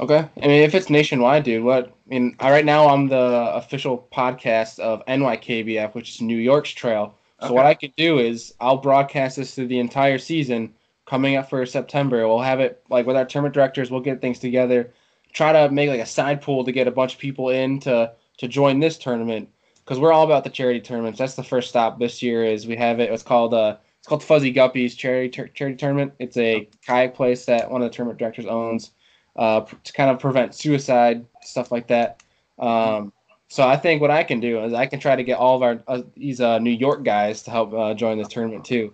Okay. 0.00 0.26
I 0.42 0.46
mean, 0.46 0.62
if 0.62 0.74
it's 0.74 0.88
nationwide, 0.88 1.44
dude, 1.44 1.64
what? 1.64 1.88
I 1.88 1.90
mean, 2.08 2.36
I, 2.40 2.50
right 2.50 2.64
now 2.64 2.88
I'm 2.88 3.08
the 3.08 3.52
official 3.54 4.08
podcast 4.12 4.78
of 4.78 5.04
NYKBF, 5.06 5.94
which 5.94 6.14
is 6.14 6.20
New 6.22 6.38
York's 6.38 6.70
trail. 6.70 7.14
So 7.40 7.46
Okay. 7.46 7.54
what 7.54 7.66
I 7.66 7.74
could 7.74 7.94
do 7.96 8.18
is 8.18 8.54
I'll 8.60 8.76
broadcast 8.78 9.36
this 9.36 9.54
through 9.54 9.66
the 9.66 9.80
entire 9.80 10.18
season 10.18 10.74
coming 11.06 11.36
up 11.36 11.50
for 11.50 11.66
September. 11.66 12.26
We'll 12.26 12.40
have 12.40 12.60
it 12.60 12.82
like 12.88 13.06
with 13.06 13.16
our 13.16 13.24
tournament 13.24 13.54
directors. 13.54 13.90
We'll 13.90 14.00
get 14.00 14.20
things 14.20 14.38
together, 14.38 14.92
try 15.32 15.52
to 15.52 15.70
make 15.70 15.90
like 15.90 16.00
a 16.00 16.06
side 16.06 16.40
pool 16.40 16.64
to 16.64 16.72
get 16.72 16.86
a 16.86 16.92
bunch 16.92 17.14
of 17.14 17.20
people 17.20 17.50
in 17.50 17.80
to 17.80 18.12
to 18.38 18.48
join 18.48 18.80
this 18.80 18.96
tournament 18.96 19.48
because 19.84 19.98
we're 19.98 20.12
all 20.12 20.24
about 20.24 20.44
the 20.44 20.50
charity 20.50 20.80
tournaments. 20.80 21.18
That's 21.18 21.34
the 21.34 21.44
first 21.44 21.68
stop 21.68 21.98
this 21.98 22.22
year. 22.22 22.44
Is 22.44 22.66
we 22.66 22.76
have 22.76 23.00
it. 23.00 23.10
It's 23.10 23.22
called 23.22 23.54
uh 23.54 23.76
it's 23.98 24.08
called 24.08 24.24
Fuzzy 24.24 24.52
Guppies 24.52 24.96
Charity 24.96 25.28
Tur- 25.28 25.48
Charity 25.48 25.76
Tournament. 25.76 26.12
It's 26.18 26.36
a 26.36 26.68
kayak 26.84 27.14
place 27.14 27.44
that 27.46 27.70
one 27.70 27.82
of 27.82 27.90
the 27.90 27.94
tournament 27.94 28.18
directors 28.18 28.46
owns 28.46 28.90
uh, 29.36 29.60
to 29.60 29.92
kind 29.92 30.10
of 30.10 30.18
prevent 30.18 30.54
suicide 30.54 31.24
stuff 31.42 31.70
like 31.70 31.86
that. 31.88 32.22
Um, 32.58 33.12
so 33.48 33.66
I 33.66 33.76
think 33.76 34.00
what 34.00 34.10
I 34.10 34.24
can 34.24 34.40
do 34.40 34.64
is 34.64 34.72
I 34.72 34.86
can 34.86 34.98
try 34.98 35.14
to 35.14 35.22
get 35.22 35.38
all 35.38 35.56
of 35.56 35.62
our 35.62 35.82
uh, 35.86 36.02
these 36.16 36.40
uh, 36.40 36.58
New 36.58 36.70
York 36.70 37.04
guys 37.04 37.42
to 37.44 37.50
help 37.50 37.72
uh, 37.74 37.94
join 37.94 38.18
this 38.18 38.28
tournament 38.28 38.64
too. 38.64 38.92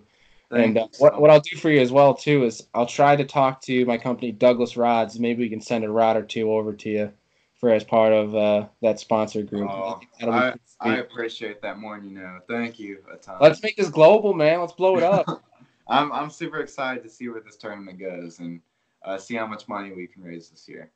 Thank 0.51 0.65
and 0.65 0.77
uh, 0.77 0.87
what, 0.97 1.21
what 1.21 1.29
I'll 1.29 1.41
do 1.41 1.57
for 1.57 1.69
you 1.69 1.79
as 1.79 1.91
well 1.91 2.13
too 2.13 2.43
is 2.43 2.67
I'll 2.73 2.85
try 2.85 3.15
to 3.15 3.23
talk 3.23 3.61
to 3.61 3.85
my 3.85 3.97
company 3.97 4.31
Douglas 4.31 4.75
Rods. 4.75 5.19
Maybe 5.19 5.43
we 5.43 5.49
can 5.49 5.61
send 5.61 5.85
a 5.85 5.89
rod 5.89 6.17
or 6.17 6.23
two 6.23 6.51
over 6.51 6.73
to 6.73 6.89
you 6.89 7.13
for 7.59 7.69
as 7.69 7.83
part 7.83 8.13
of 8.13 8.35
uh, 8.35 8.67
that 8.81 8.99
sponsor 8.99 9.43
group. 9.43 9.69
Oh, 9.69 9.95
I 9.95 9.99
think 9.99 10.11
that'll 10.19 10.33
be 10.33 10.39
I, 10.39 10.49
pretty 10.51 10.61
I 10.79 10.93
sweet. 10.95 10.99
appreciate 10.99 11.61
that 11.61 11.77
more 11.77 11.97
than 11.97 12.09
you 12.09 12.19
know. 12.19 12.39
Thank 12.47 12.79
you 12.79 12.99
a 13.13 13.17
ton. 13.17 13.37
Let's 13.41 13.61
make 13.61 13.75
this 13.75 13.89
global, 13.89 14.33
man. 14.33 14.59
Let's 14.61 14.73
blow 14.73 14.97
it 14.97 15.03
up. 15.03 15.25
I'm 15.89 16.11
I'm 16.11 16.29
super 16.29 16.59
excited 16.59 17.03
to 17.03 17.09
see 17.09 17.27
where 17.29 17.41
this 17.41 17.57
tournament 17.57 17.99
goes 17.99 18.39
and 18.39 18.61
uh, 19.03 19.17
see 19.17 19.35
how 19.35 19.47
much 19.47 19.67
money 19.67 19.91
we 19.91 20.07
can 20.07 20.23
raise 20.23 20.49
this 20.49 20.67
year. 20.69 20.91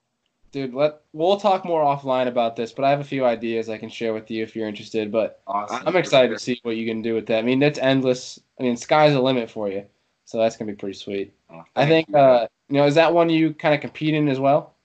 Dude, 0.52 0.74
let 0.74 1.02
we'll 1.14 1.40
talk 1.40 1.66
more 1.66 1.84
offline 1.84 2.28
about 2.28 2.56
this, 2.56 2.72
but 2.72 2.86
I 2.86 2.92
have 2.92 3.00
a 3.00 3.04
few 3.04 3.26
ideas 3.26 3.70
I 3.70 3.80
can 3.80 3.90
share 3.90 4.14
with 4.14 4.30
you 4.30 4.44
if 4.44 4.56
you're 4.56 4.68
interested. 4.68 5.12
But 5.12 5.42
Awesome. 5.48 5.88
I'm 5.88 5.96
excited 5.96 6.30
to 6.32 6.40
see 6.40 6.60
what 6.62 6.78
you 6.78 6.86
can 6.86 7.02
do 7.02 7.16
with 7.16 7.26
that. 7.26 7.40
I 7.40 7.42
mean, 7.42 7.62
it's 7.64 7.80
endless. 7.80 8.40
I 8.60 8.64
mean, 8.64 8.78
sky's 8.78 9.14
the 9.14 9.22
limit 9.22 9.50
for 9.50 9.68
you. 9.68 9.84
So 10.26 10.38
that's 10.38 10.56
gonna 10.56 10.72
be 10.72 10.78
pretty 10.78 10.98
sweet. 10.98 11.34
Oh, 11.50 11.64
I 11.76 11.88
think 11.88 12.08
you. 12.10 12.16
uh, 12.18 12.48
you 12.70 12.76
know, 12.76 12.86
is 12.86 12.96
that 12.96 13.14
one 13.14 13.30
you 13.30 13.54
kind 13.54 13.74
of 13.76 13.82
compete 13.82 14.14
in 14.14 14.30
as 14.30 14.40
well? 14.40 14.76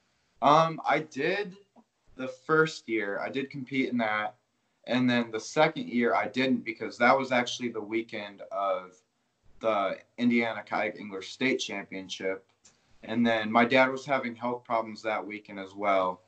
Um, 0.40 0.80
I 0.86 1.00
did 1.00 1.54
the 2.18 2.28
first 2.28 2.88
year. 2.88 3.20
I 3.20 3.30
did 3.30 3.50
compete 3.50 3.88
in 3.88 3.96
that, 3.98 4.34
and 4.86 5.08
then 5.08 5.30
the 5.30 5.40
second 5.40 5.88
year 5.88 6.14
I 6.14 6.28
didn't 6.28 6.64
because 6.64 6.98
that 6.98 7.16
was 7.16 7.32
actually 7.32 7.70
the 7.70 7.80
weekend 7.80 8.42
of 8.52 8.92
the 9.60 9.98
Indiana 10.18 10.62
Kayak 10.64 10.96
English 10.98 11.32
State 11.32 11.58
Championship, 11.58 12.46
and 13.04 13.26
then 13.26 13.50
my 13.50 13.64
dad 13.64 13.90
was 13.90 14.04
having 14.04 14.34
health 14.34 14.64
problems 14.64 15.02
that 15.02 15.26
weekend 15.26 15.58
as 15.58 15.74
well, 15.74 16.20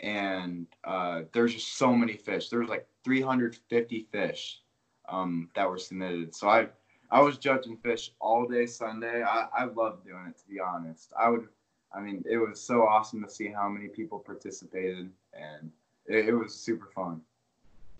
and 0.00 0.66
uh, 0.84 1.22
there's 1.32 1.54
just 1.54 1.76
so 1.78 1.94
many 1.94 2.14
fish. 2.14 2.48
There 2.48 2.60
was 2.60 2.68
like 2.68 2.86
350 3.04 4.08
fish 4.12 4.60
um, 5.08 5.48
that 5.54 5.68
were 5.68 5.78
submitted. 5.78 6.34
So 6.34 6.48
I 6.48 6.68
I 7.10 7.20
was 7.20 7.36
judging 7.36 7.76
fish 7.76 8.10
all 8.20 8.46
day 8.46 8.66
Sunday. 8.66 9.22
I 9.22 9.46
I 9.56 9.64
loved 9.64 10.04
doing 10.04 10.26
it 10.28 10.38
to 10.38 10.48
be 10.48 10.60
honest. 10.60 11.12
I 11.18 11.28
would 11.28 11.46
I 11.94 12.00
mean, 12.00 12.24
it 12.28 12.38
was 12.38 12.60
so 12.60 12.82
awesome 12.82 13.22
to 13.22 13.30
see 13.30 13.48
how 13.48 13.68
many 13.68 13.88
people 13.88 14.18
participated, 14.18 15.10
and 15.34 15.70
it, 16.06 16.28
it 16.28 16.32
was 16.32 16.54
super 16.54 16.88
fun. 16.94 17.20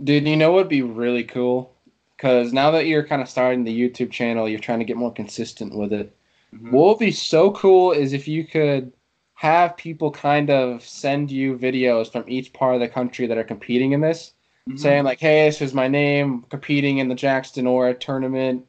Dude, 0.03 0.27
you 0.27 0.37
know 0.37 0.53
what 0.53 0.65
would 0.65 0.69
be 0.69 0.83
really 0.83 1.25
cool? 1.25 1.75
Because 2.17 2.53
now 2.53 2.71
that 2.71 2.87
you're 2.87 3.07
kind 3.07 3.21
of 3.21 3.29
starting 3.29 3.65
the 3.65 3.81
YouTube 3.81 4.11
channel, 4.11 4.49
you're 4.49 4.61
trying 4.61 4.79
to 4.79 4.85
get 4.85 4.97
more 4.97 5.13
consistent 5.13 5.75
with 5.75 5.93
it. 5.93 6.15
Mhm. 6.55 6.71
What 6.71 6.89
would 6.89 6.99
be 6.99 7.11
so 7.11 7.51
cool 7.53 7.93
is 7.93 8.13
if 8.13 8.27
you 8.27 8.45
could 8.45 8.93
have 9.35 9.77
people 9.77 10.11
kind 10.11 10.51
of 10.51 10.85
send 10.85 11.31
you 11.31 11.59
videos 11.59 12.11
from 12.11 12.25
each 12.29 12.53
part 12.53 12.75
of 12.75 12.81
the 12.81 12.89
country 12.89 13.27
that 13.27 13.39
are 13.39 13.45
competing 13.45 13.93
in 13.93 14.01
this, 14.01 14.35
Mhm. 14.69 14.79
saying 14.79 15.05
like, 15.05 15.19
"Hey, 15.19 15.47
this 15.47 15.61
is 15.61 15.75
my 15.75 15.89
name, 15.89 16.45
competing 16.49 16.99
in 16.99 17.09
the 17.09 17.15
Jackson 17.15 17.67
Orr 17.67 17.93
tournament," 17.95 18.67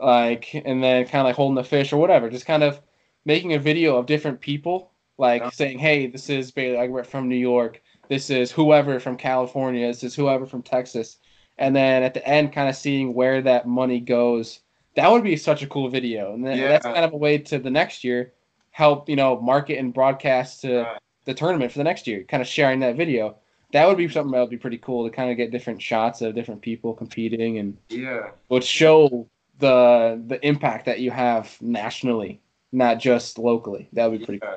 like, 0.00 0.54
and 0.54 0.82
then 0.82 1.04
kind 1.04 1.20
of 1.20 1.26
like 1.26 1.36
holding 1.36 1.56
the 1.56 1.64
fish 1.64 1.92
or 1.92 1.98
whatever, 1.98 2.30
just 2.30 2.46
kind 2.46 2.62
of 2.62 2.80
making 3.26 3.52
a 3.52 3.58
video 3.58 3.96
of 3.96 4.06
different 4.06 4.40
people, 4.40 4.92
like 5.18 5.42
Yeah. 5.42 5.50
saying, 5.50 5.78
"Hey, 5.78 6.06
this 6.06 6.30
is 6.30 6.50
Bailey, 6.52 6.88
we're 6.88 7.04
from 7.04 7.28
New 7.28 7.36
York. 7.36 7.82
This 8.08 8.30
is 8.30 8.50
whoever 8.52 8.98
from 9.00 9.16
California. 9.16 9.86
This 9.88 10.04
is 10.04 10.14
whoever 10.14 10.46
from 10.46 10.62
Texas," 10.62 11.18
and 11.58 11.74
then 11.76 12.02
at 12.02 12.14
the 12.14 12.26
end, 12.26 12.52
kind 12.52 12.68
of 12.68 12.76
seeing 12.76 13.12
where 13.12 13.42
that 13.42 13.66
money 13.66 14.00
goes. 14.00 14.60
That 14.94 15.10
would 15.10 15.24
be 15.24 15.36
such 15.36 15.62
a 15.62 15.66
cool 15.66 15.88
video, 15.88 16.32
and 16.32 16.46
then 16.46 16.56
Yeah. 16.56 16.68
that's 16.68 16.86
kind 16.86 17.04
of 17.04 17.12
a 17.12 17.16
way 17.18 17.36
to 17.38 17.58
the 17.58 17.70
next 17.70 18.02
year 18.04 18.32
help 18.70 19.08
you 19.08 19.16
know 19.16 19.40
market 19.40 19.78
and 19.78 19.92
broadcast 19.92 20.60
to 20.60 20.86
the 21.24 21.34
tournament 21.34 21.72
for 21.72 21.78
the 21.78 21.84
next 21.84 22.06
year, 22.06 22.22
kind 22.24 22.40
of 22.42 22.46
sharing 22.46 22.78
that 22.80 22.94
video. 22.94 23.34
That 23.72 23.88
would 23.88 23.96
be 23.96 24.06
something 24.08 24.30
that 24.32 24.40
would 24.40 24.50
be 24.50 24.56
pretty 24.58 24.78
cool 24.78 25.04
to 25.04 25.10
kind 25.10 25.30
of 25.30 25.36
get 25.36 25.50
different 25.50 25.82
shots 25.82 26.22
of 26.22 26.34
different 26.34 26.60
people 26.62 26.94
competing 26.94 27.58
and 27.58 27.76
yeah, 27.88 28.30
would 28.50 28.62
show 28.62 29.26
the 29.58 30.22
the 30.28 30.38
impact 30.46 30.84
that 30.84 31.00
you 31.00 31.10
have 31.10 31.56
nationally, 31.60 32.40
not 32.72 32.98
just 32.98 33.38
locally. 33.38 33.88
That 33.92 34.10
would 34.10 34.20
be 34.20 34.24
pretty 34.26 34.40
yeah. 34.42 34.56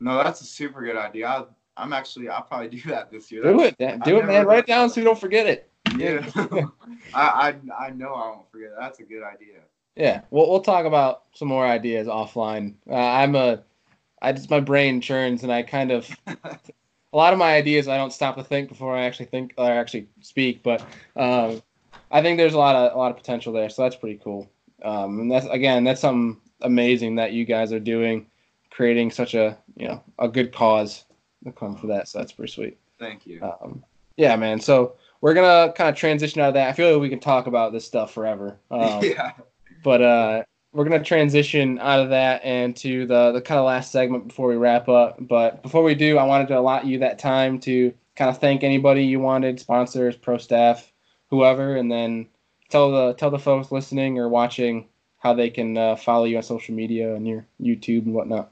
No, 0.00 0.16
that's 0.16 0.40
a 0.40 0.44
super 0.44 0.82
good 0.82 0.96
idea. 0.96 1.28
I, 1.28 1.44
I'm 1.76 1.92
actually 1.92 2.28
I'll 2.28 2.42
probably 2.42 2.68
do 2.68 2.88
that 2.90 3.10
this 3.10 3.30
year. 3.30 3.42
cool. 3.42 3.58
Do 3.58 3.64
it, 3.64 3.78
do 3.78 3.84
I've 3.86 4.06
it, 4.08 4.26
man. 4.26 4.46
Write 4.46 4.60
it 4.60 4.66
down 4.66 4.90
so 4.90 5.00
you 5.00 5.06
don't 5.06 5.18
forget 5.18 5.46
it. 5.46 5.70
Yeah, 5.96 6.26
I, 7.14 7.54
I 7.74 7.86
I 7.86 7.90
know 7.90 8.14
I 8.14 8.28
won't 8.28 8.50
forget. 8.50 8.70
That's 8.78 9.00
a 9.00 9.02
good 9.02 9.22
idea. 9.22 9.60
Yeah, 9.96 10.22
we'll 10.30 10.48
we'll 10.48 10.60
talk 10.60 10.86
about 10.86 11.24
some 11.34 11.48
more 11.48 11.66
ideas 11.66 12.06
offline. 12.06 12.74
Uh, 12.88 12.94
I'm 12.94 13.34
a, 13.34 13.62
I 14.22 14.32
just 14.32 14.50
my 14.50 14.60
brain 14.60 15.00
churns 15.00 15.42
and 15.42 15.52
I 15.52 15.62
kind 15.62 15.90
of, 15.90 16.08
a 16.26 16.36
lot 17.12 17.32
of 17.32 17.38
my 17.38 17.54
ideas 17.54 17.88
I 17.88 17.96
don't 17.96 18.12
stop 18.12 18.36
to 18.36 18.44
think 18.44 18.68
before 18.68 18.96
I 18.96 19.02
actually 19.02 19.26
think 19.26 19.54
or 19.58 19.70
actually 19.70 20.08
speak. 20.20 20.62
But 20.62 20.80
um, 21.16 21.62
I 22.10 22.22
think 22.22 22.38
there's 22.38 22.54
a 22.54 22.58
lot 22.58 22.76
of 22.76 22.94
a 22.94 22.98
lot 22.98 23.10
of 23.10 23.16
potential 23.16 23.52
there, 23.52 23.68
so 23.68 23.82
that's 23.82 23.96
pretty 23.96 24.20
cool. 24.22 24.48
Um, 24.82 25.20
and 25.20 25.30
that's 25.30 25.46
again 25.46 25.84
that's 25.84 26.00
something 26.00 26.40
amazing 26.62 27.16
that 27.16 27.32
you 27.32 27.44
guys 27.44 27.72
are 27.72 27.80
doing, 27.80 28.26
creating 28.70 29.10
such 29.10 29.34
a 29.34 29.56
you 29.76 29.88
know 29.88 30.02
a 30.18 30.28
good 30.28 30.52
cause 30.52 31.04
to 31.44 31.52
come 31.52 31.76
for 31.76 31.86
that. 31.88 32.08
So 32.08 32.18
that's 32.18 32.32
pretty 32.32 32.52
sweet. 32.52 32.78
Thank 32.98 33.26
you. 33.26 33.42
Um, 33.42 33.84
yeah, 34.16 34.36
man. 34.36 34.60
So 34.60 34.96
we're 35.20 35.34
gonna 35.34 35.72
kind 35.72 35.90
of 35.90 35.96
transition 35.96 36.40
out 36.40 36.48
of 36.48 36.54
that. 36.54 36.68
I 36.68 36.72
feel 36.72 36.92
like 36.92 37.00
we 37.00 37.08
can 37.08 37.20
talk 37.20 37.46
about 37.46 37.72
this 37.72 37.86
stuff 37.86 38.12
forever. 38.12 38.58
Um, 38.70 39.00
yeah. 39.02 39.32
but 39.82 40.02
uh, 40.02 40.42
we're 40.72 40.84
gonna 40.84 41.02
transition 41.02 41.78
out 41.78 42.00
of 42.00 42.10
that 42.10 42.42
and 42.44 42.76
to 42.76 43.06
the 43.06 43.32
the 43.32 43.40
kind 43.40 43.58
of 43.58 43.66
last 43.66 43.92
segment 43.92 44.28
before 44.28 44.48
we 44.48 44.56
wrap 44.56 44.88
up. 44.88 45.16
But 45.20 45.62
before 45.62 45.82
we 45.82 45.94
do, 45.94 46.18
I 46.18 46.24
wanted 46.24 46.48
to 46.48 46.58
allot 46.58 46.86
you 46.86 46.98
that 46.98 47.18
time 47.18 47.58
to 47.60 47.92
kind 48.16 48.28
of 48.28 48.38
thank 48.38 48.62
anybody 48.62 49.04
you 49.04 49.20
wanted, 49.20 49.58
sponsors, 49.58 50.16
pro 50.16 50.38
staff, 50.38 50.92
whoever, 51.28 51.76
and 51.76 51.90
then 51.90 52.28
tell 52.68 52.90
the 52.90 53.14
tell 53.14 53.30
the 53.30 53.38
folks 53.38 53.72
listening 53.72 54.18
or 54.18 54.28
watching 54.28 54.86
how 55.20 55.34
they 55.34 55.50
can 55.50 55.76
uh, 55.76 55.96
follow 55.96 56.24
you 56.24 56.38
on 56.38 56.42
social 56.42 56.74
media 56.74 57.14
and 57.14 57.28
your 57.28 57.46
YouTube 57.60 58.06
and 58.06 58.14
whatnot. 58.14 58.50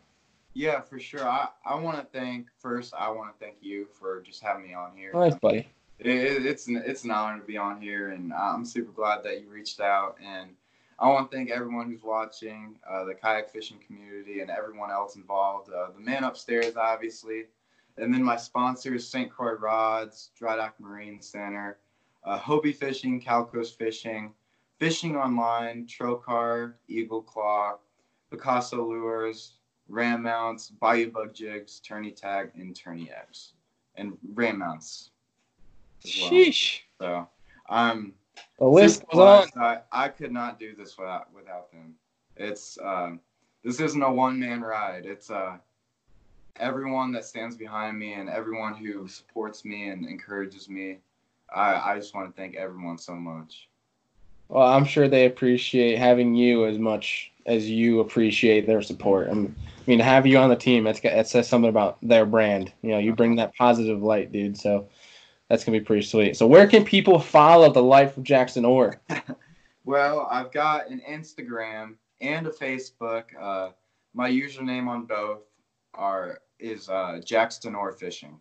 Yeah, 0.54 0.80
for 0.80 0.98
sure. 0.98 1.26
I, 1.26 1.48
I 1.64 1.74
want 1.76 1.98
to 1.98 2.18
thank 2.18 2.48
first. 2.58 2.94
I 2.94 3.10
want 3.10 3.32
to 3.32 3.44
thank 3.44 3.56
you 3.60 3.86
for 3.92 4.20
just 4.20 4.42
having 4.42 4.68
me 4.68 4.74
on 4.74 4.92
here. 4.96 5.12
Nice, 5.12 5.34
buddy. 5.36 5.68
It, 5.98 6.06
it, 6.08 6.46
it's 6.46 6.68
an, 6.68 6.82
it's 6.84 7.04
an 7.04 7.10
honor 7.10 7.40
to 7.40 7.46
be 7.46 7.56
on 7.56 7.80
here, 7.80 8.10
and 8.10 8.32
I'm 8.32 8.64
super 8.64 8.92
glad 8.92 9.24
that 9.24 9.40
you 9.40 9.48
reached 9.48 9.80
out. 9.80 10.16
And 10.24 10.50
I 10.98 11.08
want 11.08 11.30
to 11.30 11.36
thank 11.36 11.50
everyone 11.50 11.90
who's 11.90 12.02
watching, 12.02 12.76
uh, 12.88 13.04
the 13.04 13.14
kayak 13.14 13.50
fishing 13.50 13.78
community, 13.86 14.40
and 14.40 14.50
everyone 14.50 14.90
else 14.90 15.16
involved. 15.16 15.70
Uh, 15.72 15.88
the 15.96 16.00
man 16.00 16.24
upstairs, 16.24 16.76
obviously, 16.76 17.44
and 17.96 18.12
then 18.12 18.22
my 18.22 18.36
sponsors: 18.36 19.08
St. 19.08 19.30
Croix 19.30 19.54
Rods, 19.54 20.30
Dry 20.36 20.56
Dock 20.56 20.74
Marine 20.78 21.22
Center, 21.22 21.78
uh, 22.24 22.38
Hobie 22.38 22.74
Fishing, 22.74 23.20
Cal 23.20 23.44
Coast 23.44 23.78
Fishing, 23.78 24.34
Fishing 24.78 25.16
Online, 25.16 25.86
TroKar, 25.86 26.74
Eagle 26.86 27.22
Claw, 27.22 27.78
Picasso 28.30 28.86
Lures, 28.88 29.54
ram 29.88 30.22
mounts, 30.22 30.70
bayou 30.70 31.10
bug 31.10 31.34
jigs, 31.34 31.80
tourney 31.80 32.12
tag, 32.12 32.50
and 32.54 32.74
TourneyX, 32.74 33.52
and 33.96 34.16
ram 34.34 34.58
mounts. 34.58 35.10
as 36.04 36.16
well. 36.20 36.30
Sheesh. 36.30 36.80
So 37.00 37.28
I'm 37.68 38.14
The 38.58 38.66
list 38.66 39.00
super 39.00 39.16
goes 39.16 39.50
on. 39.56 39.62
I, 39.62 39.80
I 39.90 40.08
could 40.08 40.32
not 40.32 40.58
do 40.58 40.74
this 40.76 40.96
without 40.96 41.32
without 41.34 41.72
them. 41.72 41.94
It's 42.36 42.78
um, 42.82 43.20
this 43.64 43.80
isn't 43.80 44.02
a 44.02 44.12
one 44.12 44.38
man 44.38 44.60
ride. 44.60 45.06
It's 45.06 45.30
uh, 45.30 45.56
everyone 46.56 47.12
that 47.12 47.24
stands 47.24 47.56
behind 47.56 47.98
me 47.98 48.14
and 48.14 48.28
everyone 48.28 48.74
who 48.74 49.08
supports 49.08 49.64
me 49.64 49.88
and 49.88 50.06
encourages 50.06 50.68
me. 50.68 50.98
I, 51.54 51.92
I 51.92 51.98
just 51.98 52.14
want 52.14 52.28
to 52.28 52.40
thank 52.40 52.54
everyone 52.56 52.98
so 52.98 53.14
much. 53.14 53.67
Well, 54.48 54.66
I'm 54.66 54.84
sure 54.84 55.08
they 55.08 55.26
appreciate 55.26 55.98
having 55.98 56.34
you 56.34 56.66
as 56.66 56.78
much 56.78 57.32
as 57.46 57.68
you 57.68 58.00
appreciate 58.00 58.66
their 58.66 58.82
support. 58.82 59.28
I 59.30 59.34
mean, 59.34 59.98
to 59.98 60.04
have 60.04 60.26
you 60.26 60.38
on 60.38 60.50
the 60.50 60.56
team, 60.56 60.84
that 60.84 61.28
says 61.28 61.48
something 61.48 61.68
about 61.68 61.98
their 62.02 62.26
brand. 62.26 62.72
You 62.82 62.90
know, 62.90 62.98
you 62.98 63.14
bring 63.14 63.36
that 63.36 63.54
positive 63.56 64.02
light, 64.02 64.32
dude. 64.32 64.58
So 64.58 64.88
that's 65.48 65.64
gonna 65.64 65.78
be 65.78 65.84
pretty 65.84 66.02
sweet. 66.02 66.36
So 66.36 66.46
where 66.46 66.66
can 66.66 66.84
people 66.84 67.18
follow 67.18 67.72
the 67.72 67.82
life 67.82 68.16
of 68.16 68.22
Jackson 68.22 68.64
Orr? 68.64 69.00
Well, 69.88 70.28
I've 70.30 70.52
got 70.52 70.90
an 70.90 71.00
Instagram 71.08 71.94
and 72.20 72.46
a 72.46 72.50
Facebook. 72.50 73.24
Uh, 73.40 73.70
my 74.12 74.30
username 74.30 74.86
on 74.86 75.06
both 75.06 75.44
are 75.94 76.42
is 76.58 76.90
uh, 76.90 77.22
Jackson 77.24 77.74
Orr 77.74 77.92
Fishing. 77.92 78.38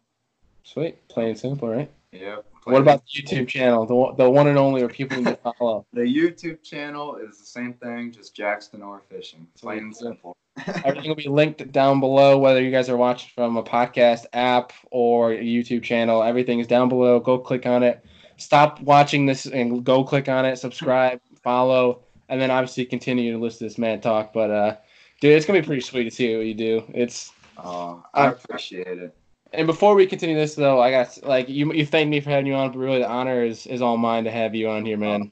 Sweet, 0.67 1.07
plain 1.07 1.29
and 1.29 1.39
simple, 1.39 1.69
right? 1.69 1.89
Yep. 2.11 2.45
What 2.65 2.81
about 2.81 3.01
the 3.05 3.21
YouTube 3.21 3.47
channel, 3.47 3.85
the 3.85 3.95
one- 3.95 4.17
the 4.17 4.29
one 4.29 4.47
and 4.47 4.57
only 4.57 4.81
where 4.81 4.89
people 4.89 5.15
need 5.17 5.25
to 5.41 5.53
follow? 5.57 5.85
the 5.93 6.01
YouTube 6.01 6.61
channel? 6.61 7.15
Is 7.15 7.39
the 7.39 7.45
same 7.45 7.73
thing, 7.75 8.11
just 8.11 8.35
Jackson 8.35 8.81
Orr 8.81 9.01
Fishing. 9.09 9.47
Plain 9.57 9.79
and 9.79 9.95
simple. 9.95 10.35
Everything 10.83 11.07
will 11.07 11.15
be 11.15 11.29
linked 11.29 11.71
down 11.71 12.01
below, 12.01 12.37
whether 12.37 12.61
you 12.61 12.69
guys 12.69 12.89
are 12.89 12.97
watching 12.97 13.29
from 13.33 13.55
a 13.55 13.63
podcast 13.63 14.25
app 14.33 14.73
or 14.91 15.31
a 15.31 15.41
YouTube 15.41 15.83
channel. 15.83 16.21
Everything 16.21 16.59
is 16.59 16.67
down 16.67 16.89
below. 16.89 17.21
Go 17.21 17.37
click 17.37 17.65
on 17.65 17.81
it. 17.81 18.03
Stop 18.35 18.81
watching 18.81 19.25
this 19.25 19.45
and 19.45 19.85
go 19.85 20.03
click 20.03 20.27
on 20.27 20.43
it. 20.43 20.57
Subscribe, 20.57 21.21
follow, 21.43 22.03
and 22.27 22.41
then 22.41 22.51
obviously 22.51 22.83
continue 22.83 23.31
to 23.31 23.37
listen 23.37 23.59
to 23.59 23.63
this 23.65 23.77
man 23.77 24.01
talk. 24.01 24.33
But 24.33 24.51
uh, 24.51 24.75
dude, 25.21 25.31
it's 25.31 25.45
gonna 25.45 25.61
be 25.61 25.65
pretty 25.65 25.81
sweet 25.81 26.03
to 26.03 26.11
see 26.11 26.35
what 26.35 26.45
you 26.45 26.53
do. 26.55 26.83
It's 26.93 27.31
Oh, 27.57 28.03
I 28.13 28.27
appreciate 28.27 28.97
it. 28.99 29.15
And 29.53 29.67
before 29.67 29.95
we 29.95 30.05
continue 30.07 30.35
this 30.35 30.55
though, 30.55 30.81
I 30.81 30.91
got 30.91 31.17
like 31.23 31.49
you. 31.49 31.71
You 31.73 31.85
thanked 31.85 32.09
me 32.09 32.19
for 32.19 32.29
having 32.29 32.47
you 32.47 32.53
on, 32.53 32.71
but 32.71 32.79
really 32.79 32.99
the 32.99 33.07
honor 33.07 33.43
is 33.43 33.65
is 33.67 33.81
all 33.81 33.97
mine 33.97 34.23
to 34.25 34.31
have 34.31 34.55
you 34.55 34.69
on 34.69 34.85
here, 34.85 34.97
man. 34.97 35.31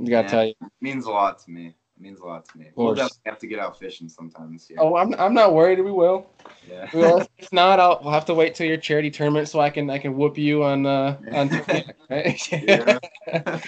I 0.00 0.08
gotta 0.08 0.26
Yeah. 0.26 0.30
tell 0.30 0.44
you. 0.46 0.54
means 0.80 1.06
a 1.06 1.10
lot 1.10 1.38
to 1.40 1.50
me. 1.50 1.66
It 1.68 2.02
means 2.02 2.20
a 2.20 2.24
lot 2.24 2.44
to 2.48 2.58
me. 2.58 2.66
We'll 2.74 2.94
definitely 2.94 3.20
have 3.26 3.38
to 3.38 3.46
get 3.46 3.58
out 3.58 3.78
fishing 3.78 4.08
sometime 4.08 4.52
this 4.52 4.68
year. 4.68 4.78
Oh, 4.80 4.96
I'm 4.96 5.14
I'm 5.14 5.34
not 5.34 5.54
worried. 5.54 5.80
We 5.80 5.92
will. 5.92 6.26
yeah. 6.68 6.88
Well, 6.92 7.26
if 7.38 7.52
not, 7.52 7.78
I'll 7.80 8.00
we'll 8.02 8.12
have 8.12 8.24
to 8.26 8.34
wait 8.34 8.54
till 8.54 8.66
your 8.66 8.76
charity 8.76 9.10
tournament 9.10 9.48
so 9.48 9.60
I 9.60 9.70
can 9.70 9.88
I 9.90 9.98
can 9.98 10.16
whoop 10.16 10.38
you 10.38 10.64
on 10.64 10.86
uh 10.86 11.18
on 11.32 11.50
right? 12.10 12.48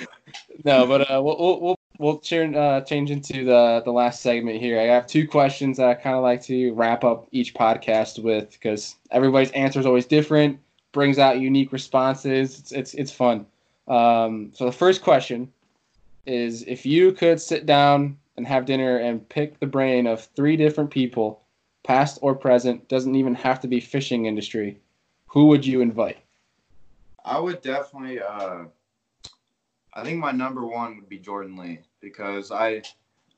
No, 0.64 0.86
but 0.86 1.10
uh 1.10 1.22
we'll 1.22 1.60
we'll 1.60 1.76
we'll, 1.98 2.18
turn, 2.18 2.54
uh, 2.54 2.80
change 2.82 3.10
into 3.10 3.44
the 3.44 3.82
the 3.84 3.92
last 3.92 4.20
segment 4.20 4.60
here. 4.60 4.78
I 4.80 4.84
have 4.84 5.06
two 5.06 5.26
questions 5.26 5.76
that 5.76 5.88
I 5.88 5.94
kind 5.94 6.16
of 6.16 6.22
like 6.22 6.42
to 6.44 6.72
wrap 6.74 7.04
up 7.04 7.28
each 7.32 7.54
podcast 7.54 8.22
with 8.22 8.52
because 8.52 8.96
everybody's 9.10 9.50
answer 9.52 9.80
is 9.80 9.86
always 9.86 10.06
different, 10.06 10.58
brings 10.92 11.18
out 11.18 11.40
unique 11.40 11.72
responses. 11.72 12.58
It's 12.58 12.72
it's 12.72 12.94
it's 12.94 13.12
fun. 13.12 13.46
Um, 13.86 14.50
so 14.54 14.64
the 14.64 14.72
first 14.72 15.02
question 15.02 15.52
is 16.26 16.62
if 16.62 16.86
you 16.86 17.12
could 17.12 17.40
sit 17.40 17.66
down 17.66 18.16
and 18.36 18.46
have 18.46 18.64
dinner 18.64 18.98
and 18.98 19.28
pick 19.28 19.60
the 19.60 19.66
brain 19.66 20.06
of 20.06 20.24
three 20.34 20.56
different 20.56 20.90
people 20.90 21.42
past 21.82 22.18
or 22.22 22.34
present, 22.34 22.88
doesn't 22.88 23.14
even 23.14 23.34
have 23.34 23.60
to 23.60 23.68
be 23.68 23.78
fishing 23.78 24.26
industry. 24.26 24.80
Who 25.26 25.46
would 25.48 25.66
you 25.66 25.80
invite? 25.80 26.18
I 27.24 27.38
would 27.38 27.60
definitely. 27.62 28.20
Uh, 28.20 28.64
I 29.94 30.02
think 30.02 30.18
my 30.18 30.32
number 30.32 30.66
one 30.66 30.96
would 30.96 31.08
be 31.08 31.18
Jordan 31.18 31.56
Lee 31.56 31.80
because 32.00 32.50
I 32.50 32.82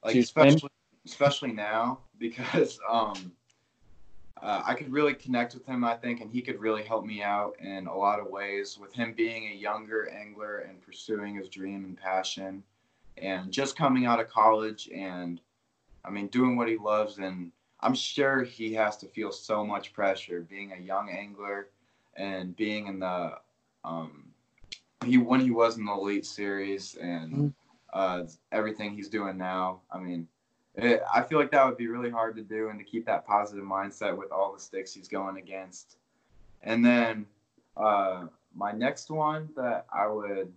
like 0.04 0.14
him? 0.14 0.22
especially 0.22 0.70
especially 1.04 1.52
now 1.52 2.00
because 2.18 2.78
um, 2.90 3.32
uh, 4.42 4.62
I 4.64 4.74
could 4.74 4.90
really 4.90 5.14
connect 5.14 5.54
with 5.54 5.66
him. 5.66 5.84
I 5.84 5.94
think, 5.94 6.20
and 6.20 6.30
he 6.30 6.40
could 6.40 6.59
really 6.59 6.82
help 6.82 7.04
me 7.04 7.22
out 7.22 7.57
in 7.61 7.86
a 7.86 7.94
lot 7.94 8.20
of 8.20 8.28
ways. 8.28 8.78
With 8.78 8.92
him 8.92 9.12
being 9.14 9.48
a 9.48 9.54
younger 9.54 10.09
angler 10.09 10.59
and 10.59 10.80
pursuing 10.80 11.36
his 11.36 11.48
dream 11.48 11.84
and 11.84 11.96
passion, 11.96 12.62
and 13.18 13.52
just 13.52 13.76
coming 13.76 14.07
out 14.07 14.20
of 14.20 14.28
college, 14.28 14.88
and 14.94 15.40
I 16.04 16.11
mean 16.11 16.28
doing 16.28 16.57
what 16.57 16.68
he 16.68 16.76
loves, 16.76 17.18
and 17.18 17.52
I'm 17.80 17.94
sure 17.94 18.42
he 18.42 18.72
has 18.74 18.96
to 18.98 19.07
feel 19.07 19.30
so 19.30 19.64
much 19.64 19.92
pressure 19.92 20.40
being 20.40 20.72
a 20.72 20.80
young 20.80 21.11
angler 21.11 21.68
and 22.16 22.57
being 22.57 22.86
in 22.86 22.98
the 22.98 23.38
um, 23.84 24.26
he 25.05 25.18
when 25.18 25.40
he 25.40 25.51
was 25.51 25.76
in 25.76 25.84
the 25.84 25.92
elite 25.92 26.26
series 26.26 26.94
and 26.97 27.32
Mhm. 27.32 27.55
uh, 27.92 28.24
everything 28.53 28.94
he's 28.94 29.09
doing 29.09 29.36
now. 29.36 29.82
I 29.90 29.99
mean, 29.99 30.28
it, 30.74 31.03
I 31.12 31.22
feel 31.22 31.38
like 31.38 31.51
that 31.53 31.66
would 31.66 31.76
be 31.76 31.88
really 31.88 32.11
hard 32.11 32.36
to 32.36 32.42
do 32.42 32.68
and 32.68 32.78
to 32.78 32.84
keep 32.84 33.07
that 33.07 33.26
positive 33.26 33.64
mindset 33.64 34.16
with 34.16 34.30
all 34.32 34.53
the 34.53 34.61
sticks 34.61 34.92
he's 34.92 35.09
going 35.09 35.36
against. 35.38 35.97
And 36.62 36.84
then 36.84 37.26
uh, 37.76 38.26
my 38.55 38.72
next 38.72 39.11
one 39.11 39.51
that 39.57 39.86
I 39.92 40.07
would 40.07 40.53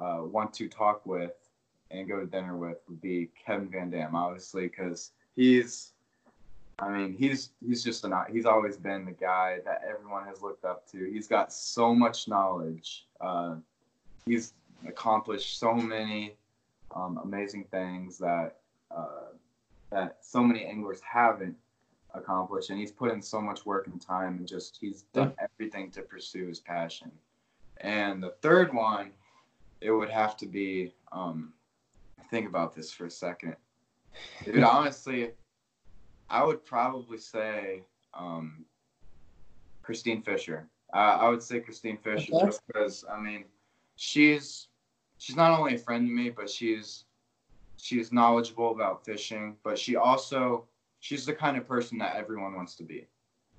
uh, 0.00 0.22
want 0.24 0.52
to 0.54 0.68
talk 0.68 1.04
with 1.04 1.36
and 1.90 2.08
go 2.08 2.20
to 2.20 2.26
dinner 2.26 2.56
with 2.56 2.78
would 2.88 3.00
be 3.00 3.30
Kevin 3.44 3.68
VanDam, 3.70 4.14
obviously, 4.14 4.68
because 4.68 5.12
he's 5.34 5.92
I 6.78 6.88
mean, 6.88 7.12
he's 7.12 7.50
he's 7.60 7.84
just 7.84 8.04
an 8.04 8.14
he's 8.30 8.46
always 8.46 8.78
been 8.78 9.04
the 9.04 9.12
guy 9.12 9.58
that 9.66 9.82
everyone 9.86 10.24
has 10.26 10.40
looked 10.40 10.64
up 10.64 10.86
to. 10.92 11.10
He's 11.12 11.28
got 11.28 11.52
so 11.52 11.94
much 11.94 12.26
knowledge. 12.26 13.06
Uh, 13.20 13.56
he's 14.26 14.54
accomplished 14.86 15.58
so 15.58 15.74
many 15.74 16.36
um, 16.94 17.20
amazing 17.22 17.64
things 17.70 18.18
that 18.18 18.56
uh, 18.90 19.32
that 19.90 20.18
so 20.22 20.42
many 20.42 20.64
anglers 20.64 21.00
haven't 21.00 21.56
accomplished, 22.14 22.70
and 22.70 22.78
he's 22.78 22.90
put 22.90 23.12
in 23.12 23.22
so 23.22 23.40
much 23.40 23.64
work 23.66 23.86
and 23.86 24.00
time, 24.00 24.38
and 24.38 24.46
just 24.46 24.78
he's 24.80 25.02
done 25.12 25.32
everything 25.38 25.90
to 25.90 26.02
pursue 26.02 26.46
his 26.46 26.60
passion. 26.60 27.10
And 27.78 28.22
the 28.22 28.34
third 28.42 28.72
one, 28.74 29.10
it 29.80 29.90
would 29.90 30.10
have 30.10 30.36
to 30.38 30.46
be. 30.46 30.92
Um, 31.12 31.52
think 32.30 32.48
about 32.48 32.74
this 32.74 32.92
for 32.92 33.06
a 33.06 33.10
second, 33.10 33.56
dude. 34.44 34.62
honestly. 34.62 35.32
I 36.30 36.44
would 36.44 36.64
probably 36.64 37.18
say 37.18 37.82
um, 38.14 38.64
Kristine 39.82 40.22
Fischer. 40.24 40.68
Uh, 40.92 41.18
I 41.20 41.28
would 41.28 41.42
say 41.42 41.60
Kristine 41.60 41.98
Fischer 42.00 42.34
Okay. 42.34 42.46
just 42.46 42.66
because 42.66 43.04
I 43.10 43.18
mean, 43.20 43.44
she's 43.96 44.68
she's 45.18 45.36
not 45.36 45.58
only 45.58 45.74
a 45.74 45.78
friend 45.78 46.06
to 46.08 46.12
me, 46.12 46.30
but 46.30 46.50
she's 46.50 47.04
she's 47.76 48.12
knowledgeable 48.12 48.72
about 48.72 49.04
fishing. 49.04 49.56
But 49.62 49.78
she 49.78 49.96
also 49.96 50.66
she's 51.00 51.24
the 51.26 51.34
kind 51.34 51.56
of 51.56 51.66
person 51.66 51.98
that 51.98 52.16
everyone 52.16 52.54
wants 52.54 52.74
to 52.76 52.84
be. 52.84 53.06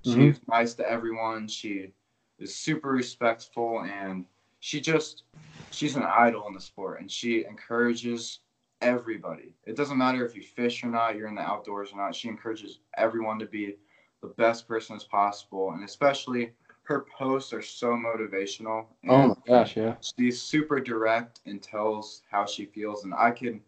Mhm. 0.04 0.14
She's 0.14 0.40
nice 0.48 0.74
to 0.74 0.88
everyone. 0.88 1.48
She 1.48 1.92
is 2.38 2.54
super 2.54 2.90
respectful, 2.90 3.82
and 3.82 4.26
she 4.60 4.80
just 4.80 5.24
she's 5.70 5.96
an 5.96 6.02
idol 6.02 6.46
in 6.48 6.54
the 6.54 6.60
sport, 6.60 7.00
and 7.00 7.10
she 7.10 7.44
encourages 7.44 8.40
everybody. 8.80 9.54
It 9.64 9.76
doesn't 9.76 9.96
matter 9.96 10.26
if 10.26 10.34
you 10.36 10.42
fish 10.42 10.82
or 10.82 10.88
not, 10.88 11.16
you're 11.16 11.28
in 11.28 11.36
the 11.36 11.40
outdoors 11.40 11.92
or 11.92 11.96
not. 11.96 12.14
She 12.14 12.28
encourages 12.28 12.80
everyone 12.96 13.38
to 13.38 13.46
be 13.46 13.76
the 14.20 14.28
best 14.28 14.66
person 14.68 14.96
as 14.96 15.04
possible, 15.04 15.72
and 15.72 15.84
especially 15.84 16.52
her 16.84 17.06
posts 17.16 17.52
are 17.52 17.62
so 17.62 17.90
motivational. 17.90 18.86
Oh 19.08 19.28
my 19.28 19.34
gosh, 19.46 19.76
yeah. 19.76 19.96
she's 20.00 20.40
super 20.40 20.80
direct 20.80 21.40
and 21.46 21.62
tells 21.62 22.22
how 22.30 22.44
she 22.44 22.64
feels, 22.66 23.04
and 23.04 23.14
I 23.14 23.30
can 23.30 23.60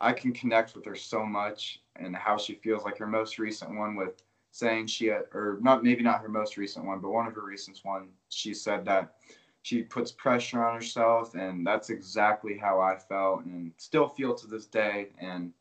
I 0.00 0.12
can 0.12 0.32
connect 0.32 0.74
with 0.74 0.84
her 0.84 0.94
so 0.94 1.24
much 1.24 1.80
and 1.96 2.14
how 2.14 2.36
she 2.36 2.54
feels. 2.54 2.84
Like 2.84 2.98
her 2.98 3.06
most 3.06 3.38
recent 3.38 3.76
one 3.76 3.96
with 3.96 4.22
saying 4.50 4.86
she 4.86 5.06
had, 5.06 5.24
or 5.32 5.58
not 5.60 5.82
maybe 5.82 6.02
not 6.02 6.20
her 6.20 6.28
most 6.28 6.56
recent 6.56 6.84
one, 6.84 7.00
but 7.00 7.10
one 7.10 7.26
of 7.26 7.34
her 7.34 7.44
recent 7.44 7.80
one, 7.82 8.08
she 8.28 8.54
said 8.54 8.84
that 8.84 9.14
she 9.62 9.82
puts 9.82 10.12
pressure 10.12 10.62
on 10.62 10.74
herself, 10.74 11.34
and 11.34 11.66
that's 11.66 11.90
exactly 11.90 12.56
how 12.56 12.80
I 12.80 12.96
felt 12.96 13.44
and 13.46 13.72
still 13.78 14.08
feel 14.08 14.34
to 14.34 14.46
this 14.46 14.66
day. 14.66 15.08
And 15.18 15.52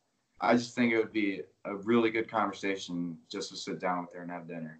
I 0.41 0.53
just 0.53 0.75
think 0.75 0.91
it 0.91 0.97
would 0.97 1.13
be 1.13 1.41
a 1.65 1.75
really 1.75 2.11
good 2.11 2.29
conversation 2.29 3.17
just 3.29 3.49
to 3.49 3.55
sit 3.55 3.79
down 3.79 4.01
with 4.01 4.13
her 4.13 4.21
and 4.21 4.29
have 4.29 4.47
dinner. 4.47 4.79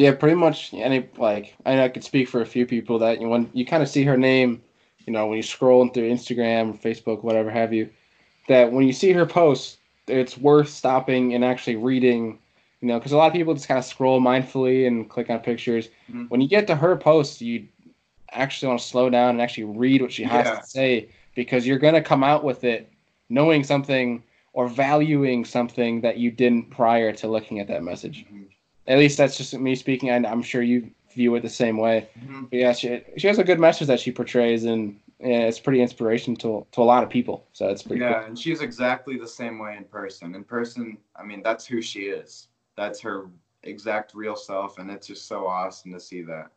Yeah, 0.00 0.14
pretty 0.14 0.36
much 0.36 0.72
any 0.72 1.06
like 1.18 1.54
I 1.66 1.74
know 1.74 1.84
I 1.84 1.90
could 1.90 2.02
speak 2.04 2.26
for 2.26 2.40
a 2.40 2.46
few 2.46 2.64
people 2.64 2.98
that 3.00 3.20
you 3.20 3.28
when 3.28 3.50
you 3.52 3.66
kind 3.66 3.82
of 3.82 3.88
see 3.90 4.02
her 4.04 4.16
name, 4.16 4.62
you 5.06 5.12
know, 5.12 5.26
when 5.26 5.36
you're 5.36 5.42
scrolling 5.42 5.92
through 5.92 6.10
Instagram, 6.10 6.80
Facebook, 6.80 7.22
whatever 7.22 7.50
have 7.50 7.74
you, 7.74 7.90
that 8.48 8.72
when 8.72 8.86
you 8.86 8.94
see 8.94 9.12
her 9.12 9.26
post, 9.26 9.76
it's 10.06 10.38
worth 10.38 10.70
stopping 10.70 11.34
and 11.34 11.44
actually 11.44 11.76
reading, 11.76 12.38
you 12.80 12.88
know, 12.88 12.98
because 12.98 13.12
a 13.12 13.16
lot 13.18 13.26
of 13.26 13.34
people 13.34 13.52
just 13.52 13.68
kind 13.68 13.76
of 13.76 13.84
scroll 13.84 14.22
mindfully 14.22 14.86
and 14.86 15.10
click 15.10 15.28
on 15.28 15.38
pictures. 15.40 15.90
Mhm. 16.10 16.30
When 16.30 16.40
you 16.40 16.48
get 16.48 16.66
to 16.68 16.76
her 16.76 16.96
post, 16.96 17.42
you 17.42 17.68
actually 18.32 18.68
want 18.68 18.80
to 18.80 18.86
slow 18.86 19.10
down 19.10 19.30
and 19.30 19.42
actually 19.42 19.64
read 19.64 20.00
what 20.00 20.12
she 20.12 20.22
has 20.22 20.46
Yeah. 20.46 20.60
to 20.60 20.66
say 20.66 21.08
because 21.34 21.66
you're 21.66 21.78
gonna 21.78 22.00
come 22.00 22.24
out 22.24 22.42
with 22.42 22.64
it 22.64 22.90
knowing 23.28 23.62
something 23.64 24.22
or 24.54 24.66
valuing 24.66 25.44
something 25.44 26.00
that 26.00 26.16
you 26.16 26.30
didn't 26.30 26.70
prior 26.70 27.12
to 27.12 27.28
looking 27.28 27.58
at 27.60 27.68
that 27.68 27.82
message. 27.82 28.24
Mhm. 28.32 28.39
At 28.90 28.98
least 28.98 29.16
that's 29.18 29.36
just 29.36 29.56
me 29.56 29.76
speaking, 29.76 30.10
and 30.10 30.26
I'm 30.26 30.42
sure 30.42 30.62
you 30.62 30.90
view 31.14 31.32
it 31.36 31.42
the 31.42 31.48
same 31.48 31.76
way. 31.78 32.08
Mhm. 32.26 32.50
But 32.50 32.58
yeah, 32.58 32.72
she 32.72 33.00
she 33.16 33.28
has 33.28 33.38
a 33.38 33.44
good 33.44 33.60
message 33.60 33.86
that 33.86 34.00
she 34.00 34.10
portrays, 34.10 34.64
and 34.64 34.98
yeah, 35.20 35.46
it's 35.46 35.60
pretty 35.60 35.80
inspirational 35.80 36.36
to 36.38 36.66
to 36.72 36.82
a 36.82 36.88
lot 36.92 37.04
of 37.04 37.08
people. 37.08 37.46
So 37.52 37.68
it's 37.68 37.84
pretty 37.84 38.00
Yeah, 38.02 38.14
cool. 38.14 38.24
and 38.26 38.36
she's 38.38 38.62
exactly 38.62 39.16
the 39.16 39.28
same 39.28 39.60
way 39.60 39.76
in 39.76 39.84
person. 39.84 40.34
In 40.34 40.42
person, 40.42 40.98
I 41.14 41.22
mean, 41.22 41.40
that's 41.40 41.64
who 41.64 41.80
she 41.80 42.06
is. 42.06 42.48
That's 42.76 43.00
her 43.02 43.26
exact 43.62 44.12
real 44.12 44.34
self, 44.34 44.78
and 44.78 44.90
it's 44.90 45.06
just 45.06 45.28
so 45.28 45.46
awesome 45.46 45.92
to 45.92 46.00
see 46.00 46.22
that. 46.22 46.50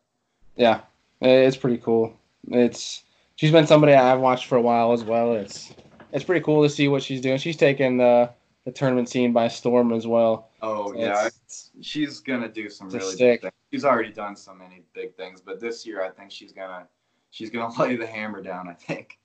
Yeah, 0.56 0.82
it's 1.22 1.58
pretty 1.58 1.78
cool. 1.78 2.18
It's 2.50 3.04
she's 3.36 3.52
been 3.52 3.68
somebody 3.68 3.94
I've 3.94 4.20
watched 4.20 4.48
for 4.48 4.56
a 4.56 4.62
while 4.62 4.92
as 4.92 5.04
well. 5.04 5.36
It's 5.36 5.72
it's 6.12 6.24
pretty 6.26 6.44
cool 6.44 6.64
to 6.64 6.70
see 6.70 6.88
what 6.88 7.04
she's 7.04 7.22
doing. 7.22 7.38
She's 7.38 7.58
taken 7.58 7.98
the 7.98 8.32
the 8.66 8.72
tournament 8.72 9.10
scene 9.10 9.34
by 9.34 9.48
storm 9.48 9.92
as 9.92 10.08
well. 10.08 10.50
Oh 10.62 10.94
So 10.94 11.00
yeah, 11.00 11.06
it's- 11.28 11.28
it's- 11.46 11.72
she's 11.82 12.20
gonna 12.20 12.48
do 12.50 12.70
some 12.70 12.90
really 12.90 13.14
stick. 13.14 13.42
big 13.42 13.52
things. 13.52 13.54
She's 13.72 13.86
already 13.86 14.12
done 14.12 14.36
so 14.36 14.54
many 14.54 14.84
big 14.94 15.16
things, 15.16 15.42
but 15.42 15.60
this 15.60 15.86
year 15.86 16.04
I 16.04 16.10
think 16.10 16.32
she's 16.32 16.52
gonna 16.54 16.88
she's 17.30 17.50
gonna 17.50 17.74
lay 17.82 17.96
the 17.96 18.08
hammer 18.08 18.42
down. 18.42 18.68
I 18.70 18.74
think. 18.74 19.18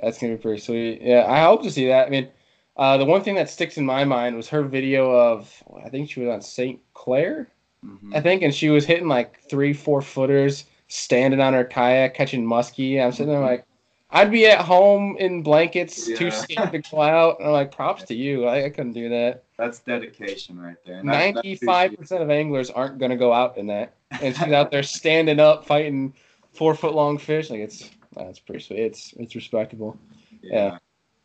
That's 0.00 0.18
gonna 0.18 0.36
be 0.36 0.42
pretty 0.42 0.60
sweet. 0.60 1.02
Yeah, 1.02 1.26
I 1.28 1.42
hope 1.42 1.62
to 1.64 1.70
see 1.70 1.88
that. 1.88 2.06
I 2.06 2.10
mean, 2.10 2.28
uh, 2.76 2.96
the 2.96 3.04
one 3.04 3.22
thing 3.22 3.34
that 3.34 3.50
sticks 3.50 3.76
in 3.76 3.84
my 3.84 4.04
mind 4.04 4.36
was 4.36 4.48
her 4.48 4.62
video 4.62 5.10
of 5.10 5.52
I 5.84 5.88
think 5.90 6.08
she 6.10 6.20
was 6.20 6.28
on 6.30 6.40
St. 6.40 6.80
Clair. 6.94 7.48
Mhm. 7.84 8.14
I 8.16 8.20
think, 8.20 8.42
and 8.42 8.54
she 8.54 8.70
was 8.70 8.86
hitting 8.86 9.06
like 9.08 9.38
three, 9.48 9.72
four 9.72 10.00
footers, 10.02 10.64
standing 10.88 11.40
on 11.40 11.52
her 11.52 11.64
kayak, 11.64 12.14
catching 12.14 12.44
muskie. 12.44 13.00
I'm 13.04 13.12
sitting 13.12 13.28
there 13.32 13.40
like, 13.40 13.64
I'd 14.10 14.30
be 14.30 14.46
at 14.46 14.60
home 14.60 15.16
in 15.18 15.42
blankets, 15.42 16.06
too 16.06 16.30
scared 16.30 16.72
to 16.72 16.78
go 16.78 17.02
out. 17.02 17.38
And 17.40 17.48
I'm 17.48 17.52
like, 17.52 17.70
props 17.72 18.04
to 18.04 18.14
you. 18.14 18.46
I, 18.46 18.64
I 18.64 18.70
couldn't 18.70 18.92
do 18.94 19.08
that. 19.10 19.44
That's 19.58 19.80
dedication 19.80 20.58
right 20.60 20.76
there. 20.86 20.96
and 21.00 21.08
that's- 21.08 21.34
that's 21.34 21.46
who 21.46 21.56
she 21.56 21.66
Ninety-five 21.66 21.96
percent 21.98 22.22
of 22.22 22.30
anglers 22.30 22.70
aren't 22.70 22.98
gonna 22.98 23.16
go 23.16 23.32
out 23.32 23.58
in 23.58 23.66
that, 23.66 23.94
and 24.22 24.34
she's 24.34 24.52
out 24.52 24.70
there 24.70 24.82
standing 24.82 25.40
up, 25.40 25.66
fighting 25.66 26.14
four 26.52 26.74
foot 26.74 26.94
long 26.94 27.18
fish. 27.18 27.50
Like 27.50 27.60
it's 27.60 27.90
that's 28.16 28.38
pretty 28.38 28.62
sweet. 28.64 28.78
It's 28.80 29.12
it's 29.18 29.34
respectable. 29.34 29.98
Yeah. 30.42 30.78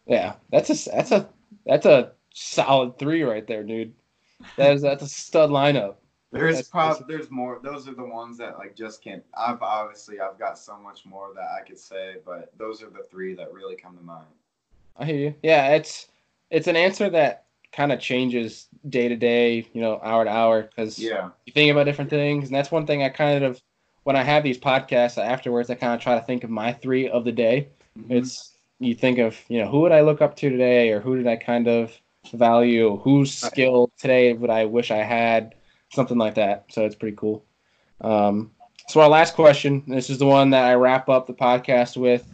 Yeah, 0.06 0.34
that's 0.52 0.70
a 0.70 0.90
that's 0.90 1.12
a 1.12 1.30
that's 1.66 1.86
a 1.86 2.12
solid 2.34 3.00
three 3.00 3.24
right 3.24 3.48
there, 3.48 3.64
dude. 3.64 3.94
That 4.58 4.74
is 4.74 4.82
that's 4.82 5.04
a 5.04 5.08
stud 5.08 5.50
lineup. 5.50 5.96
There's 6.34 6.56
That's 6.56 6.68
prob 6.68 7.08
there's 7.08 7.30
more. 7.30 7.60
Those 7.62 7.88
are 7.88 7.94
the 7.94 8.04
ones 8.04 8.40
that 8.40 8.58
like 8.58 8.76
just 8.76 9.04
can't. 9.04 9.24
I've 9.38 9.62
obviously 9.62 10.20
I've 10.20 10.40
got 10.40 10.58
so 10.58 10.78
much 10.80 11.06
more 11.06 11.32
that 11.36 11.48
I 11.58 11.62
could 11.62 11.78
say, 11.78 12.16
but 12.26 12.52
those 12.58 12.82
are 12.82 12.90
the 12.90 13.04
three 13.04 13.36
that 13.36 13.54
really 13.54 13.76
come 13.76 13.96
to 13.96 14.04
mind. 14.04 14.26
I 14.98 15.06
hear 15.06 15.16
you. 15.16 15.36
Yeah, 15.44 15.76
it's 15.76 16.08
it's 16.50 16.68
an 16.68 16.76
answer 16.76 17.08
that 17.12 17.46
kind 17.72 17.92
of 17.92 18.00
changes 18.00 18.68
day 18.90 19.08
to 19.08 19.16
day, 19.16 19.68
you 19.74 19.82
know, 19.82 20.00
hour 20.04 20.24
to 20.26 20.30
hour, 20.32 20.64
because 20.64 20.98
Yeah. 20.98 21.30
you 21.46 21.54
think 21.54 21.72
about 21.72 21.86
different 21.86 22.10
things, 22.10 22.48
and 22.48 22.56
that's 22.56 22.72
one 22.72 22.88
thing 22.88 23.04
I 23.04 23.10
kind 23.10 23.44
of 23.44 23.62
when 24.04 24.16
I 24.16 24.24
have 24.24 24.44
these 24.44 24.58
podcasts 24.60 25.24
afterwards, 25.24 25.70
I 25.70 25.76
kind 25.76 25.94
of 25.94 26.02
try 26.02 26.16
to 26.16 26.26
think 26.26 26.44
of 26.44 26.50
my 26.50 26.74
three 26.74 27.08
of 27.08 27.26
the 27.26 27.32
day. 27.32 27.68
Mhm. 27.98 28.12
It's 28.12 28.58
you 28.80 28.96
think 28.96 29.20
of 29.20 29.40
you 29.50 29.60
know 29.60 29.70
who 29.70 29.82
would 29.82 29.92
I 29.92 30.02
look 30.02 30.20
up 30.20 30.36
to 30.38 30.50
today, 30.50 30.90
or 30.90 31.00
who 31.00 31.16
did 31.16 31.28
I 31.28 31.36
kind 31.36 31.68
of 31.68 31.96
value, 32.34 32.98
whose 32.98 33.32
skill 33.34 33.92
today 34.00 34.34
would 34.34 34.50
I 34.50 34.66
wish 34.66 34.90
I 34.90 35.04
had, 35.04 35.54
something 35.94 36.18
like 36.18 36.36
that. 36.36 36.66
So 36.70 36.86
it's 36.86 36.96
pretty 36.96 37.16
cool. 37.16 37.46
Um, 38.02 38.52
so 38.88 39.00
our 39.02 39.10
last 39.10 39.36
question. 39.36 39.84
This 39.88 40.10
is 40.10 40.18
the 40.18 40.26
one 40.26 40.50
that 40.52 40.66
I 40.66 40.74
wrap 40.76 41.08
up 41.10 41.28
the 41.28 41.34
podcast 41.34 41.96
with, 41.96 42.28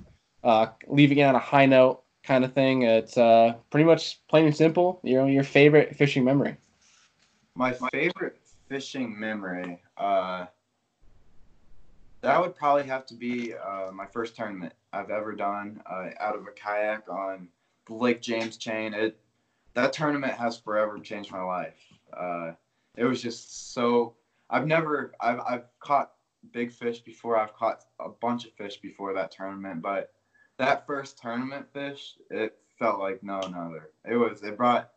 uh, 0.44 0.68
leaving 0.88 1.20
it 1.20 1.24
on 1.24 1.36
a 1.36 1.40
high 1.40 1.66
note 1.66 2.04
kind 2.24 2.44
of 2.44 2.54
thing. 2.54 2.84
It's 2.84 3.18
uh, 3.18 3.54
pretty 3.70 3.86
much 3.86 4.26
plain 4.28 4.46
and 4.46 4.56
simple. 4.56 5.00
You 5.04 5.18
know, 5.18 5.26
your 5.26 5.44
favorite 5.44 5.96
fishing 5.96 6.24
memory. 6.24 6.58
My 7.56 7.74
favorite 7.92 8.40
fishing 8.68 9.20
memory, 9.20 9.82
uh, 9.98 10.46
that 12.22 12.42
would 12.42 12.56
probably 12.56 12.84
have 12.84 13.06
to 13.08 13.14
be 13.14 13.54
uh, 13.54 13.92
my 13.92 14.06
first 14.06 14.36
tournament 14.36 14.74
I've 14.92 15.10
ever 15.10 15.34
done 15.34 15.82
uh, 15.90 16.10
out 16.20 16.36
of 16.36 16.48
a 16.48 16.52
kayak 16.52 17.10
on 17.10 17.48
the 17.88 17.94
Lake 17.94 18.22
James 18.22 18.58
chain. 18.58 18.94
It 18.94 19.20
that 19.74 19.94
tournament 19.94 20.34
has 20.34 20.58
forever 20.58 21.00
changed 21.00 21.32
my 21.32 21.42
life. 21.42 21.78
It 22.98 23.06
was 23.06 23.22
just 23.22 23.74
so. 23.74 24.16
I've 24.50 24.68
never. 24.68 25.14
I've 25.22 25.40
I've 25.48 25.64
caught 25.80 26.12
big 26.52 26.72
fish 26.72 27.00
before. 27.00 27.38
I've 27.38 27.54
caught 27.54 27.84
a 28.00 28.10
bunch 28.10 28.46
of 28.46 28.54
fish 28.54 28.78
before 28.78 29.14
that 29.14 29.32
tournament, 29.32 29.82
but 29.82 30.12
that 30.58 30.86
first 30.88 31.18
tournament 31.18 31.68
fish, 31.74 32.16
it 32.30 32.58
felt 32.78 33.00
like 33.00 33.22
no 33.24 33.40
another. 33.42 33.92
It 34.10 34.16
was. 34.16 34.44
It 34.44 34.58
brought. 34.58 34.90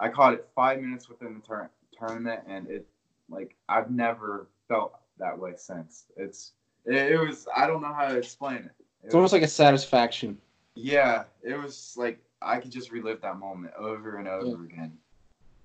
I 0.00 0.08
caught 0.08 0.34
it 0.34 0.48
five 0.56 0.80
minutes 0.80 1.08
within 1.08 1.34
the 1.34 1.46
tur- 1.46 1.70
tournament, 1.96 2.40
and 2.48 2.68
it 2.68 2.86
like 3.28 3.54
I've 3.68 3.90
never 3.90 4.48
felt 4.68 4.94
that 5.18 5.38
way 5.38 5.52
since. 5.56 6.06
It's. 6.16 6.52
It, 6.86 7.12
it 7.12 7.18
was. 7.18 7.46
I 7.54 7.66
don't 7.66 7.82
know 7.82 7.92
how 7.94 8.08
to 8.08 8.16
explain 8.18 8.56
it. 8.56 8.64
It 9.02 9.06
It's 9.06 9.14
almost 9.14 9.32
like 9.32 9.42
a 9.42 9.48
satisfaction. 9.48 10.38
yeah, 10.74 11.24
it 11.42 11.54
was 11.56 11.94
like 11.96 12.18
I 12.42 12.58
could 12.58 12.72
just 12.72 12.90
relive 12.90 13.20
that 13.20 13.38
moment 13.38 13.74
over 13.78 14.16
and 14.16 14.26
over 14.26 14.46
Yeah. 14.68 14.74
again. 14.74 14.98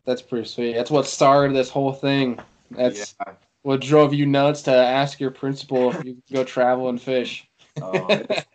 That's 0.10 0.24
pretty 0.24 0.48
sweet. 0.48 0.74
That's 0.74 0.90
what 0.90 1.06
started 1.06 1.56
this 1.56 1.70
whole 1.70 1.94
thing. 1.94 2.40
That's 2.72 3.14
yeah. 3.20 3.34
what 3.62 3.80
drove 3.80 4.12
you 4.12 4.26
nuts 4.26 4.64
to 4.64 4.74
ask 4.74 5.20
your 5.20 5.30
principal 5.30 5.92
if 5.92 6.04
you 6.04 6.16
could 6.16 6.34
go 6.34 6.44
travel 6.44 6.90
and 6.90 7.00
fish. 7.00 7.48
Oh, 7.82 8.08
it's, 8.10 8.46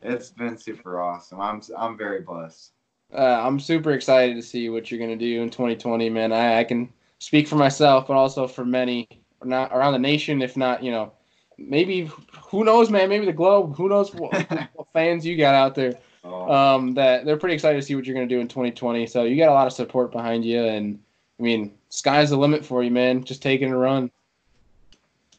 it's 0.00 0.30
been 0.30 0.56
super 0.56 1.00
awesome. 1.00 1.38
I'm 1.40 1.60
I'm 1.76 1.98
very 1.98 2.22
blessed. 2.22 2.70
Uh, 3.12 3.42
I'm 3.44 3.60
super 3.60 3.90
excited 3.90 4.36
to 4.36 4.42
see 4.42 4.70
what 4.70 4.90
you're 4.90 5.00
gonna 5.00 5.16
do 5.16 5.42
in 5.42 5.50
2020, 5.50 6.08
man. 6.08 6.32
I, 6.32 6.60
I 6.60 6.64
can 6.64 6.88
speak 7.18 7.46
for 7.46 7.56
myself, 7.56 8.06
but 8.06 8.14
also 8.14 8.46
for 8.46 8.64
many 8.64 9.06
not 9.44 9.72
around 9.72 9.92
the 9.92 9.98
nation, 9.98 10.40
if 10.40 10.56
not, 10.56 10.82
you 10.82 10.92
know, 10.92 11.12
maybe 11.58 12.08
who 12.40 12.64
knows, 12.64 12.88
man? 12.88 13.10
Maybe 13.10 13.26
the 13.26 13.32
globe. 13.32 13.76
Who 13.76 13.88
knows 13.88 14.14
what, 14.14 14.32
what 14.74 14.86
fans 14.94 15.26
you 15.26 15.36
got 15.36 15.54
out 15.54 15.74
there? 15.74 15.98
Oh, 16.22 16.50
Um, 16.50 16.94
that 16.94 17.24
they're 17.24 17.36
pretty 17.38 17.54
excited 17.54 17.80
to 17.80 17.82
see 17.86 17.94
what 17.94 18.04
you're 18.04 18.14
gonna 18.14 18.26
do 18.26 18.40
in 18.40 18.48
2020. 18.48 19.06
So 19.06 19.24
you 19.24 19.36
got 19.36 19.48
a 19.48 19.54
lot 19.54 19.66
of 19.66 19.72
support 19.72 20.12
behind 20.12 20.44
you, 20.44 20.62
and 20.64 20.98
I 21.38 21.42
mean, 21.42 21.72
sky's 21.88 22.30
the 22.30 22.36
limit 22.36 22.64
for 22.64 22.82
you, 22.82 22.90
man. 22.90 23.24
Just 23.24 23.42
taking 23.42 23.72
a 23.72 23.76
run. 23.76 24.10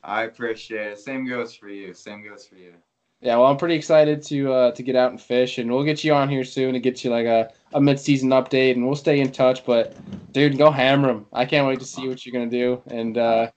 I 0.04 0.24
appreciate 0.24 0.94
it. 0.94 1.00
Same 1.00 1.28
goes 1.28 1.54
for 1.54 1.70
you. 1.70 1.94
Same 1.94 2.24
goes 2.24 2.46
for 2.48 2.56
you. 2.56 2.74
Yeah, 3.22 3.38
well, 3.38 3.46
I'm 3.46 3.58
pretty 3.58 3.76
excited 3.76 4.24
to 4.24 4.52
uh, 4.52 4.72
to 4.72 4.82
get 4.82 4.96
out 4.96 5.12
and 5.12 5.22
fish, 5.22 5.60
and 5.60 5.72
we'll 5.72 5.84
get 5.84 6.04
you 6.04 6.12
on 6.14 6.28
here 6.28 6.44
soon 6.44 6.74
to 6.74 6.80
get 6.80 7.04
you 7.04 7.12
like 7.12 7.28
a, 7.28 7.52
a 7.74 7.80
mid 7.80 8.00
season 8.00 8.32
update, 8.32 8.72
and 8.72 8.86
we'll 8.86 8.96
stay 8.96 9.20
in 9.20 9.32
touch. 9.32 9.64
But 9.64 9.96
dude, 10.34 10.58
go 10.58 10.72
hammer 10.72 11.10
them! 11.10 11.28
I 11.32 11.46
can't 11.46 11.68
wait 11.68 11.80
to 11.80 11.86
see 11.86 12.08
what 12.08 12.26
you're 12.26 12.34
gonna 12.34 12.50
do. 12.50 12.82
And 12.88 13.20
uh, 13.20 13.52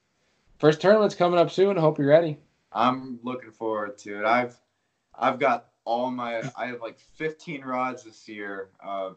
first 0.59 0.83
tournament's 0.83 1.15
coming 1.15 1.39
up 1.39 1.51
soon. 1.51 1.79
I 1.79 1.81
hope 1.81 1.99
you're 1.99 2.09
ready. 2.09 2.37
I'm 2.73 3.19
looking 3.23 3.53
forward 3.53 3.97
to 3.99 4.19
it. 4.19 4.27
I've 4.27 4.55
I've 5.19 5.39
got 5.39 5.69
all 5.85 6.11
my 6.11 6.43
I 6.57 6.67
have 6.67 6.81
like 6.81 6.99
15 6.99 7.63
rods 7.63 8.05
this 8.05 8.29
year. 8.29 8.71
Uh, 8.85 9.11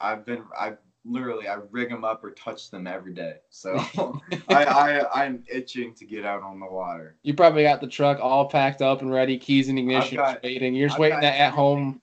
I've 0.00 0.24
been 0.24 0.44
I 0.58 0.74
literally 1.04 1.48
I 1.48 1.58
rig 1.70 1.90
them 1.90 2.04
up 2.04 2.24
or 2.24 2.30
touch 2.30 2.70
them 2.70 2.86
every 2.86 3.12
day. 3.12 3.36
So 3.50 3.76
I, 4.48 4.64
I 4.64 5.24
I'm 5.24 5.44
itching 5.52 5.94
to 5.94 6.04
get 6.04 6.24
out 6.24 6.42
on 6.42 6.60
the 6.60 6.66
water. 6.66 7.16
You 7.22 7.34
probably 7.34 7.62
got 7.62 7.80
the 7.80 7.86
truck 7.86 8.18
all 8.20 8.48
packed 8.48 8.82
up 8.82 9.02
and 9.02 9.12
ready, 9.12 9.38
keys 9.38 9.68
and 9.68 9.78
ignition, 9.78 10.16
got- 10.16 10.42
waiting. 10.42 10.74
You're 10.74 10.88
just 10.88 10.96
I've 10.96 11.00
waiting 11.00 11.18
at, 11.24 11.38
at 11.38 11.52
home. 11.52 12.00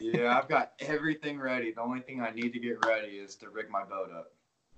Yeah, 0.00 0.36
I've 0.36 0.48
got 0.48 0.72
everything 0.80 1.38
ready. 1.38 1.72
The 1.72 1.82
only 1.82 2.00
thing 2.00 2.20
I 2.20 2.30
need 2.30 2.52
to 2.52 2.58
get 2.58 2.84
ready 2.86 3.16
is 3.16 3.36
to 3.36 3.50
rig 3.50 3.70
my 3.70 3.84
boat 3.84 4.10
up. 4.12 4.32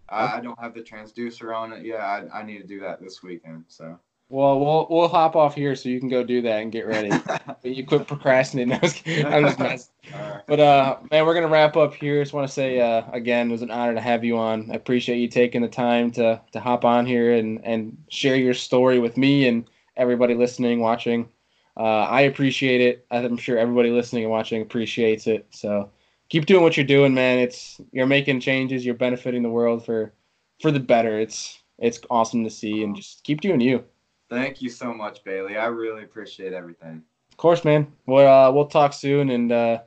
I, 0.09 0.39
I 0.39 0.41
don't 0.41 0.59
have 0.59 0.75
the 0.75 0.83
transducer 0.83 1.57
on 1.57 1.73
it. 1.73 1.87
Yeah, 1.87 2.05
I, 2.05 2.41
I 2.41 2.43
need 2.43 2.59
to 2.59 2.67
do 2.67 2.81
that 2.81 3.01
this 3.01 3.23
weekend. 3.23 3.65
So. 3.69 3.99
Well, 4.33 4.59
we'll 4.61 4.87
we'll 4.89 5.09
hop 5.09 5.37
off 5.37 5.55
here 5.55 5.77
so 5.77 5.91
you 5.91 6.01
can 6.01 6.09
go 6.09 6.25
do 6.25 6.41
that 6.41 6.63
and 6.63 6.73
get 6.73 6.87
ready. 6.87 7.11
but 7.11 7.63
you 7.65 7.85
quit 7.85 8.07
procrastinating. 8.07 8.73
I 8.73 8.79
was 8.79 8.95
kidding. 8.95 9.27
I'm 9.27 9.45
just 9.45 9.59
messing. 9.59 9.93
Alright. 10.15 10.47
But 10.49 10.59
uh, 10.59 10.97
man, 11.11 11.27
we're 11.27 11.35
gonna 11.35 11.49
wrap 11.49 11.77
up 11.77 11.93
here. 11.93 12.19
I 12.19 12.23
just 12.23 12.33
want 12.33 12.49
to 12.49 12.53
say 12.53 12.81
uh, 12.81 13.03
again, 13.13 13.51
it 13.51 13.53
was 13.53 13.61
an 13.61 13.71
honor 13.71 13.93
to 13.93 14.01
have 14.01 14.25
you 14.25 14.39
on. 14.39 14.71
I 14.71 14.75
appreciate 14.75 15.19
you 15.19 15.29
taking 15.29 15.61
the 15.61 15.69
time 15.69 16.11
to 16.13 16.41
to 16.53 16.61
hop 16.61 16.87
on 16.87 17.05
here 17.05 17.35
and 17.35 17.61
and 17.63 17.95
share 18.09 18.35
your 18.35 18.55
story 18.55 18.99
with 18.99 19.19
me 19.19 19.47
and 19.49 19.69
everybody 19.99 20.35
listening, 20.35 20.81
watching. 20.81 21.29
Uh, 21.77 22.05
I 22.05 22.23
appreciate 22.23 22.81
it. 22.81 23.05
I'm 23.11 23.37
sure 23.37 23.59
everybody 23.59 23.91
listening 23.91 24.25
and 24.25 24.31
watching 24.31 24.63
appreciates 24.63 25.27
it. 25.27 25.47
So 25.51 25.91
keep 26.31 26.47
doing 26.47 26.63
what 26.63 26.79
you're 26.79 26.87
doing, 26.87 27.13
man. 27.13 27.39
It's 27.39 27.83
you're 27.93 28.07
making 28.07 28.41
changes. 28.41 28.87
You're 28.87 28.95
benefiting 28.95 29.43
the 29.43 29.51
world 29.51 29.85
for 29.85 30.15
for 30.63 30.71
the 30.71 30.81
better. 30.81 31.21
It's 31.21 31.61
it's 31.79 32.01
awesome 32.09 32.45
to 32.45 32.51
see, 32.51 32.83
and 32.83 32.97
just 32.97 33.25
keep 33.25 33.43
doing 33.43 33.61
you. 33.61 33.85
Thank 34.33 34.63
you 34.63 34.71
so 34.71 34.95
much, 34.95 35.23
Bailey. 35.25 35.59
I 35.59 35.67
really 35.67 36.05
appreciate 36.05 36.55
everything. 36.55 37.03
Of 37.31 37.37
course, 37.37 37.67
man. 37.67 37.93
We'll 38.07 38.27
uh, 38.27 38.51
we'll 38.51 38.67
talk 38.67 38.95
soon, 38.95 39.29
and 39.29 39.53
uh, 39.53 39.81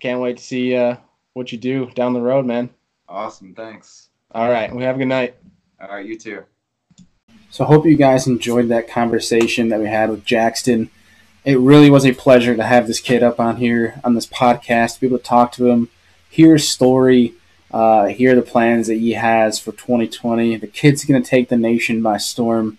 can't 0.00 0.18
wait 0.18 0.38
to 0.38 0.42
see 0.42 0.74
uh, 0.74 0.96
what 1.34 1.52
you 1.52 1.58
do 1.58 1.90
down 1.90 2.14
the 2.14 2.20
road, 2.22 2.46
man. 2.46 2.70
Awesome. 3.06 3.54
Thanks. 3.54 4.08
All 4.30 4.48
right. 4.48 4.74
We 4.74 4.84
have 4.84 4.96
a 4.96 4.98
good 4.98 5.08
night. 5.08 5.36
All 5.78 5.88
right. 5.88 6.06
You 6.06 6.18
too. 6.18 6.42
So 7.50 7.64
I 7.64 7.66
hope 7.66 7.84
you 7.84 7.96
guys 7.96 8.26
enjoyed 8.26 8.68
that 8.68 8.88
conversation 8.88 9.68
that 9.68 9.80
we 9.80 9.88
had 9.88 10.08
with 10.08 10.24
Jackson. 10.24 10.88
It 11.44 11.58
really 11.58 11.90
was 11.90 12.06
a 12.06 12.14
pleasure 12.14 12.56
to 12.56 12.64
have 12.64 12.86
this 12.86 12.98
kid 13.00 13.22
up 13.22 13.38
on 13.38 13.58
here 13.58 14.00
on 14.02 14.14
this 14.14 14.26
podcast, 14.26 14.94
to 14.94 15.00
be 15.02 15.06
able 15.08 15.18
to 15.18 15.24
talk 15.24 15.52
to 15.52 15.68
him, 15.68 15.90
hear 16.30 16.54
his 16.54 16.66
story, 16.66 17.34
uh, 17.70 18.06
hear 18.06 18.34
the 18.34 18.40
plans 18.40 18.86
that 18.86 18.94
he 18.94 19.12
has 19.12 19.58
for 19.58 19.72
2020. 19.72 20.56
The 20.56 20.66
kid's 20.66 21.04
going 21.04 21.22
to 21.22 21.28
take 21.28 21.50
the 21.50 21.58
nation 21.58 22.00
by 22.00 22.16
storm. 22.16 22.78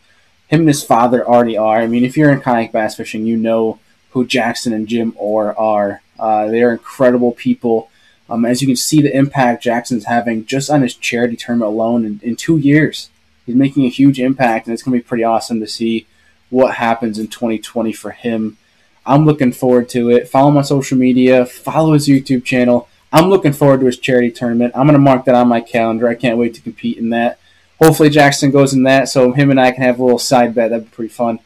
Him 0.54 0.60
and 0.60 0.68
his 0.68 0.84
father 0.84 1.28
already 1.28 1.58
are. 1.58 1.80
I 1.80 1.88
mean, 1.88 2.06
if 2.06 2.16
you're 2.16 2.30
in 2.30 2.40
kayak 2.40 2.72
bass 2.72 2.96
fishing, 2.96 3.26
you 3.26 3.38
know 3.38 3.80
who 4.12 4.24
Jackson 4.24 4.72
and 4.72 4.88
Jim 4.88 5.14
Orr 5.16 5.58
are. 5.58 6.04
Uh, 6.20 6.46
they 6.46 6.62
are 6.62 6.72
incredible 6.72 7.32
people. 7.32 7.90
Um, 8.30 8.46
as 8.46 8.62
you 8.62 8.68
can 8.68 8.76
see, 8.76 9.02
the 9.02 9.18
impact 9.18 9.64
Jackson's 9.64 10.06
having 10.06 10.46
just 10.46 10.70
on 10.70 10.84
his 10.84 10.94
charity 10.94 11.36
tournament 11.36 11.72
alone 11.72 12.06
in, 12.06 12.20
in 12.22 12.36
two 12.36 12.60
years. 12.60 13.10
He's 13.48 13.56
making 13.56 13.86
a 13.86 13.90
huge 13.90 14.20
impact, 14.20 14.68
and 14.68 14.76
it's 14.76 14.84
going 14.84 14.96
to 14.96 15.04
be 15.04 15.08
pretty 15.08 15.24
awesome 15.24 15.60
to 15.60 15.68
see 15.68 16.06
what 16.52 16.76
happens 16.76 17.18
in 17.18 17.30
2020 17.30 17.92
for 17.92 18.12
him. 18.12 18.58
I'm 19.08 19.26
looking 19.26 19.54
forward 19.54 19.90
to 19.90 20.12
it. 20.12 20.30
Follow 20.30 20.52
him 20.52 20.58
on 20.58 20.66
social 20.66 21.00
media, 21.00 21.48
follow 21.48 21.94
his 21.94 22.08
YouTube 22.08 22.46
channel. 22.46 22.88
I'm 23.12 23.28
looking 23.28 23.54
forward 23.54 23.80
to 23.80 23.88
his 23.88 23.98
charity 23.98 24.30
tournament. 24.30 24.74
I'm 24.76 24.86
going 24.86 24.94
to 24.94 25.00
mark 25.00 25.26
that 25.26 25.34
on 25.34 25.48
my 25.48 25.62
calendar. 25.62 26.08
I 26.08 26.14
can't 26.14 26.38
wait 26.38 26.54
to 26.54 26.62
compete 26.62 27.00
in 27.00 27.10
that. 27.10 27.40
Hopefully, 27.84 28.10
Jackson 28.10 28.50
goes 28.50 28.74
in 28.74 28.84
that 28.84 29.10
so 29.10 29.34
him 29.34 29.52
and 29.52 29.60
I 29.60 29.72
can 29.72 29.84
have 29.84 30.00
a 30.00 30.04
little 30.04 30.18
side 30.18 30.56
bet. 30.56 30.70
That'd 30.70 30.86
be 30.86 30.96
pretty 30.96 31.14
fun. 31.14 31.40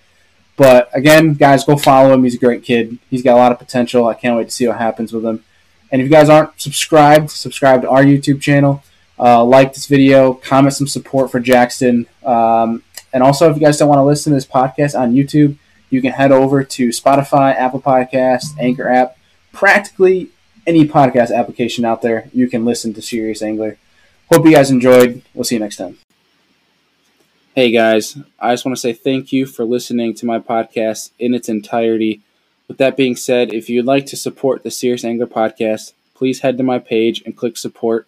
But 0.56 0.88
again, 0.94 1.34
guys, 1.34 1.64
go 1.64 1.78
follow 1.78 2.14
him. 2.14 2.24
He's 2.24 2.36
a 2.36 2.40
great 2.40 2.64
kid. 2.64 3.00
He's 3.10 3.24
got 3.24 3.34
a 3.34 3.38
lot 3.38 3.52
of 3.52 3.58
potential. 3.58 4.08
I 4.08 4.14
can't 4.14 4.38
wait 4.38 4.50
to 4.50 4.52
see 4.52 4.68
what 4.68 4.78
happens 4.78 5.12
with 5.12 5.26
him. 5.26 5.44
And 5.92 6.00
if 6.00 6.06
you 6.06 6.12
guys 6.12 6.30
aren't 6.30 6.62
subscribed, 6.62 7.32
subscribe 7.32 7.82
to 7.82 7.90
our 7.90 8.04
YouTube 8.04 8.40
channel. 8.40 8.84
Uh, 9.18 9.44
like 9.44 9.74
this 9.74 9.88
video, 9.88 10.36
comment 10.36 10.76
some 10.76 10.88
support 10.88 11.32
for 11.32 11.40
Jackson. 11.40 12.06
Um, 12.24 12.84
and 13.12 13.24
also, 13.24 13.50
if 13.50 13.58
you 13.58 13.62
guys 13.62 13.80
don't 13.80 13.90
want 13.90 13.98
to 13.98 14.04
listen 14.04 14.32
to 14.32 14.36
this 14.36 14.46
podcast 14.46 15.00
on 15.00 15.14
YouTube, 15.14 15.58
you 15.90 16.04
can 16.04 16.12
head 16.12 16.32
over 16.32 16.64
to 16.64 16.90
Spotify, 16.90 17.56
Apple 17.56 17.82
Podcast, 17.82 18.60
Anchor 18.60 18.88
app, 18.88 19.18
practically 19.54 20.30
any 20.68 20.88
podcast 20.88 21.36
application 21.36 21.84
out 21.84 22.04
there. 22.04 22.30
You 22.32 22.48
can 22.48 22.64
listen 22.64 22.94
to 22.94 23.02
Serious 23.02 23.42
Angler. 23.42 23.80
Hope 24.32 24.46
you 24.46 24.52
guys 24.52 24.70
enjoyed. 24.70 25.24
We'll 25.34 25.46
see 25.46 25.56
you 25.56 25.62
next 25.62 25.78
time. 25.78 25.98
Hey 27.58 27.72
guys, 27.72 28.16
I 28.40 28.54
just 28.54 28.66
want 28.66 28.78
to 28.78 28.80
say 28.80 28.94
thank 28.94 29.34
you 29.34 29.48
for 29.48 29.66
listening 29.66 30.14
to 30.14 30.28
my 30.28 30.38
podcast 30.38 31.10
in 31.18 31.34
its 31.34 31.50
entirety. 31.50 32.22
With 32.68 32.78
that 32.78 32.96
being 32.96 33.16
said, 33.16 33.52
if 33.52 33.68
you'd 33.68 33.84
like 33.84 34.06
to 34.06 34.16
support 34.16 34.62
the 34.62 34.70
Serious 34.70 35.04
Angler 35.04 35.26
podcast, 35.26 35.94
please 36.14 36.42
head 36.42 36.60
to 36.60 36.64
my 36.64 36.78
page 36.78 37.24
and 37.26 37.36
click 37.36 37.58
support. 37.58 38.06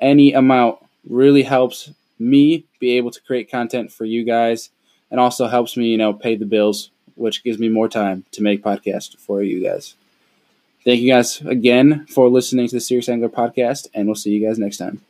Any 0.00 0.32
amount 0.32 0.78
really 1.06 1.42
helps 1.42 1.90
me 2.18 2.64
be 2.80 2.96
able 2.96 3.10
to 3.10 3.20
create 3.20 3.50
content 3.50 3.92
for 3.92 4.06
you 4.06 4.24
guys 4.24 4.70
and 5.10 5.20
also 5.20 5.48
helps 5.48 5.76
me, 5.76 5.88
you 5.88 5.98
know, 5.98 6.14
pay 6.14 6.34
the 6.34 6.46
bills, 6.46 6.88
which 7.14 7.44
gives 7.44 7.58
me 7.58 7.68
more 7.68 7.90
time 7.90 8.24
to 8.32 8.42
make 8.42 8.64
podcasts 8.64 9.14
for 9.18 9.42
you 9.42 9.62
guys. 9.62 9.96
Thank 10.82 11.02
you 11.02 11.12
guys 11.12 11.42
again 11.42 12.06
for 12.06 12.30
listening 12.30 12.68
to 12.68 12.76
the 12.76 12.80
Serious 12.80 13.10
Angler 13.10 13.28
podcast, 13.28 13.88
and 13.92 14.06
we'll 14.06 14.14
see 14.14 14.30
you 14.30 14.48
guys 14.48 14.58
next 14.58 14.78
time. 14.78 15.02